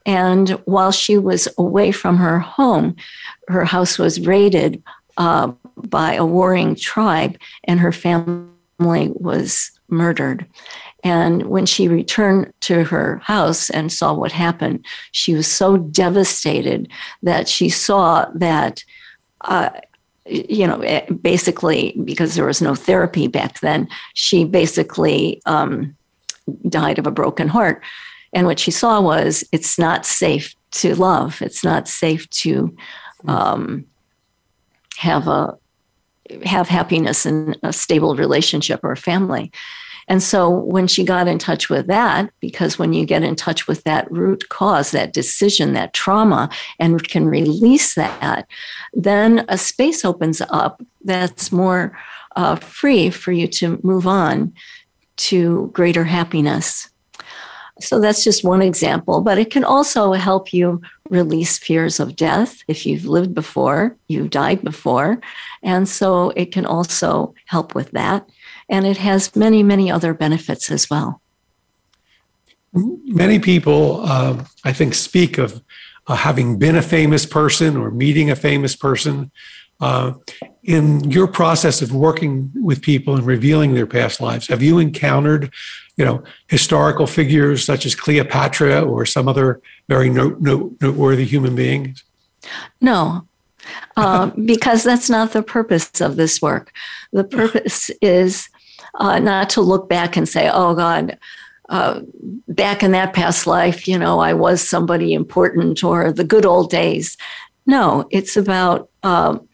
And 0.06 0.50
while 0.64 0.92
she 0.92 1.18
was 1.18 1.48
away 1.58 1.92
from 1.92 2.16
her 2.16 2.38
home, 2.38 2.96
her 3.48 3.64
house 3.64 3.98
was 3.98 4.20
raided 4.20 4.82
uh, 5.16 5.52
by 5.76 6.14
a 6.14 6.24
warring 6.24 6.74
tribe, 6.74 7.36
and 7.64 7.80
her 7.80 7.92
family 7.92 8.48
was 9.14 9.70
murdered. 9.88 10.46
And 11.02 11.44
when 11.44 11.66
she 11.66 11.88
returned 11.88 12.52
to 12.60 12.84
her 12.84 13.18
house 13.24 13.70
and 13.70 13.92
saw 13.92 14.12
what 14.12 14.32
happened, 14.32 14.84
she 15.12 15.34
was 15.34 15.46
so 15.46 15.76
devastated 15.76 16.88
that 17.22 17.48
she 17.48 17.68
saw 17.68 18.26
that, 18.34 18.84
uh, 19.42 19.70
you 20.26 20.66
know, 20.66 20.80
eh, 20.80 21.06
basically, 21.10 21.94
because 22.04 22.34
there 22.34 22.46
was 22.46 22.60
no 22.60 22.74
therapy 22.74 23.26
back 23.26 23.60
then, 23.60 23.88
she 24.14 24.44
basically 24.44 25.40
um, 25.46 25.96
died 26.68 26.98
of 26.98 27.06
a 27.06 27.12
broken 27.12 27.48
heart. 27.48 27.82
And 28.32 28.46
what 28.46 28.58
she 28.58 28.70
saw 28.70 29.00
was 29.00 29.42
it's 29.52 29.78
not 29.78 30.06
safe 30.06 30.54
to 30.72 30.94
love, 30.94 31.42
it's 31.42 31.64
not 31.64 31.88
safe 31.88 32.28
to 32.30 32.76
um, 33.26 33.84
have 34.98 35.26
a 35.26 35.58
have 36.44 36.68
happiness 36.68 37.26
in 37.26 37.56
a 37.64 37.72
stable 37.72 38.14
relationship 38.14 38.80
or 38.84 38.94
family. 38.94 39.50
And 40.10 40.20
so 40.20 40.50
when 40.50 40.88
she 40.88 41.04
got 41.04 41.28
in 41.28 41.38
touch 41.38 41.70
with 41.70 41.86
that, 41.86 42.32
because 42.40 42.80
when 42.80 42.92
you 42.92 43.06
get 43.06 43.22
in 43.22 43.36
touch 43.36 43.68
with 43.68 43.84
that 43.84 44.10
root 44.10 44.48
cause, 44.48 44.90
that 44.90 45.12
decision, 45.12 45.72
that 45.74 45.94
trauma, 45.94 46.50
and 46.80 47.08
can 47.08 47.26
release 47.26 47.94
that, 47.94 48.48
then 48.92 49.44
a 49.48 49.56
space 49.56 50.04
opens 50.04 50.42
up 50.50 50.82
that's 51.04 51.52
more 51.52 51.96
uh, 52.34 52.56
free 52.56 53.08
for 53.10 53.30
you 53.30 53.46
to 53.46 53.78
move 53.84 54.08
on 54.08 54.52
to 55.16 55.70
greater 55.72 56.02
happiness. 56.02 56.90
So 57.78 58.00
that's 58.00 58.24
just 58.24 58.42
one 58.42 58.62
example, 58.62 59.20
but 59.20 59.38
it 59.38 59.50
can 59.50 59.64
also 59.64 60.12
help 60.12 60.52
you 60.52 60.82
release 61.08 61.56
fears 61.56 62.00
of 62.00 62.16
death. 62.16 62.62
If 62.66 62.84
you've 62.84 63.06
lived 63.06 63.32
before, 63.32 63.96
you've 64.08 64.30
died 64.30 64.62
before. 64.62 65.20
And 65.62 65.88
so 65.88 66.30
it 66.30 66.52
can 66.52 66.66
also 66.66 67.32
help 67.46 67.76
with 67.76 67.92
that. 67.92 68.28
And 68.70 68.86
it 68.86 68.98
has 68.98 69.34
many, 69.34 69.62
many 69.62 69.90
other 69.90 70.14
benefits 70.14 70.70
as 70.70 70.88
well. 70.88 71.20
Many 72.72 73.40
people, 73.40 74.00
uh, 74.04 74.44
I 74.64 74.72
think, 74.72 74.94
speak 74.94 75.38
of 75.38 75.60
uh, 76.06 76.14
having 76.14 76.58
been 76.58 76.76
a 76.76 76.82
famous 76.82 77.26
person 77.26 77.76
or 77.76 77.90
meeting 77.90 78.30
a 78.30 78.36
famous 78.36 78.76
person. 78.76 79.30
Uh, 79.80 80.12
in 80.62 81.10
your 81.10 81.26
process 81.26 81.80
of 81.80 81.90
working 81.92 82.52
with 82.54 82.82
people 82.82 83.16
and 83.16 83.26
revealing 83.26 83.74
their 83.74 83.86
past 83.86 84.20
lives, 84.20 84.46
have 84.48 84.62
you 84.62 84.78
encountered, 84.78 85.50
you 85.96 86.04
know, 86.04 86.22
historical 86.48 87.06
figures 87.06 87.64
such 87.64 87.86
as 87.86 87.94
Cleopatra 87.94 88.82
or 88.82 89.06
some 89.06 89.26
other 89.26 89.60
very 89.88 90.10
note, 90.10 90.40
note, 90.40 90.76
noteworthy 90.80 91.24
human 91.24 91.56
beings? 91.56 92.04
No, 92.80 93.26
uh, 93.96 94.26
because 94.44 94.84
that's 94.84 95.10
not 95.10 95.32
the 95.32 95.42
purpose 95.42 96.00
of 96.00 96.16
this 96.16 96.40
work. 96.40 96.72
The 97.12 97.24
purpose 97.24 97.90
is 98.02 98.48
uh, 98.94 99.18
not 99.18 99.50
to 99.50 99.60
look 99.60 99.88
back 99.88 100.16
and 100.16 100.28
say, 100.28 100.50
"Oh 100.52 100.74
God." 100.74 101.18
Uh, 101.68 102.00
back 102.48 102.82
in 102.82 102.90
that 102.90 103.12
past 103.12 103.46
life, 103.46 103.86
you 103.86 103.96
know, 103.96 104.18
I 104.18 104.32
was 104.32 104.60
somebody 104.60 105.14
important 105.14 105.84
or 105.84 106.10
the 106.10 106.24
good 106.24 106.44
old 106.44 106.68
days. 106.68 107.16
No, 107.64 108.08
it's 108.10 108.36
about 108.36 108.90
um, 109.04 109.46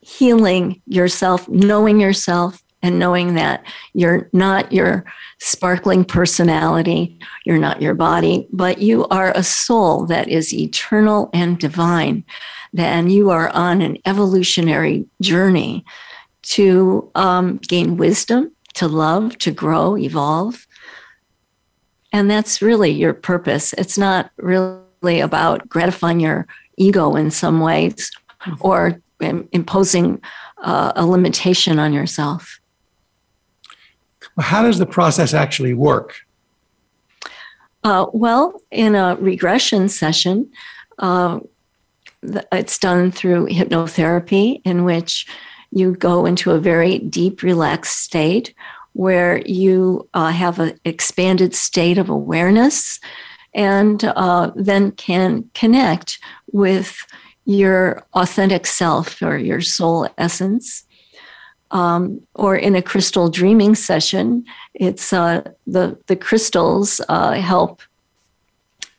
healing 0.00 0.82
yourself, 0.88 1.48
knowing 1.48 2.00
yourself, 2.00 2.60
and 2.84 2.98
knowing 2.98 3.32
that 3.34 3.64
you're 3.94 4.28
not 4.34 4.70
your 4.70 5.06
sparkling 5.40 6.04
personality, 6.04 7.18
you're 7.46 7.58
not 7.58 7.80
your 7.80 7.94
body, 7.94 8.46
but 8.52 8.78
you 8.78 9.06
are 9.06 9.32
a 9.34 9.42
soul 9.42 10.04
that 10.04 10.28
is 10.28 10.52
eternal 10.52 11.30
and 11.32 11.58
divine. 11.58 12.22
Then 12.74 13.08
you 13.08 13.30
are 13.30 13.48
on 13.50 13.80
an 13.80 13.96
evolutionary 14.04 15.06
journey 15.22 15.82
to 16.42 17.10
um, 17.14 17.56
gain 17.56 17.96
wisdom, 17.96 18.52
to 18.74 18.88
love, 18.88 19.38
to 19.38 19.50
grow, 19.50 19.96
evolve. 19.96 20.66
And 22.12 22.30
that's 22.30 22.62
really 22.62 22.90
your 22.90 23.14
purpose. 23.14 23.72
It's 23.74 23.98
not 23.98 24.30
really 24.36 25.20
about 25.20 25.68
gratifying 25.68 26.20
your 26.20 26.46
ego 26.76 27.16
in 27.16 27.30
some 27.30 27.60
ways 27.60 28.10
or 28.60 29.00
imposing 29.20 30.20
uh, 30.58 30.92
a 30.96 31.06
limitation 31.06 31.78
on 31.78 31.92
yourself. 31.92 32.60
How 34.38 34.62
does 34.62 34.78
the 34.78 34.86
process 34.86 35.34
actually 35.34 35.74
work? 35.74 36.16
Uh, 37.84 38.06
well, 38.12 38.62
in 38.70 38.94
a 38.94 39.16
regression 39.16 39.88
session, 39.88 40.50
uh, 40.98 41.38
it's 42.52 42.78
done 42.78 43.10
through 43.12 43.48
hypnotherapy, 43.48 44.62
in 44.64 44.84
which 44.84 45.26
you 45.74 45.96
go 45.96 46.24
into 46.24 46.52
a 46.52 46.60
very 46.60 47.00
deep, 47.00 47.42
relaxed 47.42 48.00
state 48.00 48.54
where 48.92 49.38
you 49.44 50.08
uh, 50.14 50.30
have 50.30 50.60
an 50.60 50.78
expanded 50.84 51.52
state 51.52 51.98
of 51.98 52.08
awareness 52.08 53.00
and 53.54 54.04
uh, 54.04 54.52
then 54.54 54.92
can 54.92 55.50
connect 55.54 56.20
with 56.52 56.96
your 57.44 58.06
authentic 58.14 58.66
self 58.66 59.20
or 59.20 59.36
your 59.36 59.60
soul 59.60 60.08
essence. 60.16 60.84
Um, 61.72 62.20
or 62.34 62.54
in 62.54 62.76
a 62.76 62.82
crystal 62.82 63.28
dreaming 63.28 63.74
session, 63.74 64.44
it's 64.74 65.12
uh, 65.12 65.42
the 65.66 65.98
the 66.06 66.14
crystals 66.14 67.00
uh, 67.08 67.32
help 67.32 67.82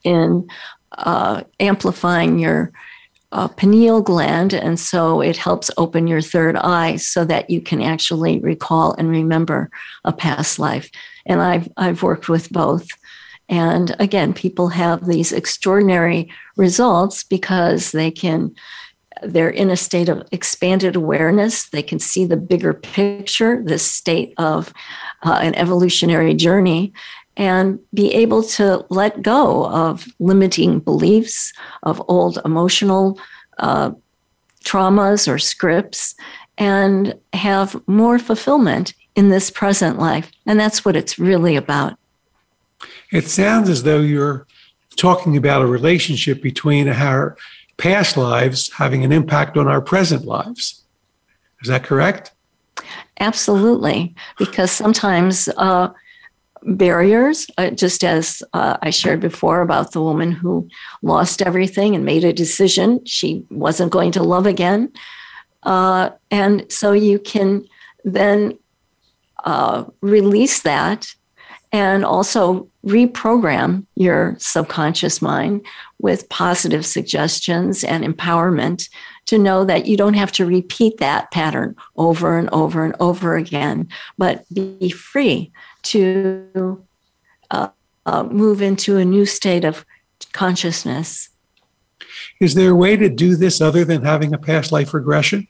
in 0.04 0.50
uh, 0.92 1.44
amplifying 1.62 2.38
your 2.38 2.74
uh, 3.36 3.50
pineal 3.50 4.02
gland, 4.02 4.54
and 4.54 4.80
so 4.80 5.22
it 5.22 5.36
helps 5.36 5.70
open 5.76 6.08
your 6.08 6.22
third 6.22 6.56
eye 6.56 6.96
so 6.96 7.26
that 7.26 7.50
you 7.50 7.60
can 7.60 7.82
actually 7.82 8.40
recall 8.40 8.94
and 8.94 9.10
remember 9.10 9.70
a 10.06 10.14
past 10.14 10.58
life. 10.58 10.90
And 11.26 11.42
I've 11.42 11.68
I've 11.76 12.02
worked 12.02 12.30
with 12.30 12.50
both. 12.50 12.88
And 13.50 13.94
again, 14.00 14.34
people 14.34 14.70
have 14.70 15.06
these 15.06 15.34
extraordinary 15.34 16.32
results 16.56 17.26
because 17.26 17.92
they 17.92 18.10
can, 18.10 18.56
they're 19.22 19.50
in 19.50 19.70
a 19.70 19.76
state 19.76 20.08
of 20.08 20.28
expanded 20.32 20.96
awareness. 20.96 21.70
They 21.70 21.84
can 21.84 22.00
see 22.00 22.26
the 22.26 22.38
bigger 22.38 22.74
picture, 22.74 23.62
this 23.62 23.84
state 23.84 24.34
of 24.38 24.74
uh, 25.24 25.40
an 25.42 25.56
evolutionary 25.56 26.34
journey, 26.34 26.94
and 27.38 27.80
be 27.94 28.14
able 28.14 28.44
to 28.44 28.86
let 28.90 29.22
go 29.22 29.68
of 29.68 30.08
limiting 30.20 30.80
beliefs, 30.80 31.54
of 31.84 32.02
old 32.08 32.40
emotional 32.46 33.20
uh, 33.60 33.92
traumas 34.64 35.32
or 35.32 35.38
scripts, 35.38 36.16
and 36.58 37.14
have 37.34 37.76
more 37.88 38.18
fulfillment 38.20 38.94
in 39.16 39.30
this 39.30 39.50
present 39.50 40.00
life. 40.00 40.32
And 40.46 40.60
that's 40.60 40.86
what 40.86 40.96
it's 40.96 41.20
really 41.20 41.56
about. 41.56 41.98
It 43.12 43.26
sounds 43.26 43.70
as 43.70 43.84
though 43.84 44.00
you're 44.00 44.48
talking 44.96 45.38
about 45.38 45.62
a 45.62 45.68
relationship 45.68 46.42
between 46.42 46.88
our 46.88 47.38
past 47.78 48.18
lives 48.18 48.72
having 48.74 49.04
an 49.04 49.12
impact 49.12 49.58
on 49.58 49.68
our 49.68 49.82
present 49.82 50.26
lives. 50.26 50.84
Is 51.62 51.68
that 51.68 51.84
correct? 51.84 52.32
Absolutely, 53.20 54.14
because 54.38 54.72
sometimes 54.72 55.48
uh, 55.58 55.90
barriers, 56.66 57.48
uh, 57.58 57.70
just 57.70 58.04
as 58.04 58.42
uh, 58.54 58.78
I 58.82 58.90
shared 58.90 59.20
before 59.20 59.62
about 59.62 59.92
the 59.92 60.02
woman 60.02 60.32
who 60.32 60.68
lost 61.02 61.42
everything 61.42 61.96
and 61.96 62.04
made 62.04 62.24
a 62.24 62.34
decision 62.34 63.06
she 63.06 63.46
wasn't 63.50 63.92
going 63.92 64.12
to 64.14 64.24
love 64.24 64.46
again. 64.46 64.92
Uh, 65.64 66.10
and 66.32 66.70
so 66.72 66.92
you 66.92 67.20
can 67.20 67.66
then 68.04 68.58
uh, 69.44 69.86
release 70.02 70.62
that 70.62 71.14
and 71.72 72.06
also 72.06 72.68
reprogram 72.86 73.86
your 73.96 74.36
subconscious 74.40 75.22
mind 75.22 75.66
with 76.00 76.30
positive 76.30 76.86
suggestions 76.86 77.84
and 77.84 78.04
empowerment 78.04 78.90
to 79.26 79.38
know 79.38 79.66
that 79.66 79.88
you 79.88 79.98
don't 79.98 80.14
have 80.14 80.32
to 80.32 80.46
repeat 80.46 80.98
that 80.98 81.32
pattern 81.32 81.76
over 81.98 82.38
and 82.38 82.48
over 82.52 82.86
and 82.86 82.96
over 83.00 83.36
again, 83.36 83.88
but 84.18 84.46
be 84.54 84.90
free 84.90 85.52
to 85.86 86.84
uh, 87.52 87.70
uh, 88.06 88.24
move 88.24 88.62
into 88.62 88.98
a 88.98 89.06
new 89.06 89.26
state 89.26 89.64
of 89.64 89.86
consciousness. 90.34 91.30
Is 92.40 92.56
there 92.56 92.72
a 92.72 92.76
way 92.76 92.98
to 92.98 93.10
do 93.10 93.36
this 93.36 93.62
other 93.62 93.86
than 93.86 94.04
having 94.04 94.34
a 94.34 94.38
past 94.38 94.72
life 94.72 94.94
regression? 94.94 95.48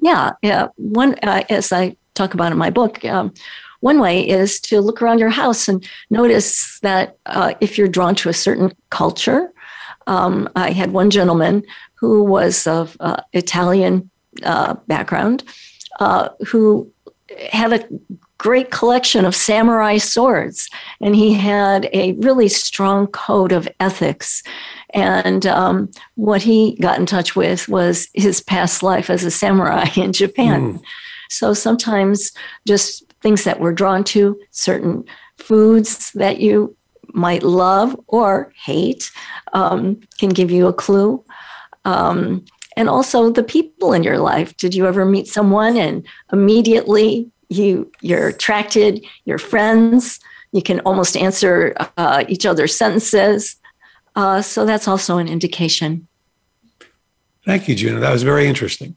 Yeah, 0.00 0.32
yeah. 0.42 0.68
One, 0.76 1.16
uh, 1.22 1.42
as 1.48 1.72
I 1.72 1.96
talk 2.14 2.34
about 2.34 2.52
in 2.52 2.58
my 2.58 2.70
book, 2.70 3.04
um, 3.04 3.32
one 3.80 4.00
way 4.00 4.26
is 4.28 4.60
to 4.60 4.80
look 4.80 5.02
around 5.02 5.18
your 5.18 5.30
house 5.30 5.68
and 5.68 5.86
notice 6.10 6.78
that 6.80 7.16
uh, 7.26 7.54
if 7.60 7.78
you're 7.78 7.88
drawn 7.88 8.14
to 8.16 8.28
a 8.28 8.34
certain 8.34 8.72
culture, 8.90 9.52
um, 10.06 10.48
I 10.56 10.70
had 10.70 10.92
one 10.92 11.10
gentleman 11.10 11.62
who 11.94 12.24
was 12.24 12.66
of 12.66 12.96
uh, 13.00 13.22
Italian 13.32 14.10
uh, 14.42 14.74
background 14.86 15.44
uh, 16.00 16.28
who 16.46 16.90
had 17.50 17.72
a 17.72 17.88
great 18.38 18.70
collection 18.70 19.24
of 19.24 19.34
samurai 19.34 19.98
swords, 19.98 20.68
and 21.00 21.14
he 21.14 21.34
had 21.34 21.88
a 21.92 22.12
really 22.14 22.48
strong 22.48 23.06
code 23.08 23.52
of 23.52 23.68
ethics. 23.80 24.42
And 24.94 25.44
um, 25.46 25.90
what 26.14 26.42
he 26.42 26.76
got 26.76 26.98
in 26.98 27.06
touch 27.06 27.36
with 27.36 27.68
was 27.68 28.08
his 28.14 28.40
past 28.40 28.82
life 28.82 29.10
as 29.10 29.24
a 29.24 29.30
samurai 29.30 29.86
in 29.96 30.12
Japan. 30.12 30.74
Mm. 30.74 30.82
So 31.30 31.52
sometimes 31.52 32.32
just 32.66 33.04
things 33.20 33.44
that 33.44 33.60
we're 33.60 33.72
drawn 33.72 34.04
to, 34.04 34.40
certain 34.50 35.04
foods 35.36 36.12
that 36.12 36.40
you 36.40 36.74
might 37.12 37.42
love 37.42 37.98
or 38.06 38.52
hate 38.64 39.10
um, 39.52 40.00
can 40.18 40.30
give 40.30 40.50
you 40.50 40.66
a 40.66 40.72
clue. 40.72 41.22
Um, 41.84 42.44
and 42.78 42.88
also 42.88 43.28
the 43.28 43.42
people 43.42 43.92
in 43.92 44.04
your 44.04 44.18
life. 44.18 44.56
Did 44.56 44.72
you 44.72 44.86
ever 44.86 45.04
meet 45.04 45.26
someone 45.26 45.76
and 45.76 46.06
immediately 46.32 47.28
you 47.48 47.90
you're 48.00 48.28
attracted? 48.28 49.04
Your 49.24 49.38
friends. 49.38 50.20
You 50.52 50.62
can 50.62 50.80
almost 50.80 51.16
answer 51.16 51.74
uh, 51.98 52.24
each 52.28 52.46
other's 52.46 52.74
sentences. 52.74 53.56
Uh, 54.14 54.40
so 54.40 54.64
that's 54.64 54.88
also 54.88 55.18
an 55.18 55.28
indication. 55.28 56.06
Thank 57.44 57.68
you, 57.68 57.74
Juno. 57.74 58.00
That 58.00 58.12
was 58.12 58.22
very 58.22 58.46
interesting. 58.46 58.96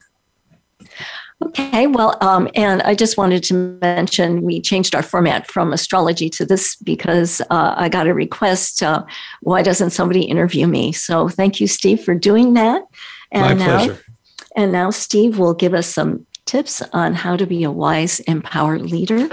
Okay, 1.43 1.87
well, 1.87 2.17
um, 2.21 2.47
and 2.53 2.83
I 2.83 2.93
just 2.93 3.17
wanted 3.17 3.43
to 3.45 3.53
mention 3.81 4.43
we 4.43 4.61
changed 4.61 4.93
our 4.93 5.01
format 5.01 5.49
from 5.49 5.73
astrology 5.73 6.29
to 6.29 6.45
this 6.45 6.75
because 6.75 7.41
uh, 7.49 7.73
I 7.75 7.89
got 7.89 8.05
a 8.05 8.13
request. 8.13 8.83
Uh, 8.83 9.03
why 9.41 9.63
doesn't 9.63 9.89
somebody 9.89 10.21
interview 10.21 10.67
me? 10.67 10.91
So 10.91 11.29
thank 11.29 11.59
you, 11.59 11.65
Steve, 11.65 12.03
for 12.03 12.13
doing 12.13 12.53
that. 12.53 12.83
And 13.31 13.59
My 13.59 13.65
pleasure. 13.65 13.93
Now, 13.93 13.99
and 14.55 14.71
now 14.71 14.89
Steve 14.89 15.39
will 15.39 15.53
give 15.53 15.73
us 15.73 15.87
some 15.87 16.25
tips 16.45 16.81
on 16.93 17.13
how 17.13 17.37
to 17.37 17.45
be 17.45 17.63
a 17.63 17.71
wise, 17.71 18.19
empowered 18.21 18.81
leader. 18.81 19.29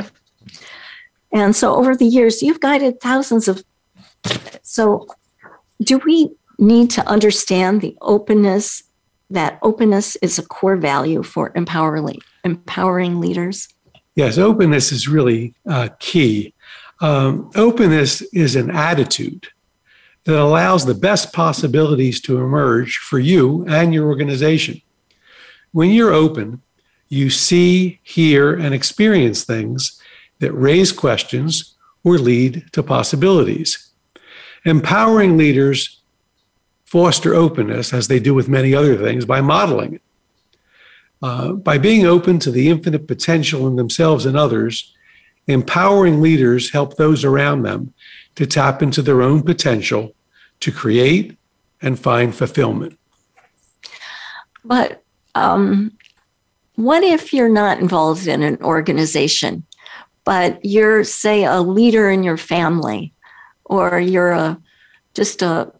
And 1.32 1.54
so 1.54 1.74
over 1.74 1.96
the 1.96 2.06
years, 2.06 2.42
you've 2.42 2.60
guided 2.60 3.00
thousands 3.00 3.48
of. 3.48 3.62
So, 4.62 5.06
do 5.82 5.98
we 5.98 6.30
need 6.58 6.90
to 6.90 7.06
understand 7.06 7.80
the 7.80 7.96
openness 8.00 8.82
that 9.30 9.58
openness 9.62 10.16
is 10.16 10.38
a 10.38 10.46
core 10.46 10.76
value 10.76 11.22
for 11.22 11.52
empowering, 11.54 12.18
empowering 12.44 13.20
leaders? 13.20 13.68
Yes, 14.14 14.38
openness 14.38 14.90
is 14.90 15.06
really 15.06 15.54
uh, 15.68 15.88
key. 16.00 16.54
Um, 17.00 17.50
openness 17.54 18.22
is 18.32 18.56
an 18.56 18.70
attitude 18.70 19.48
that 20.28 20.38
allows 20.38 20.84
the 20.84 20.92
best 20.92 21.32
possibilities 21.32 22.20
to 22.20 22.36
emerge 22.36 22.98
for 22.98 23.18
you 23.18 23.64
and 23.66 23.94
your 23.94 24.06
organization. 24.06 24.78
When 25.72 25.88
you're 25.88 26.12
open, 26.12 26.60
you 27.08 27.30
see, 27.30 27.98
hear, 28.02 28.52
and 28.52 28.74
experience 28.74 29.44
things 29.44 29.98
that 30.40 30.52
raise 30.52 30.92
questions 30.92 31.78
or 32.04 32.18
lead 32.18 32.66
to 32.72 32.82
possibilities. 32.82 33.88
Empowering 34.66 35.38
leaders 35.38 36.02
foster 36.84 37.34
openness, 37.34 37.94
as 37.94 38.08
they 38.08 38.20
do 38.20 38.34
with 38.34 38.50
many 38.50 38.74
other 38.74 38.98
things, 38.98 39.24
by 39.24 39.40
modeling 39.40 39.94
it. 39.94 40.02
Uh, 41.22 41.52
by 41.54 41.78
being 41.78 42.04
open 42.04 42.38
to 42.40 42.50
the 42.50 42.68
infinite 42.68 43.08
potential 43.08 43.66
in 43.66 43.76
themselves 43.76 44.26
and 44.26 44.36
others, 44.36 44.94
empowering 45.46 46.20
leaders 46.20 46.72
help 46.72 46.98
those 46.98 47.24
around 47.24 47.62
them 47.62 47.94
to 48.34 48.46
tap 48.46 48.82
into 48.82 49.00
their 49.00 49.22
own 49.22 49.42
potential 49.42 50.14
to 50.60 50.72
create 50.72 51.36
and 51.80 51.98
find 51.98 52.34
fulfillment. 52.34 52.98
But 54.64 55.02
um, 55.34 55.92
what 56.74 57.02
if 57.02 57.32
you're 57.32 57.48
not 57.48 57.78
involved 57.78 58.26
in 58.26 58.42
an 58.42 58.62
organization, 58.62 59.64
but 60.24 60.64
you're, 60.64 61.04
say, 61.04 61.44
a 61.44 61.60
leader 61.60 62.10
in 62.10 62.22
your 62.22 62.36
family, 62.36 63.14
or 63.64 63.98
you're 63.98 64.32
a 64.32 64.60
just 65.14 65.42
a 65.42 65.72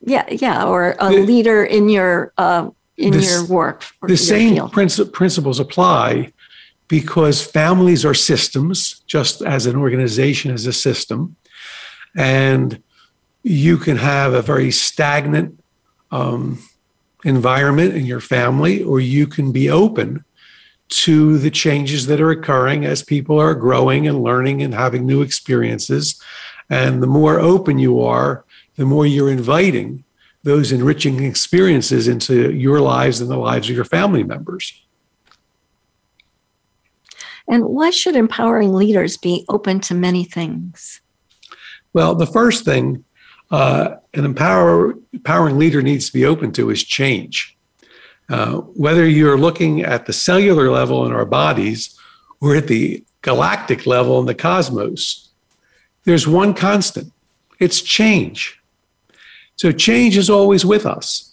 yeah, 0.00 0.24
yeah, 0.30 0.64
or 0.64 0.96
a 1.00 1.10
the, 1.10 1.20
leader 1.20 1.64
in 1.64 1.88
your 1.88 2.32
uh, 2.38 2.70
in 2.96 3.12
this, 3.12 3.30
your 3.30 3.44
work. 3.46 3.84
The 4.02 4.16
same 4.16 4.56
princi- 4.68 5.12
principles 5.12 5.60
apply 5.60 6.32
because 6.88 7.42
families 7.42 8.04
are 8.04 8.14
systems, 8.14 9.02
just 9.06 9.42
as 9.42 9.66
an 9.66 9.76
organization 9.76 10.50
is 10.50 10.66
a 10.66 10.72
system, 10.72 11.36
and 12.16 12.82
you 13.46 13.78
can 13.78 13.96
have 13.96 14.34
a 14.34 14.42
very 14.42 14.72
stagnant 14.72 15.62
um, 16.10 16.58
environment 17.24 17.94
in 17.94 18.04
your 18.04 18.20
family, 18.20 18.82
or 18.82 18.98
you 18.98 19.24
can 19.28 19.52
be 19.52 19.70
open 19.70 20.24
to 20.88 21.38
the 21.38 21.50
changes 21.50 22.06
that 22.06 22.20
are 22.20 22.32
occurring 22.32 22.84
as 22.84 23.04
people 23.04 23.38
are 23.38 23.54
growing 23.54 24.08
and 24.08 24.20
learning 24.20 24.62
and 24.62 24.74
having 24.74 25.06
new 25.06 25.22
experiences. 25.22 26.20
And 26.68 27.00
the 27.00 27.06
more 27.06 27.38
open 27.38 27.78
you 27.78 28.00
are, 28.00 28.44
the 28.74 28.84
more 28.84 29.06
you're 29.06 29.30
inviting 29.30 30.02
those 30.42 30.72
enriching 30.72 31.22
experiences 31.22 32.08
into 32.08 32.52
your 32.52 32.80
lives 32.80 33.20
and 33.20 33.30
the 33.30 33.38
lives 33.38 33.70
of 33.70 33.76
your 33.76 33.84
family 33.84 34.24
members. 34.24 34.82
And 37.46 37.64
why 37.64 37.90
should 37.90 38.16
empowering 38.16 38.72
leaders 38.72 39.16
be 39.16 39.44
open 39.48 39.78
to 39.82 39.94
many 39.94 40.24
things? 40.24 41.00
Well, 41.92 42.16
the 42.16 42.26
first 42.26 42.64
thing 42.64 43.04
uh, 43.50 43.96
an 44.14 44.24
empower, 44.24 44.94
empowering 45.12 45.58
leader 45.58 45.82
needs 45.82 46.06
to 46.06 46.12
be 46.12 46.24
open 46.24 46.52
to 46.52 46.70
is 46.70 46.82
change. 46.82 47.56
Uh, 48.28 48.56
whether 48.56 49.08
you're 49.08 49.38
looking 49.38 49.82
at 49.82 50.06
the 50.06 50.12
cellular 50.12 50.70
level 50.70 51.06
in 51.06 51.12
our 51.12 51.24
bodies 51.24 51.96
or 52.40 52.56
at 52.56 52.66
the 52.66 53.04
galactic 53.22 53.86
level 53.86 54.18
in 54.18 54.26
the 54.26 54.34
cosmos, 54.34 55.28
there's 56.04 56.26
one 56.26 56.54
constant 56.54 57.12
it's 57.58 57.80
change. 57.80 58.60
So 59.56 59.72
change 59.72 60.16
is 60.16 60.28
always 60.28 60.64
with 60.64 60.84
us. 60.84 61.32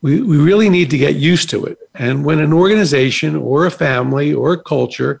We, 0.00 0.20
we 0.22 0.36
really 0.36 0.68
need 0.68 0.90
to 0.90 0.98
get 0.98 1.16
used 1.16 1.50
to 1.50 1.64
it. 1.64 1.78
And 1.94 2.24
when 2.24 2.40
an 2.40 2.52
organization 2.52 3.36
or 3.36 3.66
a 3.66 3.70
family 3.70 4.32
or 4.32 4.52
a 4.52 4.62
culture, 4.62 5.20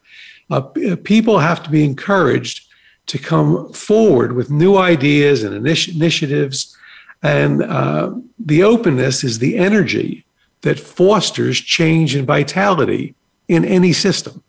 uh, 0.50 0.60
people 0.60 1.38
have 1.38 1.62
to 1.64 1.70
be 1.70 1.84
encouraged 1.84 2.67
to 3.08 3.18
come 3.18 3.72
forward 3.72 4.32
with 4.32 4.50
new 4.50 4.76
ideas 4.76 5.42
and 5.42 5.54
initi- 5.54 5.94
initiatives. 5.94 6.76
And 7.22 7.62
uh, 7.62 8.14
the 8.38 8.62
openness 8.62 9.24
is 9.24 9.38
the 9.38 9.58
energy 9.58 10.24
that 10.60 10.78
fosters 10.78 11.58
change 11.60 12.14
and 12.14 12.26
vitality 12.26 13.14
in 13.48 13.64
any 13.64 13.92
system. 13.92 14.42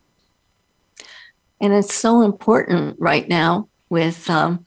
And 1.60 1.72
it's 1.72 1.94
so 1.94 2.22
important 2.22 2.96
right 2.98 3.28
now 3.28 3.68
with 3.88 4.28
um, 4.30 4.64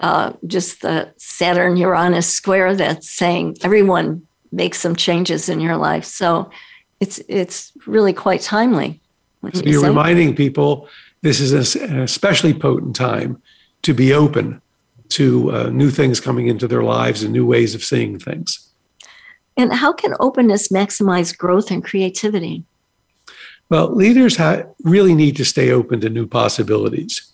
uh, 0.00 0.32
just 0.46 0.82
the 0.82 1.12
Saturn 1.16 1.76
Uranus 1.76 2.26
square 2.26 2.74
that's 2.74 3.08
saying 3.10 3.56
everyone 3.62 4.26
make 4.50 4.74
some 4.74 4.96
changes 4.96 5.48
in 5.48 5.60
your 5.60 5.76
life. 5.76 6.04
So 6.04 6.50
it's 7.00 7.20
it's 7.28 7.72
really 7.86 8.12
quite 8.12 8.40
timely. 8.40 9.00
So 9.52 9.62
you're 9.64 9.84
reminding 9.84 10.36
people 10.36 10.88
this 11.22 11.40
is 11.40 11.76
an 11.76 12.00
especially 12.00 12.52
potent 12.52 12.96
time 12.96 13.40
to 13.82 13.94
be 13.94 14.12
open 14.12 14.60
to 15.10 15.52
uh, 15.52 15.70
new 15.70 15.90
things 15.90 16.20
coming 16.20 16.48
into 16.48 16.66
their 16.66 16.82
lives 16.82 17.22
and 17.22 17.32
new 17.32 17.46
ways 17.46 17.74
of 17.74 17.84
seeing 17.84 18.18
things. 18.18 18.70
And 19.56 19.72
how 19.72 19.92
can 19.92 20.14
openness 20.18 20.68
maximize 20.68 21.36
growth 21.36 21.70
and 21.70 21.84
creativity? 21.84 22.64
Well, 23.68 23.94
leaders 23.94 24.36
ha- 24.36 24.64
really 24.82 25.14
need 25.14 25.36
to 25.36 25.44
stay 25.44 25.70
open 25.70 26.00
to 26.00 26.10
new 26.10 26.26
possibilities. 26.26 27.32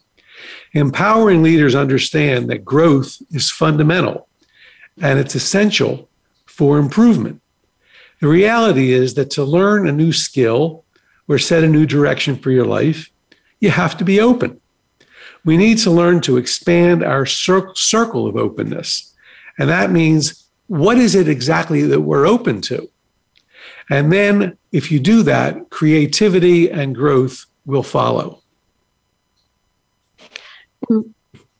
Empowering 0.72 1.42
leaders 1.42 1.74
understand 1.74 2.50
that 2.50 2.64
growth 2.64 3.16
is 3.30 3.50
fundamental 3.50 4.28
and 5.00 5.18
it's 5.18 5.34
essential 5.34 6.08
for 6.46 6.78
improvement. 6.78 7.40
The 8.20 8.28
reality 8.28 8.92
is 8.92 9.14
that 9.14 9.30
to 9.32 9.44
learn 9.44 9.86
a 9.86 9.92
new 9.92 10.12
skill 10.12 10.84
or 11.28 11.38
set 11.38 11.62
a 11.62 11.68
new 11.68 11.86
direction 11.86 12.36
for 12.36 12.50
your 12.50 12.66
life, 12.66 13.10
you 13.60 13.70
have 13.70 13.96
to 13.98 14.04
be 14.04 14.20
open. 14.20 14.60
We 15.44 15.56
need 15.56 15.78
to 15.78 15.90
learn 15.90 16.20
to 16.22 16.36
expand 16.36 17.02
our 17.02 17.26
cir- 17.26 17.74
circle 17.74 18.26
of 18.26 18.36
openness. 18.36 19.14
And 19.58 19.68
that 19.68 19.90
means 19.90 20.48
what 20.66 20.98
is 20.98 21.14
it 21.14 21.28
exactly 21.28 21.82
that 21.82 22.02
we're 22.02 22.26
open 22.26 22.60
to? 22.62 22.88
And 23.90 24.12
then, 24.12 24.58
if 24.70 24.92
you 24.92 25.00
do 25.00 25.22
that, 25.22 25.70
creativity 25.70 26.70
and 26.70 26.94
growth 26.94 27.46
will 27.64 27.82
follow. 27.82 28.42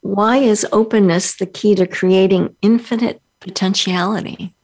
Why 0.01 0.37
is 0.37 0.67
openness 0.73 1.37
the 1.37 1.47
key 1.47 1.75
to 1.75 1.87
creating 1.87 2.55
infinite 2.61 3.21
potentiality? 3.41 4.55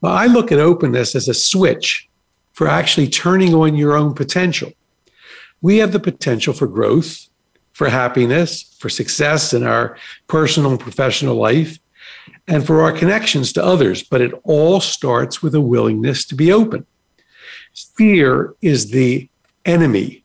Well, 0.00 0.12
I 0.12 0.26
look 0.26 0.50
at 0.50 0.58
openness 0.58 1.14
as 1.14 1.28
a 1.28 1.34
switch 1.34 2.08
for 2.52 2.66
actually 2.66 3.08
turning 3.08 3.54
on 3.54 3.76
your 3.76 3.96
own 3.96 4.14
potential. 4.14 4.72
We 5.62 5.78
have 5.78 5.92
the 5.92 6.00
potential 6.00 6.52
for 6.52 6.66
growth, 6.66 7.28
for 7.72 7.88
happiness, 7.88 8.76
for 8.78 8.88
success 8.90 9.54
in 9.54 9.62
our 9.62 9.96
personal 10.26 10.72
and 10.72 10.80
professional 10.80 11.36
life, 11.36 11.78
and 12.46 12.66
for 12.66 12.82
our 12.82 12.92
connections 12.92 13.52
to 13.54 13.64
others. 13.64 14.02
But 14.02 14.20
it 14.20 14.32
all 14.44 14.80
starts 14.80 15.42
with 15.42 15.54
a 15.54 15.60
willingness 15.60 16.26
to 16.26 16.34
be 16.34 16.52
open. 16.52 16.84
Fear 17.96 18.54
is 18.60 18.90
the 18.90 19.30
enemy 19.64 20.24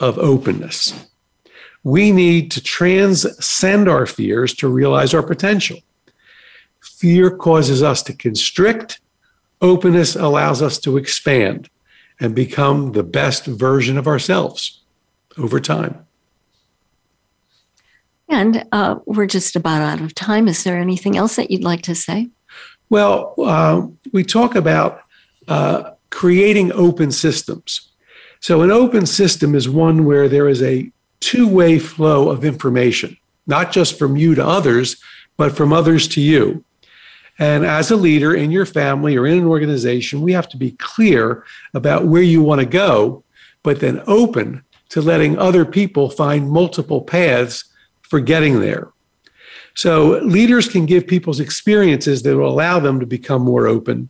of 0.00 0.18
openness 0.18 1.06
we 1.86 2.10
need 2.10 2.50
to 2.50 2.60
transcend 2.60 3.88
our 3.88 4.06
fears 4.06 4.52
to 4.52 4.66
realize 4.66 5.14
our 5.14 5.22
potential. 5.22 5.78
Fear 6.80 7.36
causes 7.36 7.80
us 7.80 8.02
to 8.02 8.12
constrict, 8.12 8.98
openness 9.60 10.16
allows 10.16 10.62
us 10.62 10.80
to 10.80 10.96
expand 10.96 11.70
and 12.20 12.34
become 12.34 12.92
the 12.92 13.02
best 13.02 13.46
version 13.46 13.98
of 13.98 14.06
ourselves 14.06 14.82
over 15.38 15.60
time. 15.60 16.06
And 18.28 18.66
uh, 18.72 18.96
we're 19.06 19.26
just 19.26 19.54
about 19.54 19.82
out 19.82 20.00
of 20.00 20.14
time. 20.14 20.48
Is 20.48 20.64
there 20.64 20.78
anything 20.78 21.16
else 21.16 21.36
that 21.36 21.50
you'd 21.50 21.62
like 21.62 21.82
to 21.82 21.94
say? 21.94 22.28
Well, 22.90 23.34
uh, 23.38 23.86
we 24.12 24.24
talk 24.24 24.54
about 24.54 25.02
uh, 25.48 25.92
creating 26.10 26.72
open 26.72 27.12
systems. 27.12 27.88
So, 28.40 28.62
an 28.62 28.70
open 28.70 29.06
system 29.06 29.54
is 29.54 29.68
one 29.68 30.04
where 30.04 30.28
there 30.28 30.48
is 30.48 30.62
a 30.62 30.90
two 31.20 31.48
way 31.48 31.78
flow 31.78 32.30
of 32.30 32.44
information, 32.44 33.16
not 33.46 33.72
just 33.72 33.98
from 33.98 34.16
you 34.16 34.34
to 34.34 34.46
others, 34.46 34.96
but 35.36 35.56
from 35.56 35.72
others 35.72 36.08
to 36.08 36.20
you. 36.20 36.64
And 37.38 37.66
as 37.66 37.90
a 37.90 37.96
leader 37.96 38.34
in 38.34 38.50
your 38.50 38.66
family 38.66 39.16
or 39.16 39.26
in 39.26 39.38
an 39.38 39.46
organization, 39.46 40.22
we 40.22 40.32
have 40.32 40.48
to 40.50 40.56
be 40.56 40.72
clear 40.72 41.44
about 41.74 42.06
where 42.06 42.22
you 42.22 42.42
want 42.42 42.60
to 42.60 42.66
go, 42.66 43.24
but 43.62 43.80
then 43.80 44.02
open 44.06 44.62
to 44.88 45.02
letting 45.02 45.38
other 45.38 45.64
people 45.64 46.08
find 46.08 46.50
multiple 46.50 47.02
paths 47.02 47.64
for 48.02 48.20
getting 48.20 48.60
there. 48.60 48.90
So 49.74 50.20
leaders 50.20 50.68
can 50.68 50.86
give 50.86 51.06
people's 51.06 51.40
experiences 51.40 52.22
that 52.22 52.36
will 52.36 52.48
allow 52.48 52.80
them 52.80 53.00
to 53.00 53.06
become 53.06 53.42
more 53.42 53.66
open. 53.66 54.08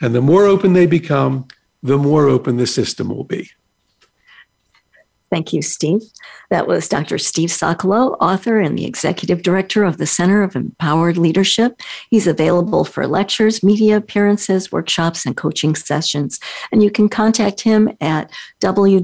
And 0.00 0.14
the 0.14 0.20
more 0.20 0.44
open 0.44 0.72
they 0.72 0.86
become, 0.86 1.48
the 1.82 1.98
more 1.98 2.28
open 2.28 2.56
the 2.56 2.66
system 2.66 3.08
will 3.08 3.24
be. 3.24 3.50
Thank 5.30 5.52
you, 5.52 5.62
Steve. 5.62 6.02
That 6.50 6.66
was 6.66 6.88
Dr. 6.88 7.16
Steve 7.16 7.50
Sokolow, 7.50 8.16
author 8.20 8.58
and 8.58 8.76
the 8.76 8.84
executive 8.84 9.42
director 9.42 9.84
of 9.84 9.98
the 9.98 10.06
Center 10.06 10.42
of 10.42 10.56
Empowered 10.56 11.16
Leadership. 11.16 11.80
He's 12.10 12.26
available 12.26 12.84
for 12.84 13.06
lectures, 13.06 13.62
media 13.62 13.96
appearances, 13.96 14.72
workshops, 14.72 15.24
and 15.24 15.36
coaching 15.36 15.76
sessions. 15.76 16.40
And 16.72 16.82
you 16.82 16.90
can 16.90 17.08
contact 17.08 17.60
him 17.60 17.96
at 18.00 18.32
www.cfel.org. 18.60 18.96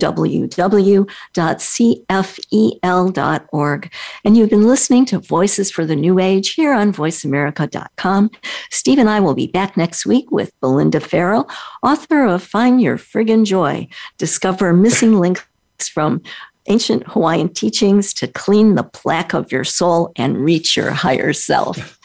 And 4.25 4.37
you've 4.37 4.51
been 4.51 4.67
listening 4.67 5.05
to 5.07 5.21
Voices 5.21 5.71
for 5.71 5.87
the 5.87 5.95
New 5.95 6.19
Age 6.19 6.55
here 6.55 6.73
on 6.73 6.93
voiceamerica.com. 6.93 8.33
Steve 8.71 8.99
and 8.99 9.09
I 9.09 9.21
will 9.21 9.35
be 9.35 9.47
back 9.47 9.77
next 9.77 10.07
week 10.07 10.33
with 10.33 10.51
Belinda 10.61 10.99
Farrell, 10.99 11.49
author 11.85 12.25
of 12.25 12.43
Find 12.43 12.83
Your 12.83 12.99
Friggin' 12.99 13.45
Joy 13.45 13.87
Discover 14.19 14.73
Missing 14.73 15.21
Links 15.21 15.45
from 15.83 16.23
ancient 16.69 17.05
Hawaiian 17.07 17.49
teachings 17.49 18.13
to 18.15 18.27
clean 18.27 18.75
the 18.75 18.83
plaque 18.83 19.35
of 19.35 19.53
your 19.53 19.65
soul 19.65 20.13
and 20.17 20.37
reach 20.37 20.77
your 20.77 20.91
higher 20.91 21.33
self. 21.33 21.99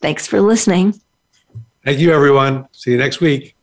Thanks 0.00 0.26
for 0.26 0.40
listening. 0.40 0.94
Thank 1.84 1.98
you, 1.98 2.12
everyone. 2.12 2.68
See 2.72 2.92
you 2.92 2.98
next 2.98 3.20
week. 3.20 3.54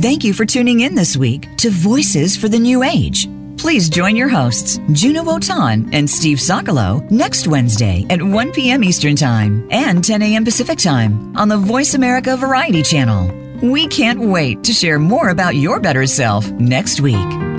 Thank 0.00 0.24
you 0.24 0.32
for 0.32 0.46
tuning 0.46 0.80
in 0.80 0.94
this 0.94 1.16
week 1.16 1.46
to 1.58 1.70
Voices 1.70 2.34
for 2.36 2.48
the 2.48 2.58
New 2.58 2.82
Age. 2.82 3.28
Please 3.58 3.90
join 3.90 4.16
your 4.16 4.30
hosts, 4.30 4.78
Juno 4.92 5.22
Wotan 5.22 5.92
and 5.92 6.08
Steve 6.08 6.38
Sokolow, 6.38 7.08
next 7.10 7.46
Wednesday 7.46 8.06
at 8.08 8.22
1 8.22 8.52
p.m. 8.52 8.82
Eastern 8.82 9.14
Time 9.14 9.68
and 9.70 10.02
10 10.02 10.22
a.m. 10.22 10.44
Pacific 10.44 10.78
Time 10.78 11.36
on 11.36 11.48
the 11.48 11.58
Voice 11.58 11.92
America 11.92 12.38
Variety 12.38 12.82
Channel. 12.82 13.49
We 13.62 13.88
can't 13.88 14.20
wait 14.20 14.64
to 14.64 14.72
share 14.72 14.98
more 14.98 15.28
about 15.28 15.54
your 15.54 15.80
better 15.80 16.06
self 16.06 16.50
next 16.52 17.00
week. 17.00 17.49